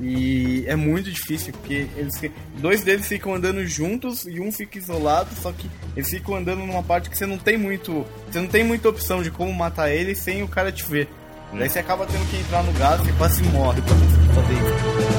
E 0.02 0.64
é 0.68 0.76
muito 0.76 1.12
difícil, 1.12 1.54
porque 1.54 1.88
eles 1.96 2.20
dois 2.58 2.82
deles 2.82 3.08
ficam 3.08 3.34
andando 3.34 3.66
juntos 3.66 4.26
e 4.26 4.40
um 4.40 4.52
fica 4.52 4.78
isolado, 4.78 5.30
só 5.42 5.52
que 5.52 5.70
eles 5.96 6.10
ficam 6.10 6.36
andando 6.36 6.66
numa 6.66 6.84
parte 6.84 7.10
que 7.10 7.18
você 7.18 7.26
não 7.26 7.38
tem 7.38 7.58
muito. 7.58 8.06
Você 8.30 8.40
não 8.40 8.48
tem 8.48 8.64
muita 8.64 8.90
opção 8.90 9.22
de 9.22 9.30
como 9.30 9.54
matar 9.54 9.92
ele 9.92 10.16
sem 10.16 10.44
o 10.44 10.48
cara 10.48 10.72
te 10.72 10.84
ver. 10.84 11.08
Daí 11.54 11.70
você 11.70 11.80
acaba 11.80 12.06
tendo 12.06 12.28
que 12.30 12.38
entrar 12.38 12.64
no 12.64 12.72
gás 12.74 13.06
e 13.08 13.12
quase 13.14 13.44
morre 13.44 13.82
pra 13.82 13.96
fazer 14.34 14.54
isso. 14.54 15.13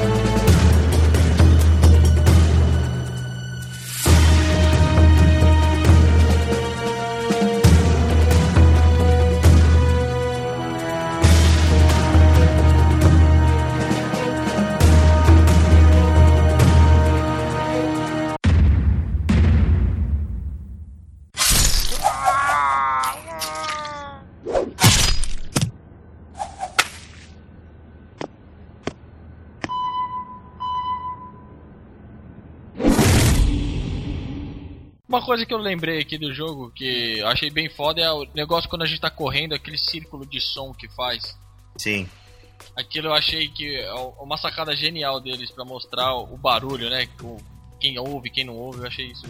Coisa 35.25 35.47
que 35.47 35.53
eu 35.53 35.59
lembrei 35.59 36.01
aqui 36.01 36.19
do 36.19 36.33
jogo 36.33 36.71
que 36.71 37.19
eu 37.19 37.27
achei 37.29 37.51
bem 37.51 37.69
foda 37.69 38.01
é 38.01 38.11
o 38.13 38.27
negócio 38.35 38.69
quando 38.69 38.83
a 38.83 38.87
gente 38.87 39.01
tá 39.01 39.11
correndo, 39.11 39.55
aquele 39.55 39.79
círculo 39.79 40.27
de 40.27 40.41
som 40.41 40.73
que 40.73 40.89
faz. 40.89 41.37
Sim. 41.77 42.09
Aquilo 42.77 43.09
eu 43.09 43.15
achei 43.15 43.49
que 43.49 43.77
é 43.77 43.93
uma 43.93 44.37
sacada 44.37 44.75
genial 44.75 45.21
deles 45.21 45.51
pra 45.51 45.65
mostrar 45.65 46.15
o 46.15 46.37
barulho, 46.37 46.89
né? 46.89 47.09
Quem 47.81 47.99
ouve, 47.99 48.31
quem 48.31 48.45
não 48.45 48.55
ouve, 48.55 48.81
eu 48.81 48.87
achei 48.87 49.07
isso 49.07 49.27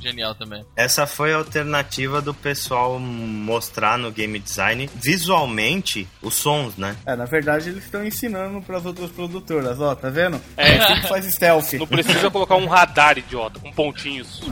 genial 0.00 0.34
também. 0.34 0.64
Essa 0.76 1.06
foi 1.06 1.32
a 1.32 1.36
alternativa 1.36 2.20
do 2.20 2.34
pessoal 2.34 2.98
mostrar 2.98 3.98
no 3.98 4.10
game 4.10 4.38
design 4.38 4.88
visualmente 4.94 6.06
os 6.20 6.34
sons, 6.34 6.76
né? 6.76 6.96
É, 7.06 7.16
na 7.16 7.24
verdade 7.24 7.70
eles 7.70 7.84
estão 7.84 8.04
ensinando 8.04 8.60
pras 8.60 8.84
outras 8.84 9.10
produtoras, 9.10 9.80
ó, 9.80 9.94
tá 9.94 10.10
vendo? 10.10 10.40
É. 10.56 10.76
assim 10.76 11.00
que 11.00 11.08
faz 11.08 11.24
stealth. 11.24 11.72
Não 11.74 11.86
precisa 11.86 12.30
colocar 12.30 12.56
um 12.56 12.66
radar, 12.66 13.18
idiota, 13.18 13.58
com 13.58 13.72
pontinhos. 13.72 14.42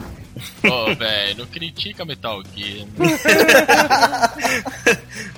Ô, 0.65 0.95
velho, 0.95 1.39
não 1.39 1.47
critica 1.47 2.05
Metal 2.05 2.43
Gear. 2.55 2.87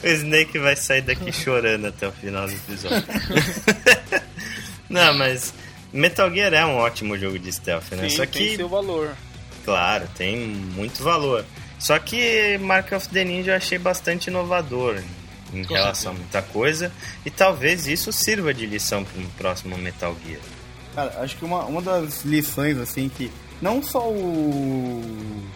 o 0.03 0.07
Snake 0.07 0.59
vai 0.59 0.77
sair 0.77 1.03
daqui 1.03 1.33
chorando 1.33 1.87
até 1.87 2.09
o 2.09 2.13
final 2.13 2.47
do 2.47 2.53
episódio. 2.53 3.05
Não, 4.89 5.15
mas 5.15 5.53
Metal 5.93 6.31
Gear 6.33 6.53
é 6.53 6.65
um 6.65 6.77
ótimo 6.77 7.19
jogo 7.19 7.39
de 7.39 7.53
stealth, 7.53 7.91
né? 7.93 8.09
Sim, 8.09 8.17
Só 8.17 8.27
tem 8.27 8.51
que, 8.51 8.57
seu 8.57 8.69
valor. 8.69 9.17
claro, 9.65 10.07
tem 10.15 10.37
muito 10.37 11.03
valor. 11.03 11.45
Só 11.79 11.99
que 11.99 12.59
Mark 12.59 12.93
of 12.93 13.09
the 13.09 13.25
Ninja 13.25 13.53
eu 13.53 13.57
achei 13.57 13.79
bastante 13.79 14.29
inovador 14.29 15.03
em 15.53 15.65
Com 15.65 15.75
relação 15.75 16.13
a 16.13 16.15
muita 16.15 16.43
coisa. 16.43 16.93
E 17.25 17.31
talvez 17.31 17.87
isso 17.87 18.13
sirva 18.13 18.53
de 18.53 18.67
lição 18.67 19.05
para 19.05 19.21
um 19.21 19.27
próximo 19.31 19.77
Metal 19.79 20.17
Gear. 20.27 20.41
Cara, 20.95 21.23
acho 21.23 21.37
que 21.37 21.45
uma, 21.45 21.65
uma 21.65 21.83
das 21.83 22.25
lições, 22.25 22.79
assim, 22.79 23.09
que 23.09 23.31
não 23.61 23.83
só 23.83 24.09
o 24.11 25.03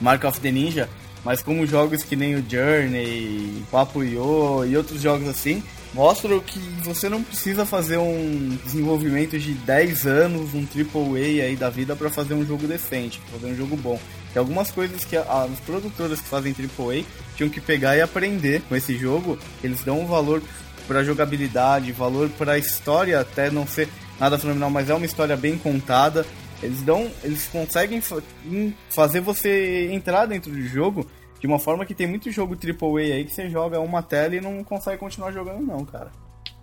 Mark 0.01 0.25
of 0.25 0.41
the 0.41 0.51
Ninja, 0.51 0.89
mas 1.25 1.43
como 1.43 1.67
jogos 1.67 2.03
que 2.03 2.17
nem 2.17 2.37
o 2.37 2.45
Journey, 2.49 3.63
Papo 3.71 4.03
Yo 4.03 4.65
e 4.67 4.77
outros 4.77 5.01
jogos 5.03 5.29
assim, 5.29 5.63
mostram 5.93 6.39
que 6.41 6.59
você 6.85 7.09
não 7.09 7.23
precisa 7.23 7.67
fazer 7.67 7.99
um 7.99 8.57
desenvolvimento 8.65 9.39
de 9.39 9.53
10 9.53 10.07
anos, 10.07 10.55
um 10.55 10.65
AAA 10.67 11.45
aí 11.47 11.57
da 11.57 11.69
vida 11.71 11.97
para 11.97 12.09
fazer 12.11 12.35
um 12.35 12.47
jogo 12.47 12.67
decente, 12.67 13.21
fazer 13.33 13.53
um 13.53 13.57
jogo 13.57 13.77
bom. 13.77 13.99
Tem 14.33 14.39
algumas 14.41 14.71
coisas 14.71 15.05
que 15.05 15.17
a- 15.17 15.49
as 15.51 15.59
produtoras 15.61 16.21
que 16.21 16.29
fazem 16.29 16.53
AAA 16.55 17.05
tinham 17.37 17.49
que 17.51 17.61
pegar 17.61 17.97
e 17.97 18.01
aprender 18.03 18.63
com 18.69 18.77
esse 18.77 18.97
jogo, 18.97 19.39
eles 19.65 19.81
dão 19.83 20.01
um 20.01 20.07
valor 20.07 20.43
pra 20.87 21.03
jogabilidade, 21.03 21.93
valor 21.93 22.29
pra 22.31 22.59
história 22.59 23.21
até 23.21 23.51
não 23.51 23.67
ser 23.67 23.89
nada 24.21 24.39
fenomenal, 24.39 24.71
mas 24.71 24.89
é 24.89 24.95
uma 24.95 25.05
história 25.07 25.37
bem 25.37 25.57
contada. 25.59 26.25
Eles 26.62 26.83
dão, 26.83 27.11
eles 27.23 27.47
conseguem 27.49 28.01
fa- 28.01 28.23
em- 28.44 28.75
fazer 28.90 29.21
você 29.21 29.90
entrar 29.92 30.27
dentro 30.27 30.51
do 30.51 30.61
jogo 30.62 31.09
de 31.40 31.47
uma 31.47 31.59
forma 31.59 31.87
que 31.87 31.94
tem 31.94 32.07
muito 32.07 32.31
jogo 32.33 32.57
AAA 32.57 33.14
aí 33.14 33.25
que 33.25 33.33
você 33.33 33.49
joga 33.49 33.79
uma 33.81 34.03
tela 34.03 34.35
e 34.35 34.40
não 34.40 34.64
consegue 34.64 34.99
continuar 34.99 35.31
jogando 35.33 35.61
não, 35.64 35.85
cara. 35.85 36.11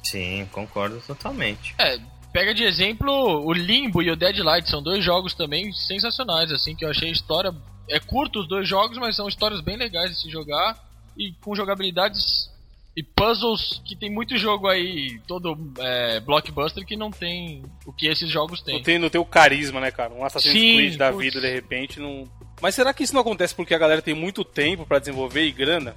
Sim, 0.04 0.48
concordo 0.52 1.02
totalmente. 1.08 1.74
É, 1.80 1.98
pega 2.34 2.54
de 2.54 2.64
exemplo 2.64 3.10
o 3.46 3.54
Limbo 3.54 4.02
e 4.04 4.12
o 4.12 4.16
Deadlight, 4.18 4.70
são 4.70 4.84
dois 4.84 5.04
jogos 5.04 5.34
também 5.34 5.72
sensacionais, 5.72 6.52
assim, 6.52 6.76
que 6.76 6.84
eu 6.84 6.90
achei 6.90 7.08
a 7.10 7.12
história. 7.14 7.54
É 7.90 8.00
curto 8.00 8.40
os 8.42 8.48
dois 8.48 8.68
jogos, 8.68 8.98
mas 8.98 9.16
são 9.16 9.28
histórias 9.30 9.62
bem 9.62 9.78
legais 9.78 10.12
de 10.12 10.22
se 10.22 10.30
jogar 10.30 10.78
e 11.18 11.32
com 11.42 11.56
jogabilidades 11.56 12.50
e 12.96 13.04
puzzles 13.04 13.82
que 13.84 13.96
tem 13.96 14.10
muito 14.10 14.38
jogo 14.38 14.68
aí, 14.68 15.20
todo 15.28 15.58
é, 15.80 16.20
blockbuster 16.22 16.86
que 16.86 16.96
não 16.96 17.12
tem 17.12 17.62
o 17.86 17.92
que 17.92 18.08
esses 18.08 18.30
jogos 18.30 18.62
têm. 18.62 18.76
Não 18.76 18.84
tem, 18.84 18.98
não 18.98 19.10
tem 19.10 19.20
o 19.20 19.26
carisma, 19.26 19.82
né, 19.82 19.92
cara? 19.92 20.14
Um 20.14 20.24
Assassin's 20.24 20.54
Sim, 20.54 20.76
Creed 20.78 20.96
da 20.96 21.12
putz. 21.12 21.26
vida, 21.26 21.42
de 21.42 21.54
repente, 21.54 22.00
não. 22.00 22.24
Mas 22.62 22.74
será 22.74 22.94
que 22.94 23.04
isso 23.04 23.14
não 23.14 23.22
acontece 23.22 23.54
porque 23.54 23.74
a 23.74 23.78
galera 23.78 24.02
tem 24.02 24.14
muito 24.14 24.46
tempo 24.46 24.86
pra 24.86 25.00
desenvolver 25.00 25.44
e 25.44 25.52
grana? 25.52 25.94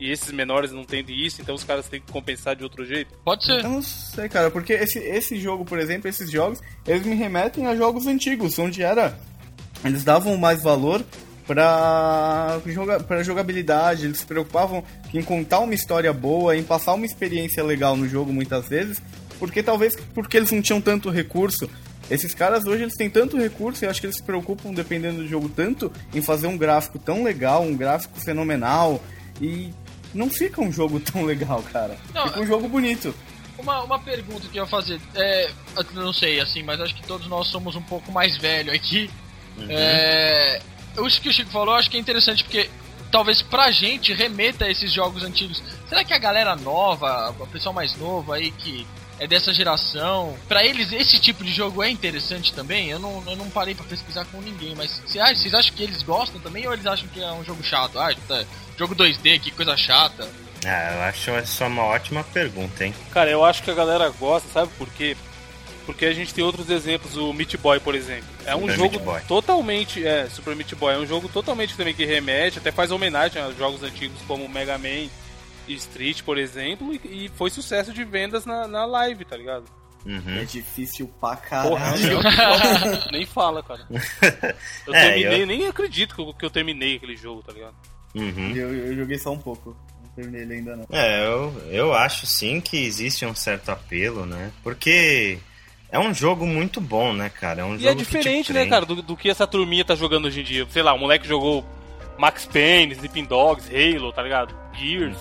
E 0.00 0.10
esses 0.10 0.32
menores 0.32 0.72
não 0.72 0.82
têm 0.82 1.04
isso, 1.08 1.40
então 1.40 1.54
os 1.54 1.62
caras 1.62 1.86
têm 1.88 2.00
que 2.00 2.10
compensar 2.10 2.56
de 2.56 2.64
outro 2.64 2.84
jeito? 2.84 3.14
Pode 3.22 3.44
ser. 3.44 3.62
Eu 3.62 3.68
não 3.68 3.82
sei, 3.82 4.28
cara, 4.28 4.50
porque 4.50 4.72
esse, 4.72 4.98
esse 4.98 5.38
jogo, 5.38 5.64
por 5.64 5.78
exemplo, 5.78 6.08
esses 6.08 6.30
jogos, 6.30 6.58
eles 6.86 7.04
me 7.04 7.14
remetem 7.14 7.66
a 7.66 7.76
jogos 7.76 8.06
antigos, 8.06 8.58
onde 8.58 8.82
era. 8.82 9.20
Eles 9.84 10.02
davam 10.02 10.36
mais 10.36 10.62
valor 10.62 11.04
pra, 11.46 12.60
joga, 12.66 13.00
pra 13.00 13.22
jogabilidade, 13.22 14.06
eles 14.06 14.18
se 14.18 14.26
preocupavam 14.26 14.84
em 15.12 15.22
contar 15.22 15.60
uma 15.60 15.74
história 15.74 16.12
boa, 16.12 16.56
em 16.56 16.62
passar 16.62 16.94
uma 16.94 17.06
experiência 17.06 17.62
legal 17.62 17.96
no 17.96 18.08
jogo 18.08 18.32
muitas 18.32 18.68
vezes, 18.68 19.00
porque 19.38 19.62
talvez 19.62 19.96
porque 20.14 20.36
eles 20.36 20.50
não 20.50 20.62
tinham 20.62 20.80
tanto 20.80 21.10
recurso. 21.10 21.68
Esses 22.10 22.34
caras 22.34 22.66
hoje 22.66 22.82
eles 22.82 22.96
têm 22.96 23.08
tanto 23.08 23.36
recurso 23.36 23.84
e 23.84 23.86
eu 23.86 23.90
acho 23.90 24.00
que 24.00 24.06
eles 24.06 24.16
se 24.16 24.22
preocupam, 24.22 24.72
dependendo 24.72 25.22
do 25.22 25.28
jogo, 25.28 25.48
tanto 25.48 25.92
em 26.12 26.20
fazer 26.20 26.48
um 26.48 26.58
gráfico 26.58 26.98
tão 26.98 27.22
legal, 27.22 27.62
um 27.62 27.76
gráfico 27.76 28.18
fenomenal, 28.20 29.00
e 29.40 29.72
não 30.12 30.28
fica 30.28 30.60
um 30.60 30.72
jogo 30.72 30.98
tão 31.00 31.24
legal, 31.24 31.62
cara. 31.72 31.96
Não, 32.12 32.26
fica 32.26 32.40
um 32.40 32.46
jogo 32.46 32.68
bonito. 32.68 33.14
Uma, 33.58 33.82
uma 33.82 33.98
pergunta 33.98 34.48
que 34.48 34.58
eu 34.58 34.64
ia 34.64 34.68
fazer, 34.68 35.00
é, 35.14 35.50
eu 35.76 35.84
não 36.02 36.12
sei, 36.12 36.40
assim, 36.40 36.62
mas 36.62 36.80
acho 36.80 36.94
que 36.94 37.02
todos 37.06 37.26
nós 37.28 37.46
somos 37.48 37.76
um 37.76 37.82
pouco 37.82 38.10
mais 38.10 38.36
velhos 38.38 38.74
aqui. 38.74 39.10
É, 39.68 40.60
eu 41.00 41.06
acho 41.06 41.20
que 41.20 41.28
o 41.28 41.32
Chico 41.32 41.50
falou, 41.50 41.74
eu 41.74 41.78
acho 41.78 41.90
que 41.90 41.96
é 41.96 42.00
interessante 42.00 42.44
porque 42.44 42.68
talvez 43.10 43.42
pra 43.42 43.70
gente 43.70 44.12
remeta 44.12 44.66
a 44.66 44.70
esses 44.70 44.92
jogos 44.92 45.24
antigos. 45.24 45.62
Será 45.88 46.04
que 46.04 46.14
a 46.14 46.18
galera 46.18 46.54
nova, 46.54 47.34
o 47.38 47.46
pessoal 47.46 47.74
mais 47.74 47.96
novo 47.96 48.32
aí 48.32 48.50
que 48.52 48.86
é 49.18 49.26
dessa 49.26 49.52
geração, 49.52 50.34
pra 50.48 50.64
eles 50.64 50.92
esse 50.92 51.18
tipo 51.18 51.44
de 51.44 51.52
jogo 51.52 51.82
é 51.82 51.90
interessante 51.90 52.54
também? 52.54 52.88
Eu 52.90 52.98
não, 52.98 53.22
eu 53.26 53.36
não 53.36 53.50
parei 53.50 53.74
pra 53.74 53.84
pesquisar 53.84 54.24
com 54.26 54.40
ninguém, 54.40 54.74
mas 54.74 55.02
vocês 55.06 55.38
vocês 55.38 55.54
acham 55.54 55.74
que 55.74 55.82
eles 55.82 56.02
gostam 56.02 56.40
também 56.40 56.66
ou 56.66 56.72
eles 56.72 56.86
acham 56.86 57.08
que 57.08 57.20
é 57.20 57.32
um 57.32 57.44
jogo 57.44 57.62
chato? 57.62 57.98
Ah, 57.98 58.14
tá, 58.26 58.44
jogo 58.78 58.94
2D, 58.94 59.40
que 59.40 59.50
coisa 59.50 59.76
chata. 59.76 60.28
Ah, 60.64 60.94
eu 60.94 61.02
acho 61.02 61.30
essa 61.30 61.66
uma 61.66 61.84
ótima 61.84 62.22
pergunta, 62.22 62.84
hein? 62.84 62.94
Cara, 63.10 63.30
eu 63.30 63.44
acho 63.44 63.62
que 63.62 63.70
a 63.70 63.74
galera 63.74 64.08
gosta, 64.10 64.48
sabe 64.52 64.70
por 64.78 64.88
quê? 64.90 65.16
Porque 65.92 66.06
a 66.06 66.12
gente 66.12 66.32
tem 66.34 66.42
outros 66.44 66.68
exemplos, 66.70 67.16
o 67.16 67.32
Meat 67.32 67.56
Boy, 67.58 67.80
por 67.80 67.94
exemplo. 67.94 68.28
É 68.44 68.54
um 68.56 68.60
Super 68.62 68.76
jogo 68.76 69.00
totalmente. 69.28 70.06
É, 70.06 70.28
Super 70.28 70.54
Meat 70.56 70.74
Boy. 70.74 70.94
É 70.94 70.98
um 70.98 71.06
jogo 71.06 71.28
totalmente 71.28 71.76
também 71.76 71.94
que 71.94 72.04
remete, 72.04 72.58
até 72.58 72.70
faz 72.72 72.90
homenagem 72.90 73.40
a 73.40 73.50
jogos 73.52 73.82
antigos 73.82 74.20
como 74.26 74.48
Mega 74.48 74.76
Man 74.78 75.08
e 75.68 75.74
Street, 75.74 76.22
por 76.22 76.36
exemplo, 76.38 76.92
e, 76.94 77.26
e 77.26 77.30
foi 77.36 77.50
sucesso 77.50 77.92
de 77.92 78.02
vendas 78.04 78.44
na, 78.44 78.66
na 78.66 78.84
live, 78.86 79.24
tá 79.24 79.36
ligado? 79.36 79.64
Uhum. 80.04 80.38
É 80.40 80.44
difícil 80.44 81.06
pra 81.20 81.36
Porra, 81.36 81.92
caralho. 81.92 82.12
eu- 82.12 83.12
nem 83.12 83.26
fala, 83.26 83.62
cara. 83.62 83.86
Eu 84.86 84.94
É, 84.94 85.00
terminei, 85.10 85.42
eu- 85.42 85.46
nem 85.46 85.66
acredito 85.66 86.14
que 86.14 86.20
eu, 86.22 86.32
que 86.34 86.44
eu 86.44 86.50
terminei 86.50 86.96
aquele 86.96 87.14
jogo, 87.16 87.42
tá 87.42 87.52
ligado? 87.52 87.74
Uhum. 88.14 88.52
Eu, 88.56 88.74
eu 88.74 88.96
joguei 88.96 89.18
só 89.18 89.30
um 89.30 89.38
pouco. 89.38 89.76
Não 90.02 90.10
terminei 90.16 90.40
ele 90.42 90.54
ainda 90.54 90.74
não. 90.76 90.86
É, 90.90 91.24
eu, 91.26 91.54
eu 91.70 91.92
acho 91.94 92.26
sim 92.26 92.60
que 92.60 92.78
existe 92.78 93.24
um 93.26 93.34
certo 93.34 93.68
apelo, 93.68 94.24
né? 94.26 94.50
Porque 94.62 95.38
é 95.92 95.98
um 95.98 96.14
jogo 96.14 96.46
muito 96.46 96.80
bom, 96.80 97.12
né, 97.12 97.28
cara? 97.28 97.62
É 97.62 97.64
um 97.64 97.74
E 97.74 97.80
jogo 97.80 97.88
é 97.88 97.94
que 97.94 98.04
te 98.04 98.06
diferente, 98.06 98.52
né, 98.52 98.66
cara, 98.66 98.86
do, 98.86 99.02
do 99.02 99.16
que 99.16 99.28
essa 99.28 99.46
turminha 99.46 99.84
tá 99.84 99.94
jogando 99.94 100.26
hoje 100.26 100.40
em 100.40 100.44
dia. 100.44 100.66
Sei 100.70 100.82
lá, 100.82 100.92
o 100.92 100.98
moleque 100.98 101.26
jogou 101.26 101.64
Max 102.16 102.46
Payne, 102.46 102.92
Sleeping 102.92 103.24
Dogs, 103.24 103.68
Halo, 103.74 104.12
tá 104.12 104.22
ligado? 104.22 104.54
Gears. 104.74 105.18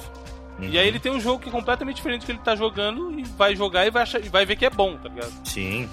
Uhum. 0.60 0.70
E 0.70 0.78
aí 0.78 0.88
ele 0.88 1.00
tem 1.00 1.12
um 1.12 1.20
jogo 1.20 1.40
que 1.40 1.50
é 1.50 1.52
completamente 1.52 1.96
diferente 1.96 2.22
do 2.22 2.26
que 2.26 2.32
ele 2.34 2.40
tá 2.40 2.56
jogando 2.56 3.18
e 3.20 3.24
vai 3.24 3.56
jogar 3.56 3.88
e 3.88 3.90
vai, 3.90 4.04
achar, 4.04 4.20
e 4.20 4.30
vai 4.30 4.46
ver 4.46 4.56
que 4.56 4.66
é 4.66 4.70
bom, 4.70 4.98
tá 4.98 5.10
ligado? 5.10 5.32
Sim. 5.44 5.90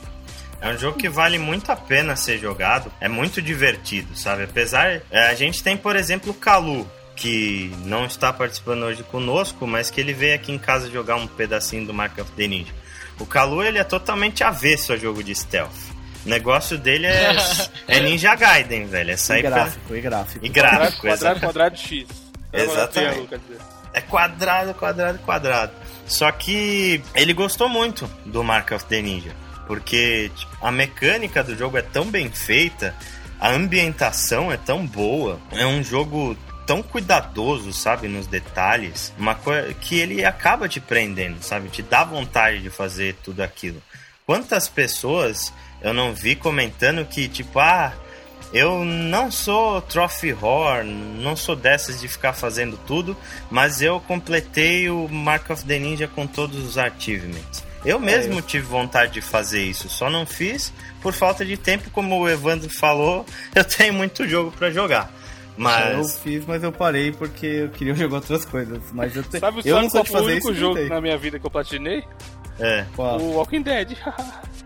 É 0.60 0.70
um 0.70 0.78
jogo 0.78 0.98
que 0.98 1.08
vale 1.08 1.38
muito 1.38 1.70
a 1.70 1.76
pena 1.76 2.16
ser 2.16 2.38
jogado. 2.38 2.90
É 3.00 3.08
muito 3.08 3.40
divertido, 3.40 4.16
sabe? 4.16 4.44
Apesar. 4.44 5.02
é, 5.10 5.28
a 5.28 5.34
gente 5.34 5.62
tem, 5.62 5.76
por 5.76 5.96
exemplo, 5.96 6.32
o 6.32 6.34
Kalu, 6.34 6.86
que 7.14 7.72
não 7.84 8.04
está 8.04 8.32
participando 8.32 8.82
hoje 8.82 9.02
conosco, 9.04 9.66
mas 9.66 9.90
que 9.90 10.00
ele 10.00 10.12
veio 10.12 10.34
aqui 10.34 10.52
em 10.52 10.58
casa 10.58 10.90
jogar 10.90 11.16
um 11.16 11.26
pedacinho 11.26 11.86
do 11.86 11.94
Mark 11.94 12.18
of 12.18 12.30
the 12.32 12.46
Ninja. 12.46 12.72
O 13.18 13.26
Kalu, 13.26 13.62
ele 13.62 13.78
é 13.78 13.84
totalmente 13.84 14.44
avesso 14.44 14.92
a 14.92 14.96
jogo 14.96 15.22
de 15.22 15.34
stealth. 15.34 15.72
O 16.24 16.28
negócio 16.28 16.76
dele 16.76 17.06
é, 17.06 17.36
é 17.88 18.00
Ninja 18.00 18.34
Gaiden, 18.34 18.86
velho. 18.86 19.10
É 19.10 19.14
E 19.14 19.18
sair 19.18 19.42
pra... 19.42 19.50
gráfico, 19.50 19.94
e 19.94 20.00
gráfico. 20.00 20.44
E 20.46 20.50
Quadrado, 20.50 20.78
gráfico, 20.78 21.00
quadrado, 21.02 21.36
exato. 21.36 21.40
quadrado 21.40 21.76
X. 21.78 22.06
Exatamente. 22.52 22.92
Triângulo, 22.92 23.28
quer 23.28 23.38
dizer. 23.38 23.58
É 23.92 24.00
quadrado, 24.00 24.74
quadrado, 24.74 25.18
quadrado. 25.20 25.72
Só 26.06 26.30
que 26.30 27.02
ele 27.14 27.32
gostou 27.32 27.68
muito 27.68 28.08
do 28.26 28.44
Mark 28.44 28.70
of 28.72 28.84
the 28.86 29.00
Ninja. 29.00 29.32
Porque 29.66 30.30
tipo, 30.36 30.56
a 30.60 30.70
mecânica 30.70 31.42
do 31.42 31.56
jogo 31.56 31.76
é 31.78 31.82
tão 31.82 32.04
bem 32.06 32.30
feita, 32.30 32.94
a 33.40 33.50
ambientação 33.50 34.52
é 34.52 34.56
tão 34.56 34.86
boa, 34.86 35.40
é 35.52 35.66
um 35.66 35.82
jogo 35.82 36.36
tão 36.66 36.82
cuidadoso, 36.82 37.72
sabe, 37.72 38.08
nos 38.08 38.26
detalhes, 38.26 39.14
uma 39.16 39.36
coisa 39.36 39.72
que 39.74 39.98
ele 39.98 40.24
acaba 40.24 40.68
te 40.68 40.80
prendendo, 40.80 41.40
sabe, 41.40 41.68
te 41.68 41.80
dá 41.80 42.02
vontade 42.02 42.60
de 42.60 42.68
fazer 42.68 43.14
tudo 43.22 43.40
aquilo. 43.42 43.80
Quantas 44.26 44.68
pessoas 44.68 45.52
eu 45.80 45.94
não 45.94 46.12
vi 46.12 46.34
comentando 46.34 47.04
que 47.06 47.28
tipo, 47.28 47.60
ah, 47.60 47.94
eu 48.52 48.84
não 48.84 49.30
sou 49.30 49.80
trophy 49.82 50.32
whore, 50.32 50.84
não 50.84 51.36
sou 51.36 51.54
dessas 51.54 52.00
de 52.00 52.08
ficar 52.08 52.32
fazendo 52.32 52.76
tudo, 52.86 53.16
mas 53.50 53.80
eu 53.80 54.00
completei 54.00 54.90
o 54.90 55.08
Mark 55.08 55.48
of 55.50 55.64
the 55.64 55.78
Ninja 55.78 56.08
com 56.08 56.26
todos 56.26 56.58
os 56.58 56.76
achievements. 56.76 57.64
Eu 57.84 58.00
mesmo 58.00 58.42
tive 58.42 58.66
vontade 58.66 59.12
de 59.12 59.20
fazer 59.20 59.62
isso, 59.62 59.88
só 59.88 60.10
não 60.10 60.26
fiz 60.26 60.72
por 61.00 61.12
falta 61.12 61.44
de 61.44 61.56
tempo, 61.56 61.88
como 61.90 62.18
o 62.18 62.28
Evandro 62.28 62.68
falou, 62.68 63.24
eu 63.54 63.62
tenho 63.62 63.94
muito 63.94 64.28
jogo 64.28 64.50
pra 64.50 64.70
jogar. 64.70 65.12
Eu 65.58 65.62
Mas 65.62 66.18
fiz, 66.20 66.44
mas 66.46 66.62
eu 66.62 66.70
parei 66.70 67.12
porque 67.12 67.46
eu 67.46 67.68
queria 67.70 67.92
jogar 67.94 68.16
outras 68.16 68.44
coisas. 68.44 68.78
Mas 68.92 69.16
eu, 69.16 69.22
te... 69.22 69.38
Sabe, 69.38 69.60
eu 69.60 69.62
sabe 69.62 69.74
não 69.84 69.90
qual 69.90 69.90
sou 69.90 70.02
de 70.04 70.10
foi 70.10 70.20
o 70.20 70.22
fazer 70.22 70.32
único 70.34 70.50
isso. 70.50 70.60
jogo 70.60 70.80
na 70.88 71.00
minha 71.00 71.16
vida 71.16 71.38
que 71.38 71.46
eu 71.46 71.50
platinei? 71.50 72.04
é, 72.58 72.84
Qual? 72.94 73.18
O 73.20 73.36
Walking 73.36 73.62
Dead. 73.62 73.96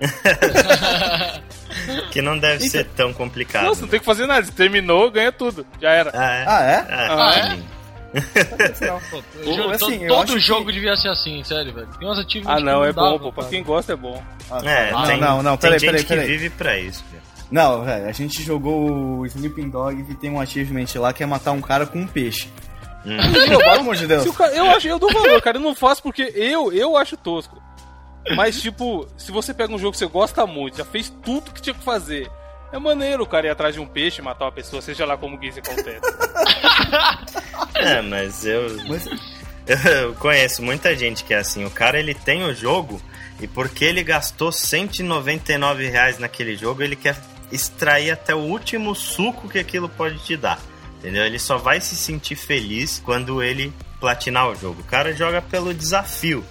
que 2.10 2.20
não 2.22 2.38
deve 2.38 2.68
ser 2.68 2.84
tão 2.96 3.12
complicado. 3.12 3.64
Nossa, 3.66 3.82
não 3.82 3.88
tem 3.88 4.00
que 4.00 4.06
fazer 4.06 4.26
nada. 4.26 4.44
Você 4.44 4.52
terminou, 4.52 5.10
ganha 5.10 5.32
tudo. 5.32 5.66
Já 5.80 5.90
era. 5.90 6.10
Ah, 6.14 6.32
é? 6.32 6.44
Ah, 6.46 6.64
é? 6.64 6.74
É, 6.74 6.86
Ah, 7.08 7.56
é? 7.56 7.58
Pô, 9.44 9.70
assim, 9.70 9.98
to- 9.98 10.04
eu 10.04 10.08
todo 10.08 10.22
acho 10.24 10.32
que- 10.34 10.40
jogo 10.40 10.72
devia 10.72 10.96
ser 10.96 11.08
assim, 11.08 11.42
sério, 11.44 11.72
velho. 11.72 11.86
Tem 11.96 12.08
umas 12.08 12.18
achievements 12.18 12.56
Ah, 12.56 12.60
não, 12.60 12.84
é 12.84 12.92
dá, 12.92 13.00
bom, 13.02 13.18
pô. 13.20 13.32
Pra 13.32 13.44
quem 13.44 13.62
gosta 13.62 13.92
é 13.92 13.96
bom. 13.96 14.20
Ah, 14.50 14.58
É, 14.64 14.90
não, 14.90 15.06
tem, 15.06 15.20
não, 15.20 15.42
não, 15.44 15.56
tem 15.56 15.70
peraí, 15.70 15.78
gente 15.78 15.90
peraí, 15.90 16.02
que 16.04 16.08
peraí. 16.14 16.26
vive 16.26 16.50
pra 16.50 16.76
isso. 16.78 17.04
velho. 17.10 17.22
Não, 17.50 17.84
velho, 17.84 18.06
a 18.08 18.12
gente 18.12 18.42
jogou 18.42 19.18
o 19.18 19.26
Sleeping 19.26 19.70
Dogs 19.70 20.10
e 20.10 20.14
tem 20.14 20.30
um 20.30 20.40
achievement 20.40 20.86
lá 20.96 21.12
que 21.12 21.22
é 21.22 21.26
matar 21.26 21.52
um 21.52 21.60
cara 21.60 21.84
com 21.86 21.98
um 22.00 22.06
peixe. 22.06 22.48
Hum. 23.04 23.16
Pelo 23.48 23.80
amor 23.80 23.96
de 23.96 24.06
Deus. 24.06 24.36
Cara- 24.36 24.54
eu 24.54 24.70
acho, 24.70 24.86
eu 24.86 24.98
dou 24.98 25.12
valor, 25.12 25.40
cara. 25.42 25.56
Eu 25.56 25.62
não 25.62 25.74
faço 25.74 26.02
porque 26.02 26.22
eu, 26.34 26.72
eu 26.72 26.96
acho 26.96 27.16
tosco. 27.16 27.60
Mas, 28.36 28.60
tipo, 28.60 29.08
se 29.16 29.32
você 29.32 29.52
pega 29.54 29.72
um 29.74 29.78
jogo 29.78 29.92
que 29.92 29.98
você 29.98 30.06
gosta 30.06 30.46
muito, 30.46 30.76
já 30.76 30.84
fez 30.84 31.12
tudo 31.22 31.50
que 31.50 31.60
tinha 31.62 31.74
que 31.74 31.82
fazer. 31.82 32.30
É 32.72 32.78
maneiro 32.78 33.24
o 33.24 33.26
cara 33.26 33.46
ir 33.46 33.50
atrás 33.50 33.74
de 33.74 33.80
um 33.80 33.86
peixe, 33.86 34.22
matar 34.22 34.44
uma 34.44 34.52
pessoa, 34.52 34.80
seja 34.80 35.04
lá 35.04 35.16
como 35.16 35.36
Guiz 35.38 35.56
acontece. 35.58 36.00
É, 37.74 38.02
mas 38.02 38.44
eu, 38.44 38.76
Mas, 38.86 39.06
eu 39.66 40.14
conheço 40.16 40.62
muita 40.62 40.94
gente 40.94 41.24
que 41.24 41.32
é 41.32 41.38
assim. 41.38 41.64
O 41.64 41.70
cara 41.70 41.98
ele 41.98 42.14
tem 42.14 42.44
o 42.44 42.54
jogo 42.54 43.00
e 43.40 43.46
porque 43.46 43.84
ele 43.86 44.02
gastou 44.02 44.52
199 44.52 45.88
reais 45.88 46.18
naquele 46.18 46.56
jogo, 46.56 46.82
ele 46.82 46.94
quer 46.94 47.16
extrair 47.52 48.10
até 48.10 48.34
o 48.34 48.38
último 48.38 48.94
suco 48.94 49.48
que 49.48 49.58
aquilo 49.58 49.88
pode 49.88 50.18
te 50.18 50.36
dar. 50.36 50.58
Entendeu? 50.98 51.24
Ele 51.24 51.38
só 51.38 51.56
vai 51.56 51.80
se 51.80 51.96
sentir 51.96 52.36
feliz 52.36 53.00
quando 53.04 53.42
ele 53.42 53.72
platinar 53.98 54.48
o 54.48 54.54
jogo. 54.54 54.80
O 54.82 54.84
cara 54.84 55.14
joga 55.14 55.40
pelo 55.40 55.72
desafio. 55.72 56.44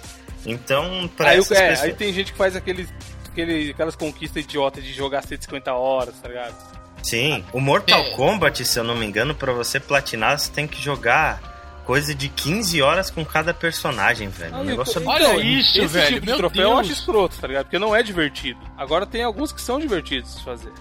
Então, 0.44 1.08
pra 1.16 1.30
Aí, 1.30 1.38
essas 1.38 1.56
é, 1.56 1.68
pessoas... 1.68 1.88
aí 1.88 1.94
tem 1.94 2.12
gente 2.12 2.32
que 2.32 2.38
faz 2.38 2.56
aqueles, 2.56 2.88
aquele, 3.28 3.70
aquelas 3.70 3.94
conquistas 3.94 4.44
idiotas 4.44 4.82
de 4.82 4.92
jogar 4.92 5.22
150 5.22 5.72
horas, 5.72 6.14
tá 6.20 6.28
ligado? 6.28 6.54
Sim, 7.02 7.44
o 7.52 7.60
Mortal 7.60 8.00
É. 8.00 8.10
Kombat, 8.14 8.64
se 8.64 8.78
eu 8.78 8.84
não 8.84 8.96
me 8.96 9.06
engano, 9.06 9.34
pra 9.34 9.52
você 9.52 9.80
platinar, 9.80 10.38
você 10.38 10.50
tem 10.50 10.66
que 10.66 10.80
jogar 10.80 11.49
coisa 11.90 12.14
de 12.14 12.28
15 12.28 12.80
horas 12.82 13.10
com 13.10 13.24
cada 13.24 13.52
personagem, 13.52 14.28
velho. 14.28 14.58
o 14.58 14.62
negócio 14.62 15.00
é 15.00 15.02
então, 15.02 15.12
Olha 15.12 15.44
isso, 15.44 15.76
esse 15.76 15.86
velho, 15.88 16.14
tipo 16.14 16.26
de 16.26 16.36
troféu 16.36 16.62
eu 16.62 16.68
Deus. 16.68 16.80
acho 16.82 16.92
escroto, 16.92 17.36
tá 17.36 17.48
ligado? 17.48 17.64
Porque 17.64 17.80
não 17.80 17.96
é 17.96 18.00
divertido. 18.00 18.60
Agora 18.78 19.04
tem 19.04 19.24
alguns 19.24 19.50
que 19.50 19.60
são 19.60 19.76
divertidos 19.76 20.36
de 20.36 20.44
fazer. 20.44 20.72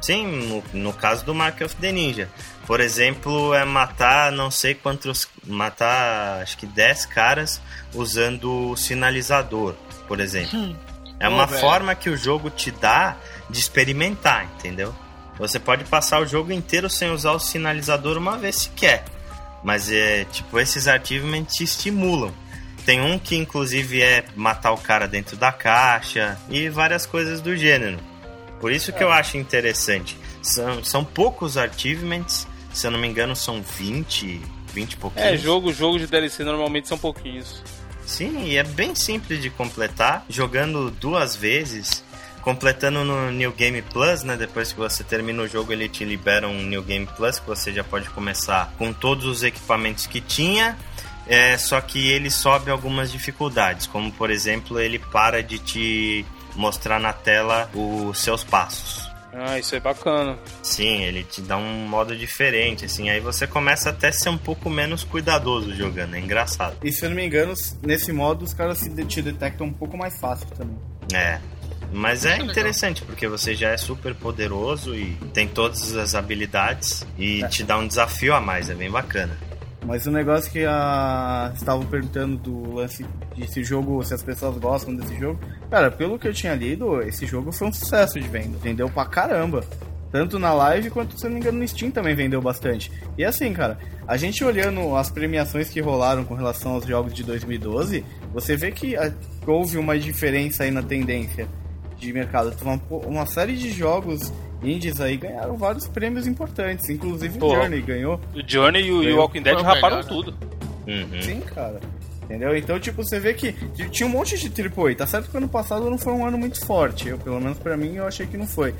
Sim, 0.00 0.24
no, 0.46 0.62
no 0.72 0.92
caso 0.92 1.24
do 1.24 1.34
Mark 1.34 1.60
of 1.62 1.74
the 1.74 1.90
Ninja. 1.90 2.28
Por 2.64 2.78
exemplo, 2.78 3.52
é 3.54 3.64
matar 3.64 4.30
não 4.30 4.48
sei 4.48 4.72
quantos. 4.72 5.28
Matar 5.44 6.42
acho 6.42 6.56
que 6.58 6.66
10 6.66 7.06
caras 7.06 7.60
usando 7.92 8.70
o 8.70 8.76
sinalizador, 8.76 9.74
por 10.06 10.20
exemplo. 10.20 10.76
É 11.18 11.26
Pô, 11.26 11.34
uma 11.34 11.46
velho. 11.46 11.60
forma 11.60 11.92
que 11.96 12.08
o 12.08 12.16
jogo 12.16 12.50
te 12.50 12.70
dá 12.70 13.16
de 13.50 13.58
experimentar, 13.58 14.44
entendeu? 14.44 14.94
Você 15.40 15.58
pode 15.58 15.82
passar 15.86 16.20
o 16.22 16.26
jogo 16.26 16.52
inteiro 16.52 16.88
sem 16.88 17.10
usar 17.10 17.32
o 17.32 17.40
sinalizador 17.40 18.16
uma 18.16 18.38
vez 18.38 18.54
se 18.54 18.68
quer. 18.70 19.15
Mas 19.66 19.90
é 19.90 20.24
tipo, 20.26 20.60
esses 20.60 20.86
achievements 20.86 21.56
te 21.56 21.64
estimulam. 21.64 22.32
Tem 22.84 23.00
um 23.00 23.18
que 23.18 23.34
inclusive 23.34 24.00
é 24.00 24.24
matar 24.36 24.70
o 24.70 24.78
cara 24.78 25.08
dentro 25.08 25.36
da 25.36 25.50
caixa 25.50 26.38
e 26.48 26.68
várias 26.68 27.04
coisas 27.04 27.40
do 27.40 27.56
gênero. 27.56 27.98
Por 28.60 28.70
isso 28.70 28.92
que 28.92 29.02
eu 29.02 29.10
acho 29.10 29.36
interessante. 29.36 30.16
São, 30.40 30.84
são 30.84 31.04
poucos 31.04 31.56
achievements, 31.56 32.46
se 32.72 32.86
eu 32.86 32.92
não 32.92 33.00
me 33.00 33.08
engano, 33.08 33.34
são 33.34 33.60
20, 33.60 34.40
20 34.72 34.92
e 34.92 34.96
pouquinhos. 34.98 35.28
É, 35.28 35.36
jogo, 35.36 35.72
jogo 35.72 35.98
de 35.98 36.06
DLC 36.06 36.44
normalmente 36.44 36.86
são 36.86 36.96
pouquinhos. 36.96 37.60
Sim, 38.06 38.44
e 38.44 38.56
é 38.56 38.62
bem 38.62 38.94
simples 38.94 39.42
de 39.42 39.50
completar, 39.50 40.24
jogando 40.28 40.92
duas 40.92 41.34
vezes, 41.34 42.04
completando 42.46 43.04
no 43.04 43.32
New 43.32 43.50
Game 43.50 43.82
Plus, 43.82 44.22
né? 44.22 44.36
Depois 44.36 44.72
que 44.72 44.78
você 44.78 45.02
termina 45.02 45.42
o 45.42 45.48
jogo, 45.48 45.72
ele 45.72 45.88
te 45.88 46.04
libera 46.04 46.46
um 46.46 46.62
New 46.62 46.80
Game 46.80 47.04
Plus 47.16 47.40
que 47.40 47.46
você 47.48 47.72
já 47.72 47.82
pode 47.82 48.08
começar 48.10 48.72
com 48.78 48.92
todos 48.92 49.24
os 49.24 49.42
equipamentos 49.42 50.06
que 50.06 50.20
tinha. 50.20 50.78
É, 51.26 51.58
só 51.58 51.80
que 51.80 52.08
ele 52.08 52.30
sobe 52.30 52.70
algumas 52.70 53.10
dificuldades, 53.10 53.88
como 53.88 54.12
por 54.12 54.30
exemplo, 54.30 54.78
ele 54.78 55.00
para 55.00 55.42
de 55.42 55.58
te 55.58 56.24
mostrar 56.54 57.00
na 57.00 57.12
tela 57.12 57.68
os 57.74 58.20
seus 58.20 58.44
passos. 58.44 59.10
Ah, 59.32 59.58
isso 59.58 59.74
é 59.74 59.80
bacana. 59.80 60.38
Sim, 60.62 61.02
ele 61.02 61.24
te 61.24 61.40
dá 61.40 61.56
um 61.56 61.88
modo 61.88 62.16
diferente, 62.16 62.84
assim, 62.84 63.10
aí 63.10 63.18
você 63.18 63.44
começa 63.48 63.90
até 63.90 64.08
a 64.08 64.12
ser 64.12 64.28
um 64.28 64.38
pouco 64.38 64.70
menos 64.70 65.02
cuidadoso 65.02 65.74
jogando, 65.74 66.14
é 66.14 66.20
engraçado. 66.20 66.76
e 66.80 66.92
se 66.92 67.04
eu 67.04 67.08
não 67.08 67.16
me 67.16 67.26
engano, 67.26 67.54
nesse 67.82 68.12
modo 68.12 68.44
os 68.44 68.54
caras 68.54 68.78
se 68.78 68.88
te 69.04 69.20
detectam 69.20 69.66
um 69.66 69.72
pouco 69.72 69.98
mais 69.98 70.16
fácil 70.20 70.46
também. 70.56 70.78
É. 71.12 71.40
Mas 71.92 72.24
é 72.24 72.38
é 72.38 72.42
interessante, 72.42 73.02
porque 73.02 73.26
você 73.28 73.54
já 73.54 73.70
é 73.70 73.76
super 73.76 74.14
poderoso 74.14 74.94
e 74.94 75.14
tem 75.32 75.46
todas 75.48 75.96
as 75.96 76.14
habilidades 76.14 77.06
e 77.18 77.42
É. 77.42 77.48
te 77.48 77.62
dá 77.62 77.78
um 77.78 77.86
desafio 77.86 78.34
a 78.34 78.40
mais, 78.40 78.68
é 78.68 78.74
bem 78.74 78.90
bacana. 78.90 79.36
Mas 79.84 80.04
o 80.04 80.10
negócio 80.10 80.50
que 80.50 80.64
a 80.64 81.52
estavam 81.54 81.86
perguntando 81.86 82.36
do 82.36 82.74
lance 82.74 83.06
desse 83.36 83.62
jogo, 83.62 84.02
se 84.02 84.12
as 84.12 84.22
pessoas 84.22 84.58
gostam 84.58 84.96
desse 84.96 85.16
jogo. 85.16 85.38
Cara, 85.70 85.90
pelo 85.92 86.18
que 86.18 86.26
eu 86.26 86.34
tinha 86.34 86.54
lido, 86.54 87.00
esse 87.02 87.24
jogo 87.24 87.52
foi 87.52 87.68
um 87.68 87.72
sucesso 87.72 88.18
de 88.18 88.26
venda. 88.26 88.58
Vendeu 88.58 88.90
pra 88.90 89.04
caramba. 89.06 89.64
Tanto 90.10 90.38
na 90.40 90.52
live 90.52 90.90
quanto, 90.90 91.16
se 91.18 91.24
não 91.24 91.32
me 91.34 91.40
engano, 91.40 91.58
no 91.58 91.68
Steam 91.68 91.90
também 91.92 92.16
vendeu 92.16 92.40
bastante. 92.42 92.90
E 93.16 93.24
assim, 93.24 93.52
cara, 93.52 93.78
a 94.08 94.16
gente 94.16 94.42
olhando 94.44 94.96
as 94.96 95.08
premiações 95.10 95.68
que 95.68 95.80
rolaram 95.80 96.24
com 96.24 96.34
relação 96.34 96.72
aos 96.72 96.84
jogos 96.86 97.12
de 97.14 97.22
2012, 97.22 98.04
você 98.32 98.56
vê 98.56 98.72
que 98.72 98.96
ah, 98.96 99.12
houve 99.46 99.78
uma 99.78 99.96
diferença 99.98 100.64
aí 100.64 100.70
na 100.70 100.82
tendência 100.82 101.46
de 101.98 102.12
mercado. 102.12 102.54
Uma, 102.62 102.80
uma 103.06 103.26
série 103.26 103.54
de 103.56 103.70
jogos 103.70 104.32
indies 104.62 105.00
aí 105.00 105.16
ganharam 105.16 105.56
vários 105.56 105.86
prêmios 105.86 106.26
importantes, 106.26 106.88
inclusive 106.88 107.38
Pô. 107.38 107.48
o 107.52 107.54
Journey 107.56 107.82
ganhou. 107.82 108.20
O 108.34 108.40
Journey 108.46 108.86
e 108.86 108.92
o, 108.92 109.02
e 109.02 109.06
Ganhou. 109.06 109.20
Walking 109.20 109.42
Dead 109.42 109.56
raparam 109.60 109.96
melhor, 109.98 110.02
né? 110.04 110.08
tudo. 110.08 110.34
Uhum. 110.86 111.22
Sim, 111.22 111.40
cara. 111.40 111.80
Entendeu? 112.22 112.56
Então, 112.56 112.78
tipo, 112.80 113.04
você 113.04 113.20
vê 113.20 113.34
que 113.34 113.52
tinha 113.90 114.06
um 114.06 114.10
monte 114.10 114.36
de 114.36 114.62
AAA. 114.62 114.96
Tá 114.96 115.06
certo 115.06 115.30
que 115.30 115.36
ano 115.36 115.48
passado 115.48 115.88
não 115.88 115.96
foi 115.98 116.12
um 116.12 116.26
ano 116.26 116.36
muito 116.36 116.64
forte. 116.64 117.08
Eu, 117.08 117.18
pelo 117.18 117.40
menos 117.40 117.58
pra 117.58 117.76
mim, 117.76 117.94
eu 117.96 118.06
achei 118.06 118.26
que 118.26 118.36
não 118.36 118.46
foi. 118.46 118.70
Em 118.70 118.74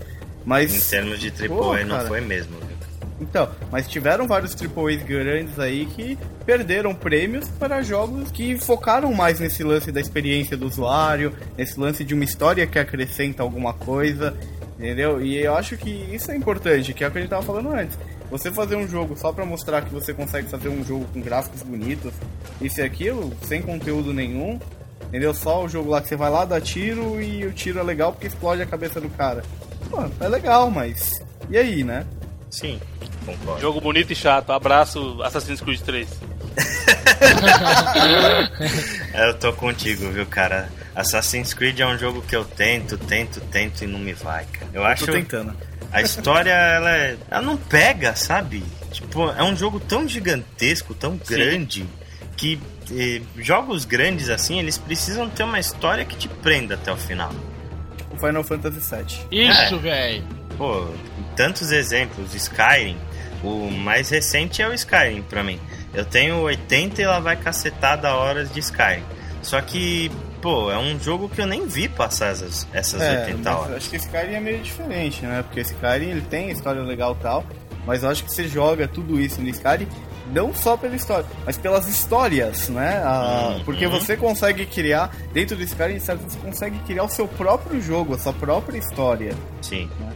Mas. 0.45 0.89
termos 0.89 1.21
de 1.21 1.29
AAA 1.29 1.49
Pô, 1.49 1.77
não 1.85 1.97
cara. 1.97 2.09
foi 2.09 2.21
mesmo. 2.21 2.57
viu? 2.59 2.76
Então, 3.21 3.49
mas 3.71 3.89
tiveram 3.89 4.27
vários 4.27 4.55
AAAs 4.55 5.03
grandes 5.03 5.59
aí 5.59 5.87
que 5.87 6.19
perderam 6.45 6.95
prêmios 6.95 7.49
para 7.49 7.83
jogos 7.83 8.31
que 8.31 8.59
focaram 8.59 9.12
mais 9.12 9.41
nesse 9.41 9.62
lance 9.62 9.91
da 9.91 10.01
experiência 10.01 10.57
do 10.57 10.67
usuário, 10.67 11.33
nesse 11.57 11.79
lance 11.81 12.05
de 12.05 12.14
uma 12.14 12.25
história 12.25 12.67
que 12.67 12.79
acrescenta 12.79 13.43
alguma 13.43 13.73
coisa, 13.73 14.37
entendeu? 14.79 15.23
E 15.23 15.37
eu 15.37 15.55
acho 15.55 15.77
que 15.77 15.91
isso 16.12 16.31
é 16.31 16.37
importante, 16.37 16.93
que 16.93 17.03
é 17.03 17.09
o 17.09 17.11
que 17.11 17.19
a 17.19 17.21
gente 17.23 17.31
tava 17.31 17.43
falando 17.43 17.73
antes. 17.73 17.99
Você 18.31 18.51
fazer 18.51 18.77
um 18.77 18.89
jogo 18.89 19.17
só 19.17 19.33
pra 19.33 19.47
mostrar 19.47 19.83
que 19.83 19.93
você 19.93 20.12
consegue 20.12 20.49
fazer 20.49 20.69
um 20.69 20.85
jogo 20.85 21.07
com 21.12 21.21
gráficos 21.21 21.62
bonitos, 21.62 22.12
isso 22.61 22.81
e 22.81 22.83
aquilo, 22.83 23.33
sem 23.43 23.62
conteúdo 23.62 24.12
nenhum, 24.12 24.59
entendeu? 25.09 25.33
Só 25.33 25.64
o 25.64 25.69
jogo 25.69 25.91
lá 25.91 26.03
que 26.03 26.09
você 26.09 26.17
vai 26.17 26.31
lá, 26.31 26.45
dá 26.45 26.61
tiro 26.61 27.23
e 27.23 27.47
o 27.47 27.53
tiro 27.53 27.79
é 27.79 27.83
legal 27.83 28.12
porque 28.12 28.27
explode 28.27 28.61
a 28.61 28.67
cabeça 28.67 29.01
do 29.01 29.09
cara. 29.11 29.43
Pô, 29.89 30.05
é 30.21 30.29
legal, 30.29 30.71
mas. 30.71 31.25
E 31.49 31.57
aí, 31.57 31.85
né? 31.85 32.05
Sim, 32.51 32.81
concordo. 33.27 33.61
Jogo 33.61 33.81
bonito 33.81 34.12
e 34.12 34.16
chato. 34.16 34.51
Abraço, 34.53 35.20
Assassin's 35.22 35.61
Creed 35.61 35.81
3. 35.81 36.09
Eu 39.14 39.35
tô 39.35 39.53
contigo, 39.53 40.11
viu, 40.11 40.27
cara? 40.27 40.68
Assassin's 40.95 41.53
Creed 41.55 41.81
é 41.81 41.87
um 41.87 41.99
jogo 41.99 42.22
que 42.22 42.35
eu 42.35 42.45
tento, 42.45 42.97
tento, 42.97 43.41
tento 43.41 43.85
e 43.85 43.87
não 43.87 43.99
me 43.99 44.12
vai, 44.14 44.45
cara. 44.47 44.70
Eu 44.72 44.85
acho 44.85 45.07
Tô 45.07 45.12
tentando. 45.12 45.55
a 45.93 46.01
história 46.01 46.51
ela, 46.53 46.91
é- 46.97 47.16
ela 47.31 47.43
não 47.43 47.57
pega, 47.57 48.14
sabe? 48.16 48.62
Tipo, 48.91 49.31
é 49.31 49.43
um 49.43 49.55
jogo 49.57 49.79
tão 49.81 50.09
gigantesco, 50.09 50.95
tão 50.95 51.16
grande 51.18 51.87
que 52.37 52.59
eh, 52.91 53.20
jogos 53.39 53.85
grandes 53.85 54.29
assim, 54.31 54.59
eles 54.59 54.79
precisam 54.79 55.29
ter 55.29 55.43
uma 55.43 55.59
história 55.59 56.05
que 56.05 56.16
te 56.16 56.29
prenda 56.29 56.74
até 56.74 56.93
o 56.93 56.97
final. 56.97 57.33
O 58.11 58.16
Final 58.18 58.45
Fantasy 58.45 58.81
VII. 58.81 59.49
Isso, 59.51 59.79
velho. 59.79 60.24
Pô, 60.57 60.87
tantos 61.37 61.70
exemplos, 61.72 62.35
Skyrim, 62.35 62.97
o 63.43 63.70
mais 63.70 64.11
recente 64.11 64.62
é 64.62 64.68
o 64.68 64.72
Skyrim 64.72 65.22
pra 65.22 65.43
mim. 65.43 65.61
Eu 65.95 66.05
tenho 66.05 66.37
80 66.41 67.01
e 67.03 67.07
lá 67.07 67.20
vai 67.20 67.37
cacetada 67.37 68.14
horas 68.14 68.53
de 68.53 68.61
Skyrim. 68.61 69.03
Só 69.43 69.61
que, 69.61 70.11
pô, 70.43 70.70
é 70.70 70.78
um 70.78 70.99
jogo 70.99 71.28
que 71.28 71.41
eu 71.41 71.47
nem 71.47 71.66
vi 71.66 71.89
passar 71.89 72.32
essas, 72.32 72.66
essas 72.72 73.01
É, 73.01 73.20
80 73.26 73.39
mas 73.51 73.59
horas. 73.61 73.76
acho 73.76 73.91
que 73.91 73.97
Skyrim 73.97 74.34
é 74.34 74.41
meio 74.41 74.59
diferente, 74.61 75.24
né? 75.24 75.43
Porque 75.43 75.61
Skyrim 75.61 76.11
ele 76.11 76.20
tem 76.22 76.51
história 76.51 76.82
legal 76.82 77.16
e 77.18 77.22
tal, 77.22 77.45
mas 77.87 78.03
eu 78.03 78.11
acho 78.11 78.24
que 78.24 78.32
você 78.32 78.49
joga 78.49 78.89
tudo 78.89 79.20
isso 79.20 79.41
no 79.41 79.49
Skyrim 79.49 79.87
não 80.32 80.53
só 80.53 80.76
pela 80.76 80.97
história, 80.97 81.24
mas 81.45 81.57
pelas 81.57 81.87
histórias, 81.87 82.68
né? 82.68 83.01
Ah, 83.05 83.53
Uhum. 83.59 83.64
Porque 83.64 83.87
você 83.87 84.16
consegue 84.16 84.66
criar, 84.66 85.14
dentro 85.32 85.57
do 85.57 85.62
Skyrim, 85.62 86.01
você 86.01 86.16
consegue 86.43 86.76
criar 86.80 87.05
o 87.05 87.09
seu 87.09 87.28
próprio 87.28 87.80
jogo, 87.80 88.14
a 88.16 88.18
sua 88.18 88.32
própria 88.32 88.76
história. 88.76 89.32
Sim, 89.62 89.89
Então, 89.95 90.09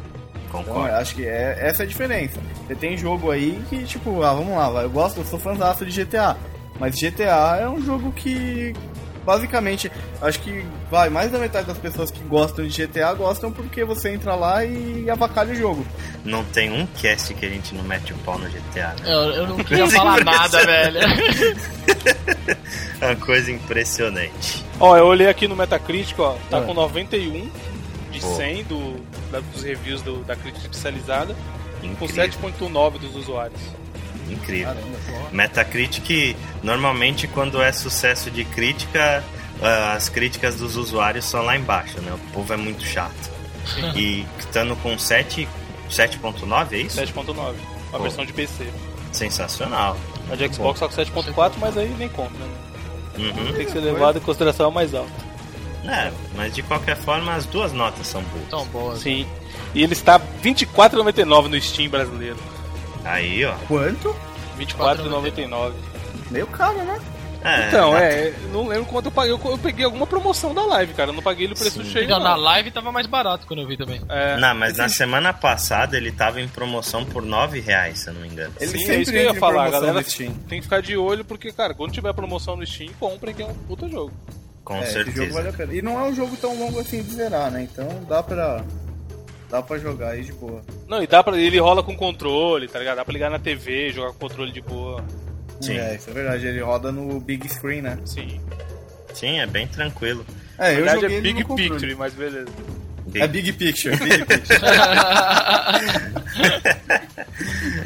concordo. 0.50 0.88
eu 0.88 0.94
acho 0.96 1.14
que 1.14 1.24
é, 1.26 1.56
essa 1.60 1.82
é 1.82 1.86
a 1.86 1.88
diferença. 1.88 2.38
Você 2.66 2.74
tem 2.74 2.96
jogo 2.96 3.30
aí 3.30 3.62
que, 3.70 3.84
tipo, 3.84 4.22
ah, 4.22 4.34
vamos 4.34 4.56
lá, 4.56 4.82
eu 4.82 4.90
gosto, 4.90 5.18
eu 5.20 5.24
sou 5.24 5.38
fãzaço 5.38 5.84
de 5.86 6.04
GTA. 6.04 6.36
Mas 6.78 6.94
GTA 6.96 7.58
é 7.60 7.68
um 7.68 7.80
jogo 7.82 8.10
que, 8.12 8.72
basicamente, 9.24 9.92
acho 10.22 10.40
que 10.40 10.64
vai, 10.90 11.10
mais 11.10 11.30
da 11.30 11.38
metade 11.38 11.66
das 11.66 11.76
pessoas 11.76 12.10
que 12.10 12.20
gostam 12.24 12.66
de 12.66 12.86
GTA 12.86 13.12
gostam 13.12 13.52
porque 13.52 13.84
você 13.84 14.10
entra 14.14 14.34
lá 14.34 14.64
e 14.64 15.08
avacalha 15.10 15.52
o 15.52 15.56
jogo. 15.56 15.86
Não 16.24 16.42
tem 16.44 16.70
um 16.72 16.86
cast 16.86 17.34
que 17.34 17.44
a 17.44 17.48
gente 17.50 17.74
não 17.74 17.84
mete 17.84 18.12
o 18.14 18.16
pau 18.18 18.38
no 18.38 18.48
GTA. 18.48 18.94
né? 19.02 19.12
Eu, 19.12 19.20
eu 19.32 19.46
não 19.46 19.56
queria 19.64 19.86
falar 19.88 20.24
nada, 20.24 20.58
velho. 20.64 20.98
É 23.00 23.06
uma 23.06 23.16
coisa 23.16 23.50
impressionante. 23.50 24.64
Ó, 24.78 24.96
eu 24.96 25.06
olhei 25.06 25.28
aqui 25.28 25.46
no 25.48 25.56
Metacritic, 25.56 26.18
ó, 26.18 26.36
tá 26.48 26.58
Ah. 26.58 26.62
com 26.62 26.74
91 26.74 27.50
de 28.20 28.26
Pô. 28.26 28.36
100 28.36 28.64
do, 28.64 29.00
da- 29.30 29.40
dos 29.40 29.62
reviews 29.62 30.02
do- 30.02 30.22
da 30.24 30.36
crítica 30.36 30.66
especializada, 30.66 31.34
com 31.80 31.86
Incrível. 31.86 32.14
7.9 32.16 32.98
dos 32.98 33.16
usuários. 33.16 33.60
Incrível. 34.28 34.68
Caramba, 34.74 35.30
Metacritic, 35.32 36.36
normalmente 36.62 37.26
quando 37.26 37.60
é 37.60 37.72
sucesso 37.72 38.30
de 38.30 38.44
crítica, 38.44 39.24
ah, 39.62 39.92
as 39.94 40.08
críticas 40.08 40.56
dos 40.56 40.76
usuários 40.76 41.24
são 41.24 41.42
lá 41.42 41.56
embaixo, 41.56 42.00
né? 42.00 42.12
O 42.12 42.32
povo 42.32 42.52
é 42.52 42.56
muito 42.56 42.84
chato. 42.84 43.30
E 43.96 44.24
estando 44.38 44.74
com 44.76 44.98
7, 44.98 45.46
7.9, 45.90 46.72
é 46.72 46.78
isso? 46.78 46.96
7.9, 47.00 47.54
a 47.92 47.96
Pô. 47.96 48.02
versão 48.04 48.24
de 48.24 48.32
PC. 48.32 48.66
Sensacional. 49.12 49.96
A 50.30 50.36
de 50.36 50.52
Xbox 50.54 50.78
só 50.78 50.88
com 50.88 50.94
7.4, 50.94 51.52
mas 51.58 51.76
aí 51.76 51.88
nem 51.98 52.08
conta, 52.08 52.32
né? 52.38 52.48
Uhum. 53.18 53.52
Tem 53.52 53.66
que 53.66 53.72
ser 53.72 53.80
levado 53.80 54.18
em 54.18 54.20
consideração 54.20 54.70
mais 54.70 54.94
alta. 54.94 55.10
É, 55.86 56.12
mas 56.36 56.54
de 56.54 56.62
qualquer 56.62 56.96
forma 56.96 57.34
as 57.34 57.46
duas 57.46 57.72
notas 57.72 58.06
são 58.06 58.22
boas. 58.22 58.48
Tão 58.48 58.66
boas. 58.66 59.00
Sim. 59.00 59.26
E 59.74 59.82
ele 59.82 59.92
está 59.94 60.18
24,99 60.42 61.48
no 61.48 61.60
Steam 61.60 61.88
brasileiro. 61.88 62.36
Aí, 63.04 63.44
ó. 63.44 63.54
Quanto? 63.66 64.14
24,99. 64.58 65.72
Meio 66.30 66.46
caro, 66.48 66.78
né? 66.84 67.00
É, 67.42 67.68
Então, 67.68 67.92
na- 67.92 68.02
é, 68.02 68.34
não 68.52 68.66
lembro 68.68 68.84
quanto 68.84 69.06
eu 69.06 69.10
paguei. 69.10 69.32
Eu, 69.32 69.40
eu 69.42 69.56
peguei 69.56 69.84
alguma 69.86 70.06
promoção 70.06 70.52
da 70.54 70.62
live, 70.66 70.92
cara. 70.92 71.08
Eu 71.08 71.14
não 71.14 71.22
paguei 71.22 71.46
ele 71.46 71.54
o 71.54 71.56
preço 71.56 71.82
Sim. 71.82 71.90
cheio. 71.90 72.06
Não, 72.08 72.18
Não, 72.18 72.24
na 72.24 72.36
live 72.36 72.70
tava 72.70 72.92
mais 72.92 73.06
barato 73.06 73.46
quando 73.46 73.60
eu 73.62 73.66
vi 73.66 73.78
também. 73.78 73.98
É, 74.10 74.36
Não, 74.36 74.54
mas 74.54 74.76
na 74.76 74.90
semana 74.90 75.32
passada 75.32 75.96
ele 75.96 76.12
tava 76.12 76.38
em 76.42 76.46
promoção 76.48 77.02
por 77.06 77.22
9 77.22 77.58
reais, 77.60 78.00
se 78.00 78.08
eu 78.10 78.14
não 78.14 78.20
me 78.20 78.28
engano. 78.28 78.52
Ele 78.60 78.70
Sim, 78.72 78.78
sempre 78.80 78.94
é 78.96 79.00
isso 79.00 79.10
que 79.10 79.16
eu 79.16 79.22
ia 79.22 79.34
falar, 79.34 79.70
galera. 79.70 79.94
no 79.94 80.02
Steam. 80.04 80.34
Tem 80.48 80.58
que 80.58 80.64
ficar 80.64 80.82
de 80.82 80.94
olho 80.98 81.24
porque, 81.24 81.50
cara, 81.50 81.72
quando 81.72 81.92
tiver 81.92 82.12
promoção 82.12 82.56
no 82.56 82.66
Steam, 82.66 82.90
comprem 83.00 83.34
que 83.34 83.42
é 83.42 83.46
um 83.46 83.54
puta 83.54 83.88
jogo. 83.88 84.12
Com 84.64 84.76
É, 84.76 84.82
esse 84.82 84.92
certeza. 84.92 85.16
jogo 85.16 85.32
vale 85.34 85.48
a 85.48 85.52
pena. 85.52 85.72
E 85.74 85.82
não 85.82 85.98
é 85.98 86.04
um 86.04 86.14
jogo 86.14 86.36
tão 86.36 86.58
longo 86.58 86.78
assim 86.80 87.02
de 87.02 87.14
zerar, 87.14 87.50
né? 87.50 87.62
Então 87.70 87.88
dá 88.08 88.22
pra. 88.22 88.64
Dá 89.50 89.60
pra 89.60 89.78
jogar 89.78 90.10
aí 90.10 90.22
de 90.22 90.32
boa. 90.32 90.62
Não, 90.88 91.02
e 91.02 91.06
dá 91.06 91.22
pra. 91.24 91.36
Ele 91.36 91.58
rola 91.58 91.82
com 91.82 91.96
controle, 91.96 92.68
tá 92.68 92.78
ligado? 92.78 92.96
Dá 92.96 93.04
pra 93.04 93.12
ligar 93.12 93.30
na 93.30 93.38
TV, 93.38 93.90
jogar 93.90 94.12
com 94.12 94.18
controle 94.28 94.52
de 94.52 94.60
boa. 94.60 95.04
Sim. 95.60 95.76
É, 95.78 95.96
isso 95.96 96.08
é 96.08 96.12
verdade. 96.12 96.46
Ele 96.46 96.60
roda 96.60 96.92
no 96.92 97.18
big 97.20 97.48
screen, 97.48 97.82
né? 97.82 97.98
Sim. 98.04 98.40
Sim, 99.12 99.40
é 99.40 99.46
bem 99.46 99.66
tranquilo. 99.66 100.24
É, 100.56 100.62
Na 100.62 100.70
eu 100.70 100.76
verdade 100.76 101.00
joguei 101.00 101.16
é 101.16 101.18
ele 101.18 101.32
Big. 101.32 101.44
Picture, 101.56 101.94
mas 101.96 102.12
beleza. 102.14 102.48
É 103.14 103.26
Big 103.26 103.52
Picture. 103.54 103.96
Big 103.96 104.24
Picture. 104.24 104.60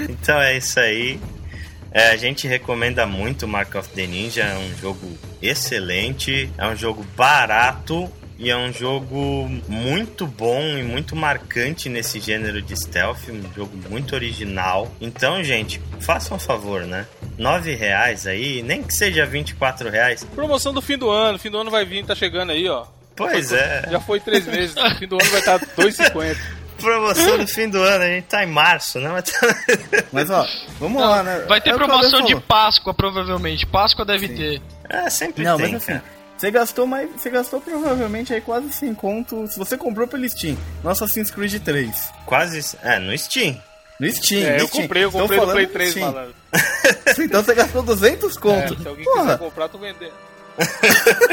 Então 0.09 0.39
é 0.41 0.57
isso 0.59 0.79
aí. 0.79 1.18
É, 1.95 2.11
a 2.11 2.17
gente 2.17 2.49
recomenda 2.49 3.07
muito 3.07 3.47
Mark 3.47 3.73
of 3.77 3.89
the 3.91 4.05
Ninja, 4.05 4.43
é 4.43 4.57
um 4.57 4.77
jogo 4.79 5.17
excelente, 5.41 6.51
é 6.59 6.67
um 6.67 6.75
jogo 6.75 7.07
barato 7.17 8.11
e 8.37 8.51
é 8.51 8.57
um 8.57 8.73
jogo 8.73 9.49
muito 9.69 10.27
bom 10.27 10.61
e 10.77 10.83
muito 10.83 11.15
marcante 11.15 11.89
nesse 11.89 12.19
gênero 12.19 12.61
de 12.61 12.77
stealth, 12.77 13.29
um 13.29 13.55
jogo 13.55 13.77
muito 13.89 14.13
original. 14.17 14.93
Então, 15.01 15.43
gente, 15.45 15.81
façam 16.01 16.37
um 16.37 16.41
favor, 16.41 16.83
né? 16.83 17.07
Nove 17.39 17.77
reais 17.77 18.27
aí, 18.27 18.61
nem 18.61 18.83
que 18.83 18.93
seja 18.93 19.25
24 19.25 19.89
reais. 19.89 20.25
Promoção 20.35 20.75
do 20.75 20.83
fim 20.83 20.99
do 20.99 21.09
ano. 21.09 21.39
Fim 21.39 21.51
do 21.51 21.59
ano 21.59 21.71
vai 21.71 21.85
vir, 21.85 22.05
tá 22.05 22.17
chegando 22.17 22.51
aí, 22.51 22.69
ó. 22.69 22.87
Pois 23.15 23.53
é, 23.53 23.87
Já 23.89 24.01
foi 24.01 24.19
três 24.19 24.45
meses. 24.49 24.75
fim 24.99 25.07
do 25.07 25.15
ano 25.15 25.31
vai 25.31 25.39
estar 25.39 25.61
2,50. 25.61 26.37
promoção 26.85 27.39
no 27.39 27.47
fim 27.49 27.68
do 27.68 27.82
ano, 27.82 28.05
a 28.05 28.09
gente 28.09 28.24
tá 28.26 28.45
em 28.45 28.47
março, 28.47 29.01
né? 29.01 29.09
Mas 29.11 29.30
tá- 29.30 30.05
Mas 30.12 30.30
ó, 30.30 30.47
vamos 30.78 31.03
lá, 31.03 31.22
né? 31.22 31.45
Vai 31.49 31.61
ter 31.61 31.70
É 31.70 31.74
promoção 31.74 32.22
de. 32.22 32.37
Páscoa, 32.41 32.95
provavelmente. 32.95 33.66
Páscoa 33.66 34.05
deve 34.05 34.28
Sim. 34.28 34.37
ter. 34.37 34.62
É, 34.89 35.11
sempre 35.11 35.45
Não, 35.45 35.57
tem, 35.57 35.72
mas 35.72 35.82
assim, 35.82 35.93
cara. 35.93 36.05
você 36.37 36.51
gastou 36.51 36.87
mais. 36.87 37.09
Você 37.16 37.30
gastou 37.30 37.61
provavelmente 37.61 38.32
aí 38.35 38.41
quase 38.41 38.72
100 38.72 38.95
conto. 38.95 39.47
Se 39.49 39.59
você 39.59 39.76
comprou 39.76 40.07
pelo 40.07 40.28
Steam, 40.28 40.57
no 40.82 40.91
Assassin's 40.91 41.30
Creed 41.30 41.61
3. 41.62 42.12
Quase, 42.26 42.76
é, 42.82 42.99
no 42.99 43.16
Steam. 43.18 43.61
No 43.99 44.11
Steam. 44.11 44.43
É, 44.45 44.57
no 44.57 44.62
eu 44.62 44.66
Steam. 44.68 44.82
comprei, 44.82 45.05
eu 45.05 45.12
comprei 45.12 45.41
no 45.41 45.47
Play 45.53 45.66
no 45.66 45.72
3, 45.72 45.91
Steam. 45.91 46.07
malandro. 46.12 46.35
Então 47.18 47.43
você 47.45 47.55
gastou 47.55 47.82
200 47.82 48.37
É, 48.37 48.41
conto. 48.41 48.80
se 48.82 48.89
alguém 48.89 49.05
Porra, 49.05 49.22
quiser 49.22 49.39
comprar, 49.39 49.68
tô 49.68 49.78
vendendo. 49.78 50.12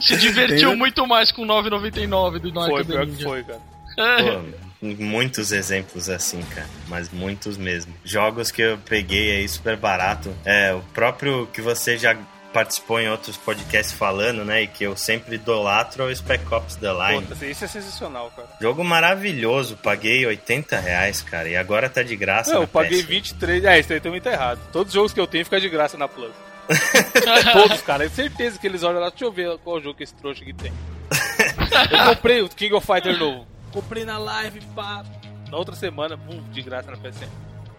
Se 0.00 0.16
divertiu 0.16 0.70
Tem- 0.70 0.78
muito 0.78 1.06
mais 1.06 1.30
com 1.30 1.44
9,99 1.46 2.38
do 2.40 2.52
Night 2.52 2.70
Foi, 2.70 2.80
of 2.80 2.90
the 2.90 2.92
pior 2.92 3.06
que 3.06 3.22
foi, 3.22 3.44
cara. 3.44 3.60
Pô, 3.96 4.86
muitos 4.98 5.52
exemplos 5.52 6.08
assim, 6.08 6.42
cara. 6.42 6.68
Mas 6.88 7.10
muitos 7.10 7.56
mesmo. 7.56 7.94
Jogos 8.04 8.50
que 8.50 8.62
eu 8.62 8.78
peguei 8.78 9.36
aí 9.36 9.48
super 9.48 9.76
barato. 9.76 10.34
É, 10.44 10.72
o 10.74 10.80
próprio 10.92 11.46
que 11.52 11.60
você 11.60 11.96
já 11.96 12.16
participou 12.52 13.00
em 13.00 13.08
outros 13.08 13.36
podcasts 13.36 13.92
falando, 13.92 14.44
né? 14.44 14.62
E 14.62 14.66
que 14.66 14.84
eu 14.84 14.96
sempre 14.96 15.36
idolatro 15.36 16.02
é 16.02 16.12
o 16.12 16.14
Spec 16.14 16.44
Ops 16.52 16.76
The 16.76 16.92
Line. 16.92 17.26
Puta, 17.26 17.46
isso 17.46 17.64
é 17.64 17.68
sensacional, 17.68 18.30
cara. 18.36 18.48
Jogo 18.60 18.84
maravilhoso. 18.84 19.76
Paguei 19.76 20.26
80 20.26 20.78
reais, 20.78 21.22
cara. 21.22 21.48
E 21.48 21.56
agora 21.56 21.88
tá 21.88 22.02
de 22.02 22.14
graça. 22.14 22.54
Não, 22.54 22.62
eu 22.62 22.68
paguei 22.68 23.02
PS. 23.02 23.08
23. 23.08 23.64
É, 23.64 23.80
isso 23.80 23.92
aí 23.92 24.00
também 24.00 24.20
tá 24.20 24.30
errado. 24.30 24.60
Todos 24.70 24.88
os 24.88 24.94
jogos 24.94 25.12
que 25.12 25.20
eu 25.20 25.26
tenho 25.26 25.44
ficam 25.44 25.58
de 25.58 25.68
graça 25.68 25.96
na 25.96 26.06
Plus. 26.06 26.34
Todos, 27.52 27.82
cara. 27.82 28.04
É 28.04 28.08
certeza 28.08 28.58
que 28.58 28.66
eles 28.66 28.82
olham 28.82 29.00
lá. 29.00 29.08
Deixa 29.08 29.24
eu 29.24 29.32
ver 29.32 29.56
qual 29.58 29.80
jogo 29.80 29.96
que 29.96 30.04
esse 30.04 30.14
trouxa 30.14 30.42
aqui 30.42 30.52
tem. 30.52 30.72
Eu 31.90 32.14
comprei 32.14 32.40
o 32.42 32.48
King 32.48 32.74
of 32.74 32.86
Fighter 32.86 33.18
novo. 33.18 33.46
Comprei 33.72 34.04
na 34.04 34.18
live, 34.18 34.60
pá. 34.74 35.02
Na 35.50 35.56
outra 35.56 35.74
semana, 35.74 36.16
pum, 36.16 36.42
de 36.50 36.62
graça 36.62 36.90
na 36.90 36.96
PSN. 36.96 37.28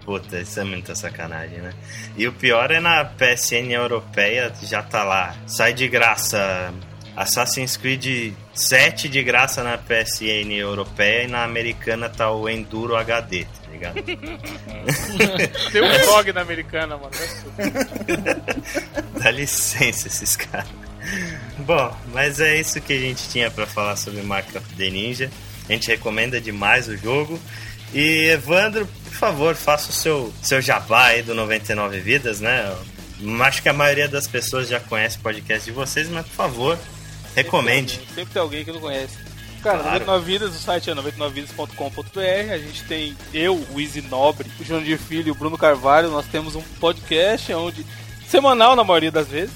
Puta, 0.05 0.39
isso 0.39 0.59
é 0.59 0.63
muita 0.63 0.95
sacanagem, 0.95 1.59
né? 1.59 1.73
E 2.17 2.27
o 2.27 2.33
pior 2.33 2.71
é 2.71 2.79
na 2.79 3.05
PSN 3.05 3.71
europeia, 3.71 4.53
já 4.61 4.83
tá 4.83 5.03
lá. 5.03 5.35
Sai 5.47 5.73
de 5.73 5.87
graça 5.87 6.73
Assassin's 7.15 7.77
Creed 7.77 8.33
7 8.53 9.07
de 9.07 9.23
graça 9.23 9.63
na 9.63 9.77
PSN 9.77 10.51
europeia 10.51 11.23
e 11.23 11.27
na 11.27 11.43
americana 11.43 12.09
tá 12.09 12.31
o 12.31 12.49
Enduro 12.49 12.95
HD, 12.95 13.45
tá 13.45 13.71
ligado? 13.71 14.01
Tem 15.71 15.81
um 15.81 16.05
dog 16.05 16.33
na 16.33 16.41
americana, 16.41 16.97
mano. 16.97 17.11
Dá 19.23 19.31
licença 19.31 20.07
esses 20.07 20.35
caras. 20.35 20.67
Bom, 21.59 21.95
mas 22.11 22.39
é 22.39 22.59
isso 22.59 22.81
que 22.81 22.93
a 22.93 22.99
gente 22.99 23.29
tinha 23.29 23.51
pra 23.51 23.65
falar 23.65 23.95
sobre 23.95 24.21
Mark 24.21 24.55
of 24.55 24.75
the 24.75 24.89
Ninja. 24.89 25.31
A 25.69 25.73
gente 25.73 25.87
recomenda 25.87 26.39
demais 26.41 26.87
o 26.87 26.97
jogo. 26.97 27.39
E 27.93 28.27
Evandro, 28.29 28.87
por 29.05 29.13
favor, 29.13 29.55
faça 29.55 29.89
o 29.89 29.93
seu, 29.93 30.33
seu 30.41 30.61
jabá 30.61 31.07
aí 31.07 31.21
do 31.21 31.33
99 31.35 31.99
Vidas, 31.99 32.39
né? 32.39 32.75
Acho 33.41 33.61
que 33.61 33.69
a 33.69 33.73
maioria 33.73 34.07
das 34.07 34.27
pessoas 34.27 34.67
já 34.67 34.79
conhece 34.79 35.17
o 35.17 35.21
podcast 35.21 35.63
de 35.65 35.71
vocês, 35.71 36.09
mas 36.09 36.25
por 36.25 36.33
favor, 36.33 36.77
recomende. 37.35 37.99
Sempre 38.13 38.33
tem 38.33 38.41
alguém 38.41 38.65
que 38.65 38.71
não 38.71 38.79
conhece. 38.79 39.15
Cara, 39.61 39.79
Claro. 39.79 39.99
99 39.99 40.25
Vidas, 40.25 40.55
o 40.55 40.59
site 40.59 40.89
é 40.89 40.95
99vidas.com.br. 40.95 42.51
A 42.53 42.57
gente 42.57 42.83
tem 42.83 43.15
eu, 43.33 43.55
o 43.71 43.79
Easy 43.79 44.01
Nobre, 44.01 44.49
o 44.59 44.63
João 44.65 44.83
de 44.83 44.97
Filho 44.97 45.29
e 45.29 45.31
o 45.31 45.35
Bruno 45.35 45.57
Carvalho. 45.57 46.09
Nós 46.09 46.25
temos 46.25 46.55
um 46.55 46.61
podcast 46.79 47.53
onde. 47.53 47.85
semanal 48.27 48.75
na 48.75 48.83
maioria 48.83 49.11
das 49.11 49.27
vezes. 49.27 49.53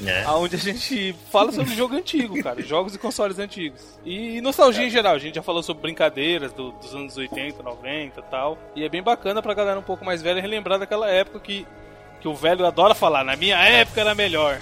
Né? 0.00 0.26
Onde 0.28 0.56
a 0.56 0.58
gente 0.58 1.14
fala 1.30 1.52
sobre 1.52 1.72
jogo 1.76 1.94
antigo, 1.96 2.42
cara. 2.42 2.62
Jogos 2.62 2.94
e 2.94 2.98
consoles 2.98 3.38
antigos. 3.38 3.80
E 4.04 4.40
nostalgia 4.40 4.86
em 4.86 4.90
geral. 4.90 5.14
A 5.14 5.18
gente 5.18 5.34
já 5.36 5.42
falou 5.42 5.62
sobre 5.62 5.82
brincadeiras 5.82 6.52
do- 6.52 6.72
dos 6.72 6.94
anos 6.94 7.16
80, 7.16 7.62
90 7.62 8.20
e 8.20 8.22
tal. 8.30 8.58
E 8.76 8.84
é 8.84 8.88
bem 8.88 9.02
bacana 9.02 9.40
pra 9.42 9.54
galera 9.54 9.78
um 9.78 9.82
pouco 9.82 10.04
mais 10.04 10.20
velha 10.22 10.40
relembrar 10.40 10.78
daquela 10.78 11.08
época 11.10 11.40
que, 11.40 11.66
que 12.20 12.28
o 12.28 12.34
velho 12.34 12.64
adora 12.66 12.94
falar. 12.94 13.24
Na 13.24 13.36
minha 13.36 13.56
época 13.58 14.00
era 14.00 14.14
melhor. 14.14 14.58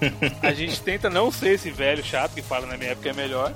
A 0.42 0.52
gente 0.52 0.80
tenta 0.82 1.08
não 1.08 1.30
ser 1.30 1.50
esse 1.54 1.70
velho 1.70 2.02
chato 2.04 2.32
que 2.34 2.42
fala 2.42 2.66
na 2.66 2.76
minha 2.76 2.90
época 2.90 3.10
é 3.10 3.12
melhor. 3.12 3.52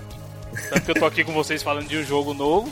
Tanto 0.70 0.82
que 0.84 0.90
eu 0.90 0.94
tô 0.94 1.04
aqui 1.06 1.24
com 1.24 1.32
vocês 1.32 1.62
falando 1.62 1.86
de 1.88 1.96
um 1.98 2.02
jogo 2.04 2.32
novo. 2.32 2.70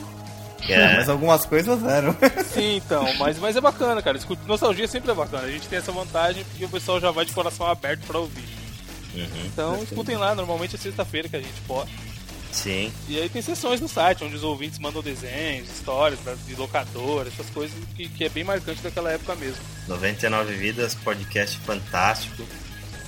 É, 0.67 0.95
Mas 0.97 1.09
algumas 1.09 1.45
coisas 1.45 1.83
eram. 1.83 2.15
Sim, 2.53 2.77
então, 2.77 3.05
mas, 3.19 3.37
mas 3.39 3.55
é 3.55 3.61
bacana, 3.61 4.01
cara. 4.01 4.17
Escuta- 4.17 4.41
Nostalgia 4.47 4.87
sempre 4.87 5.11
é 5.11 5.13
bacana. 5.13 5.43
A 5.47 5.51
gente 5.51 5.67
tem 5.67 5.79
essa 5.79 5.91
vantagem 5.91 6.43
porque 6.45 6.65
o 6.65 6.69
pessoal 6.69 6.99
já 6.99 7.11
vai 7.11 7.25
de 7.25 7.31
coração 7.33 7.67
aberto 7.67 8.01
pra 8.07 8.19
ouvir. 8.19 8.47
uhum, 9.15 9.27
Então 9.45 9.83
escutem 9.83 10.17
lá, 10.17 10.33
normalmente 10.35 10.75
é 10.75 10.77
sexta-feira 10.79 11.29
que 11.29 11.35
a 11.35 11.41
gente 11.41 11.59
posta. 11.67 11.91
sim. 12.51 12.91
E 13.07 13.17
aí 13.19 13.29
tem 13.29 13.41
sessões 13.41 13.79
no 13.79 13.87
site 13.87 14.23
onde 14.23 14.35
os 14.35 14.43
ouvintes 14.43 14.79
mandam 14.79 15.01
desenhos, 15.01 15.69
histórias 15.69 16.19
de 16.45 16.55
locadora, 16.55 17.29
essas 17.29 17.49
coisas 17.51 17.75
que, 17.95 18.09
que 18.09 18.23
é 18.25 18.29
bem 18.29 18.43
marcante 18.43 18.81
daquela 18.81 19.11
época 19.11 19.35
mesmo. 19.35 19.61
99 19.87 20.53
Vidas, 20.55 20.95
podcast 20.95 21.57
fantástico. 21.59 22.43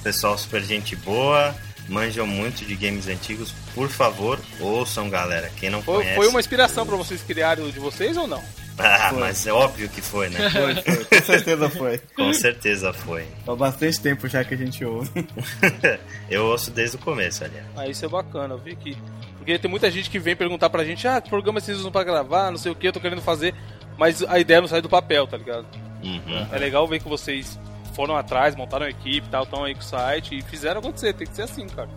Pessoal 0.04 0.38
super 0.38 0.62
gente 0.64 0.96
boa, 0.96 1.54
manjam 1.90 2.26
muito 2.26 2.64
de 2.66 2.76
games 2.76 3.08
antigos. 3.08 3.52
Por 3.76 3.90
favor, 3.90 4.40
ouçam, 4.60 5.10
galera. 5.10 5.52
Quem 5.58 5.70
não 5.70 5.82
Foi, 5.82 5.98
conhece. 5.98 6.16
foi 6.16 6.28
uma 6.28 6.40
inspiração 6.40 6.86
pra 6.86 6.96
vocês 6.96 7.22
criarem 7.22 7.66
o 7.66 7.72
de 7.72 7.80
vocês 7.80 8.16
ou 8.16 8.28
não? 8.28 8.42
Ah, 8.82 9.10
Foi. 9.10 9.20
mas 9.20 9.46
é 9.46 9.52
óbvio 9.52 9.90
que 9.90 10.02
foi, 10.02 10.30
né? 10.30 10.50
Foi, 10.50 10.74
foi, 10.76 11.04
com 11.04 11.20
certeza 11.26 11.70
foi. 11.70 11.98
Com 12.16 12.32
certeza 12.34 12.94
foi. 12.94 13.28
Há 13.46 13.54
bastante 13.54 14.00
tempo 14.00 14.26
já 14.30 14.42
que 14.46 14.54
a 14.54 14.58
gente 14.58 14.86
ouve. 14.86 15.28
Eu 16.32 16.46
ouço 16.46 16.72
desde 16.72 16.96
o 16.96 17.00
começo, 17.00 17.44
aliás. 17.44 17.66
Ah, 17.76 17.86
isso 17.88 18.06
é 18.06 18.08
bacana, 18.08 18.54
eu 18.54 18.58
vi 18.58 18.78
que. 18.78 18.98
Porque 19.38 19.60
tem 19.60 19.70
muita 19.70 19.92
gente 19.92 20.10
que 20.10 20.18
vem 20.18 20.34
perguntar 20.34 20.70
pra 20.70 20.86
gente, 20.86 21.06
ah, 21.10 21.20
que 21.20 21.30
programa 21.30 21.60
vocês 21.60 21.78
usam 21.78 21.92
pra 21.92 22.06
gravar, 22.06 22.52
não 22.52 22.58
sei 22.58 22.72
o 22.72 22.76
que, 22.76 22.88
eu 22.88 22.94
tô 22.94 23.02
querendo 23.02 23.22
fazer, 23.22 23.54
mas 23.98 24.24
a 24.24 24.40
ideia 24.40 24.62
não 24.62 24.68
sai 24.70 24.82
do 24.82 24.88
papel, 24.88 25.28
tá 25.28 25.36
ligado? 25.36 25.66
Uhum. 26.02 26.48
É 26.50 26.58
legal 26.58 26.88
ver 26.88 27.00
que 27.02 27.10
vocês 27.10 27.60
foram 27.96 28.16
atrás, 28.16 28.56
montaram 28.56 28.86
a 28.86 28.90
equipe 28.90 29.28
e 29.28 29.30
tal, 29.30 29.44
estão 29.44 29.64
aí 29.64 29.74
com 29.74 29.82
o 29.82 29.84
site 29.84 30.38
e 30.38 30.42
fizeram 30.42 30.80
acontecer, 30.80 31.14
tem 31.14 31.28
que 31.28 31.36
ser 31.36 31.44
assim, 31.44 31.68
cara. 31.68 31.90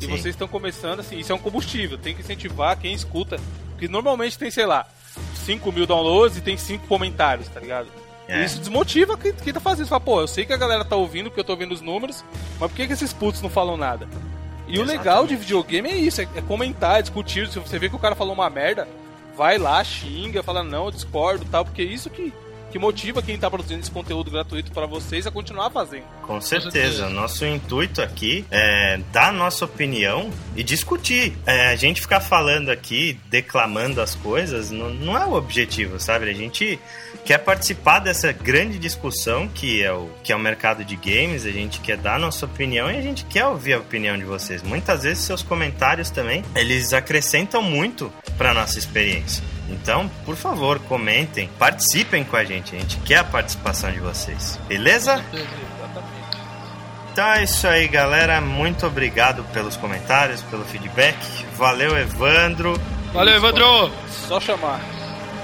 E 0.00 0.04
Sim. 0.04 0.10
vocês 0.10 0.34
estão 0.34 0.48
começando 0.48 1.00
assim, 1.00 1.18
isso 1.18 1.32
é 1.32 1.34
um 1.34 1.38
combustível, 1.38 1.98
tem 1.98 2.14
que 2.14 2.22
incentivar 2.22 2.78
quem 2.78 2.92
escuta. 2.92 3.38
Porque 3.70 3.88
normalmente 3.88 4.38
tem, 4.38 4.50
sei 4.50 4.66
lá, 4.66 4.86
5 5.46 5.72
mil 5.72 5.86
downloads 5.86 6.36
e 6.36 6.40
tem 6.40 6.56
5 6.56 6.86
comentários, 6.86 7.48
tá 7.48 7.60
ligado? 7.60 7.88
É. 8.28 8.42
E 8.42 8.44
isso 8.44 8.58
desmotiva 8.58 9.16
quem, 9.16 9.32
quem 9.32 9.52
tá 9.52 9.60
fazendo 9.60 9.82
isso. 9.82 9.90
Fala, 9.90 10.00
pô, 10.00 10.20
eu 10.20 10.28
sei 10.28 10.46
que 10.46 10.52
a 10.52 10.56
galera 10.56 10.84
tá 10.84 10.96
ouvindo 10.96 11.30
porque 11.30 11.40
eu 11.40 11.44
tô 11.44 11.56
vendo 11.56 11.72
os 11.72 11.80
números, 11.80 12.24
mas 12.58 12.70
por 12.70 12.76
que, 12.76 12.86
que 12.86 12.92
esses 12.92 13.12
putos 13.12 13.42
não 13.42 13.50
falam 13.50 13.76
nada? 13.76 14.08
E 14.68 14.78
o 14.78 14.84
legal 14.84 15.26
de 15.26 15.34
videogame 15.34 15.90
é 15.90 15.96
isso, 15.96 16.20
é, 16.20 16.28
é 16.36 16.40
comentar, 16.40 17.00
é 17.00 17.02
discutir. 17.02 17.48
Se 17.48 17.58
você 17.58 17.76
vê 17.78 17.88
que 17.88 17.96
o 17.96 17.98
cara 17.98 18.14
falou 18.14 18.32
uma 18.32 18.48
merda, 18.48 18.86
vai 19.36 19.58
lá, 19.58 19.82
xinga, 19.82 20.44
fala, 20.44 20.62
não, 20.62 20.84
eu 20.84 20.90
discordo 20.92 21.44
tal, 21.50 21.64
porque 21.64 21.82
é 21.82 21.86
isso 21.86 22.08
que, 22.08 22.32
que 22.70 22.78
motiva 22.78 23.22
quem 23.22 23.36
tá 23.36 23.50
produzindo 23.50 23.80
esse 23.80 23.90
conteúdo 23.90 24.30
gratuito 24.30 24.72
para 24.72 24.86
vocês 24.86 25.26
a 25.26 25.30
continuar 25.30 25.70
fazendo. 25.70 26.04
Com 26.22 26.40
certeza. 26.40 27.08
Nosso 27.08 27.44
intuito 27.44 28.00
aqui 28.00 28.44
é 28.50 29.00
dar 29.12 29.32
nossa 29.32 29.64
opinião 29.64 30.30
e 30.56 30.62
discutir. 30.62 31.36
É, 31.46 31.68
a 31.68 31.76
gente 31.76 32.00
ficar 32.00 32.20
falando 32.20 32.70
aqui, 32.70 33.18
declamando 33.28 34.00
as 34.00 34.14
coisas, 34.14 34.70
não, 34.70 34.90
não 34.90 35.16
é 35.16 35.26
o 35.26 35.34
objetivo, 35.34 35.98
sabe? 35.98 36.30
A 36.30 36.34
gente 36.34 36.78
quer 37.24 37.38
participar 37.38 37.98
dessa 37.98 38.32
grande 38.32 38.78
discussão 38.78 39.48
que 39.48 39.82
é, 39.82 39.92
o, 39.92 40.08
que 40.22 40.32
é 40.32 40.36
o 40.36 40.38
mercado 40.38 40.84
de 40.84 40.96
games, 40.96 41.44
a 41.44 41.50
gente 41.50 41.80
quer 41.80 41.96
dar 41.96 42.18
nossa 42.18 42.46
opinião 42.46 42.90
e 42.90 42.96
a 42.96 43.02
gente 43.02 43.24
quer 43.24 43.46
ouvir 43.46 43.74
a 43.74 43.78
opinião 43.78 44.16
de 44.16 44.24
vocês. 44.24 44.62
Muitas 44.62 45.02
vezes 45.02 45.24
seus 45.24 45.42
comentários 45.42 46.10
também, 46.10 46.44
eles 46.54 46.92
acrescentam 46.92 47.62
muito 47.62 48.12
para 48.38 48.54
nossa 48.54 48.78
experiência. 48.78 49.42
Então, 49.70 50.10
por 50.24 50.36
favor, 50.36 50.78
comentem, 50.80 51.48
participem 51.58 52.24
com 52.24 52.36
a 52.36 52.44
gente. 52.44 52.74
A 52.74 52.78
gente 52.78 52.96
quer 52.98 53.18
a 53.18 53.24
participação 53.24 53.90
de 53.92 54.00
vocês. 54.00 54.58
Beleza? 54.66 55.24
Então 57.12 57.26
é 57.32 57.44
isso 57.44 57.66
aí, 57.66 57.88
galera. 57.88 58.40
Muito 58.40 58.86
obrigado 58.86 59.44
pelos 59.52 59.76
comentários, 59.76 60.42
pelo 60.42 60.64
feedback. 60.64 61.16
Valeu, 61.56 61.96
Evandro. 61.96 62.80
Valeu, 63.12 63.36
Evandro! 63.36 63.92
Só 64.28 64.40
chamar. 64.40 64.80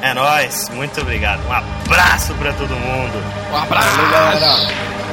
É 0.03 0.13
nóis. 0.15 0.69
Muito 0.71 1.01
obrigado. 1.01 1.41
Um 1.47 1.53
abraço 1.53 2.35
para 2.35 2.53
todo 2.53 2.71
mundo. 2.71 3.23
Um 3.51 3.57
abraço! 3.57 3.97
Valeu, 3.97 4.11
galera. 4.11 5.06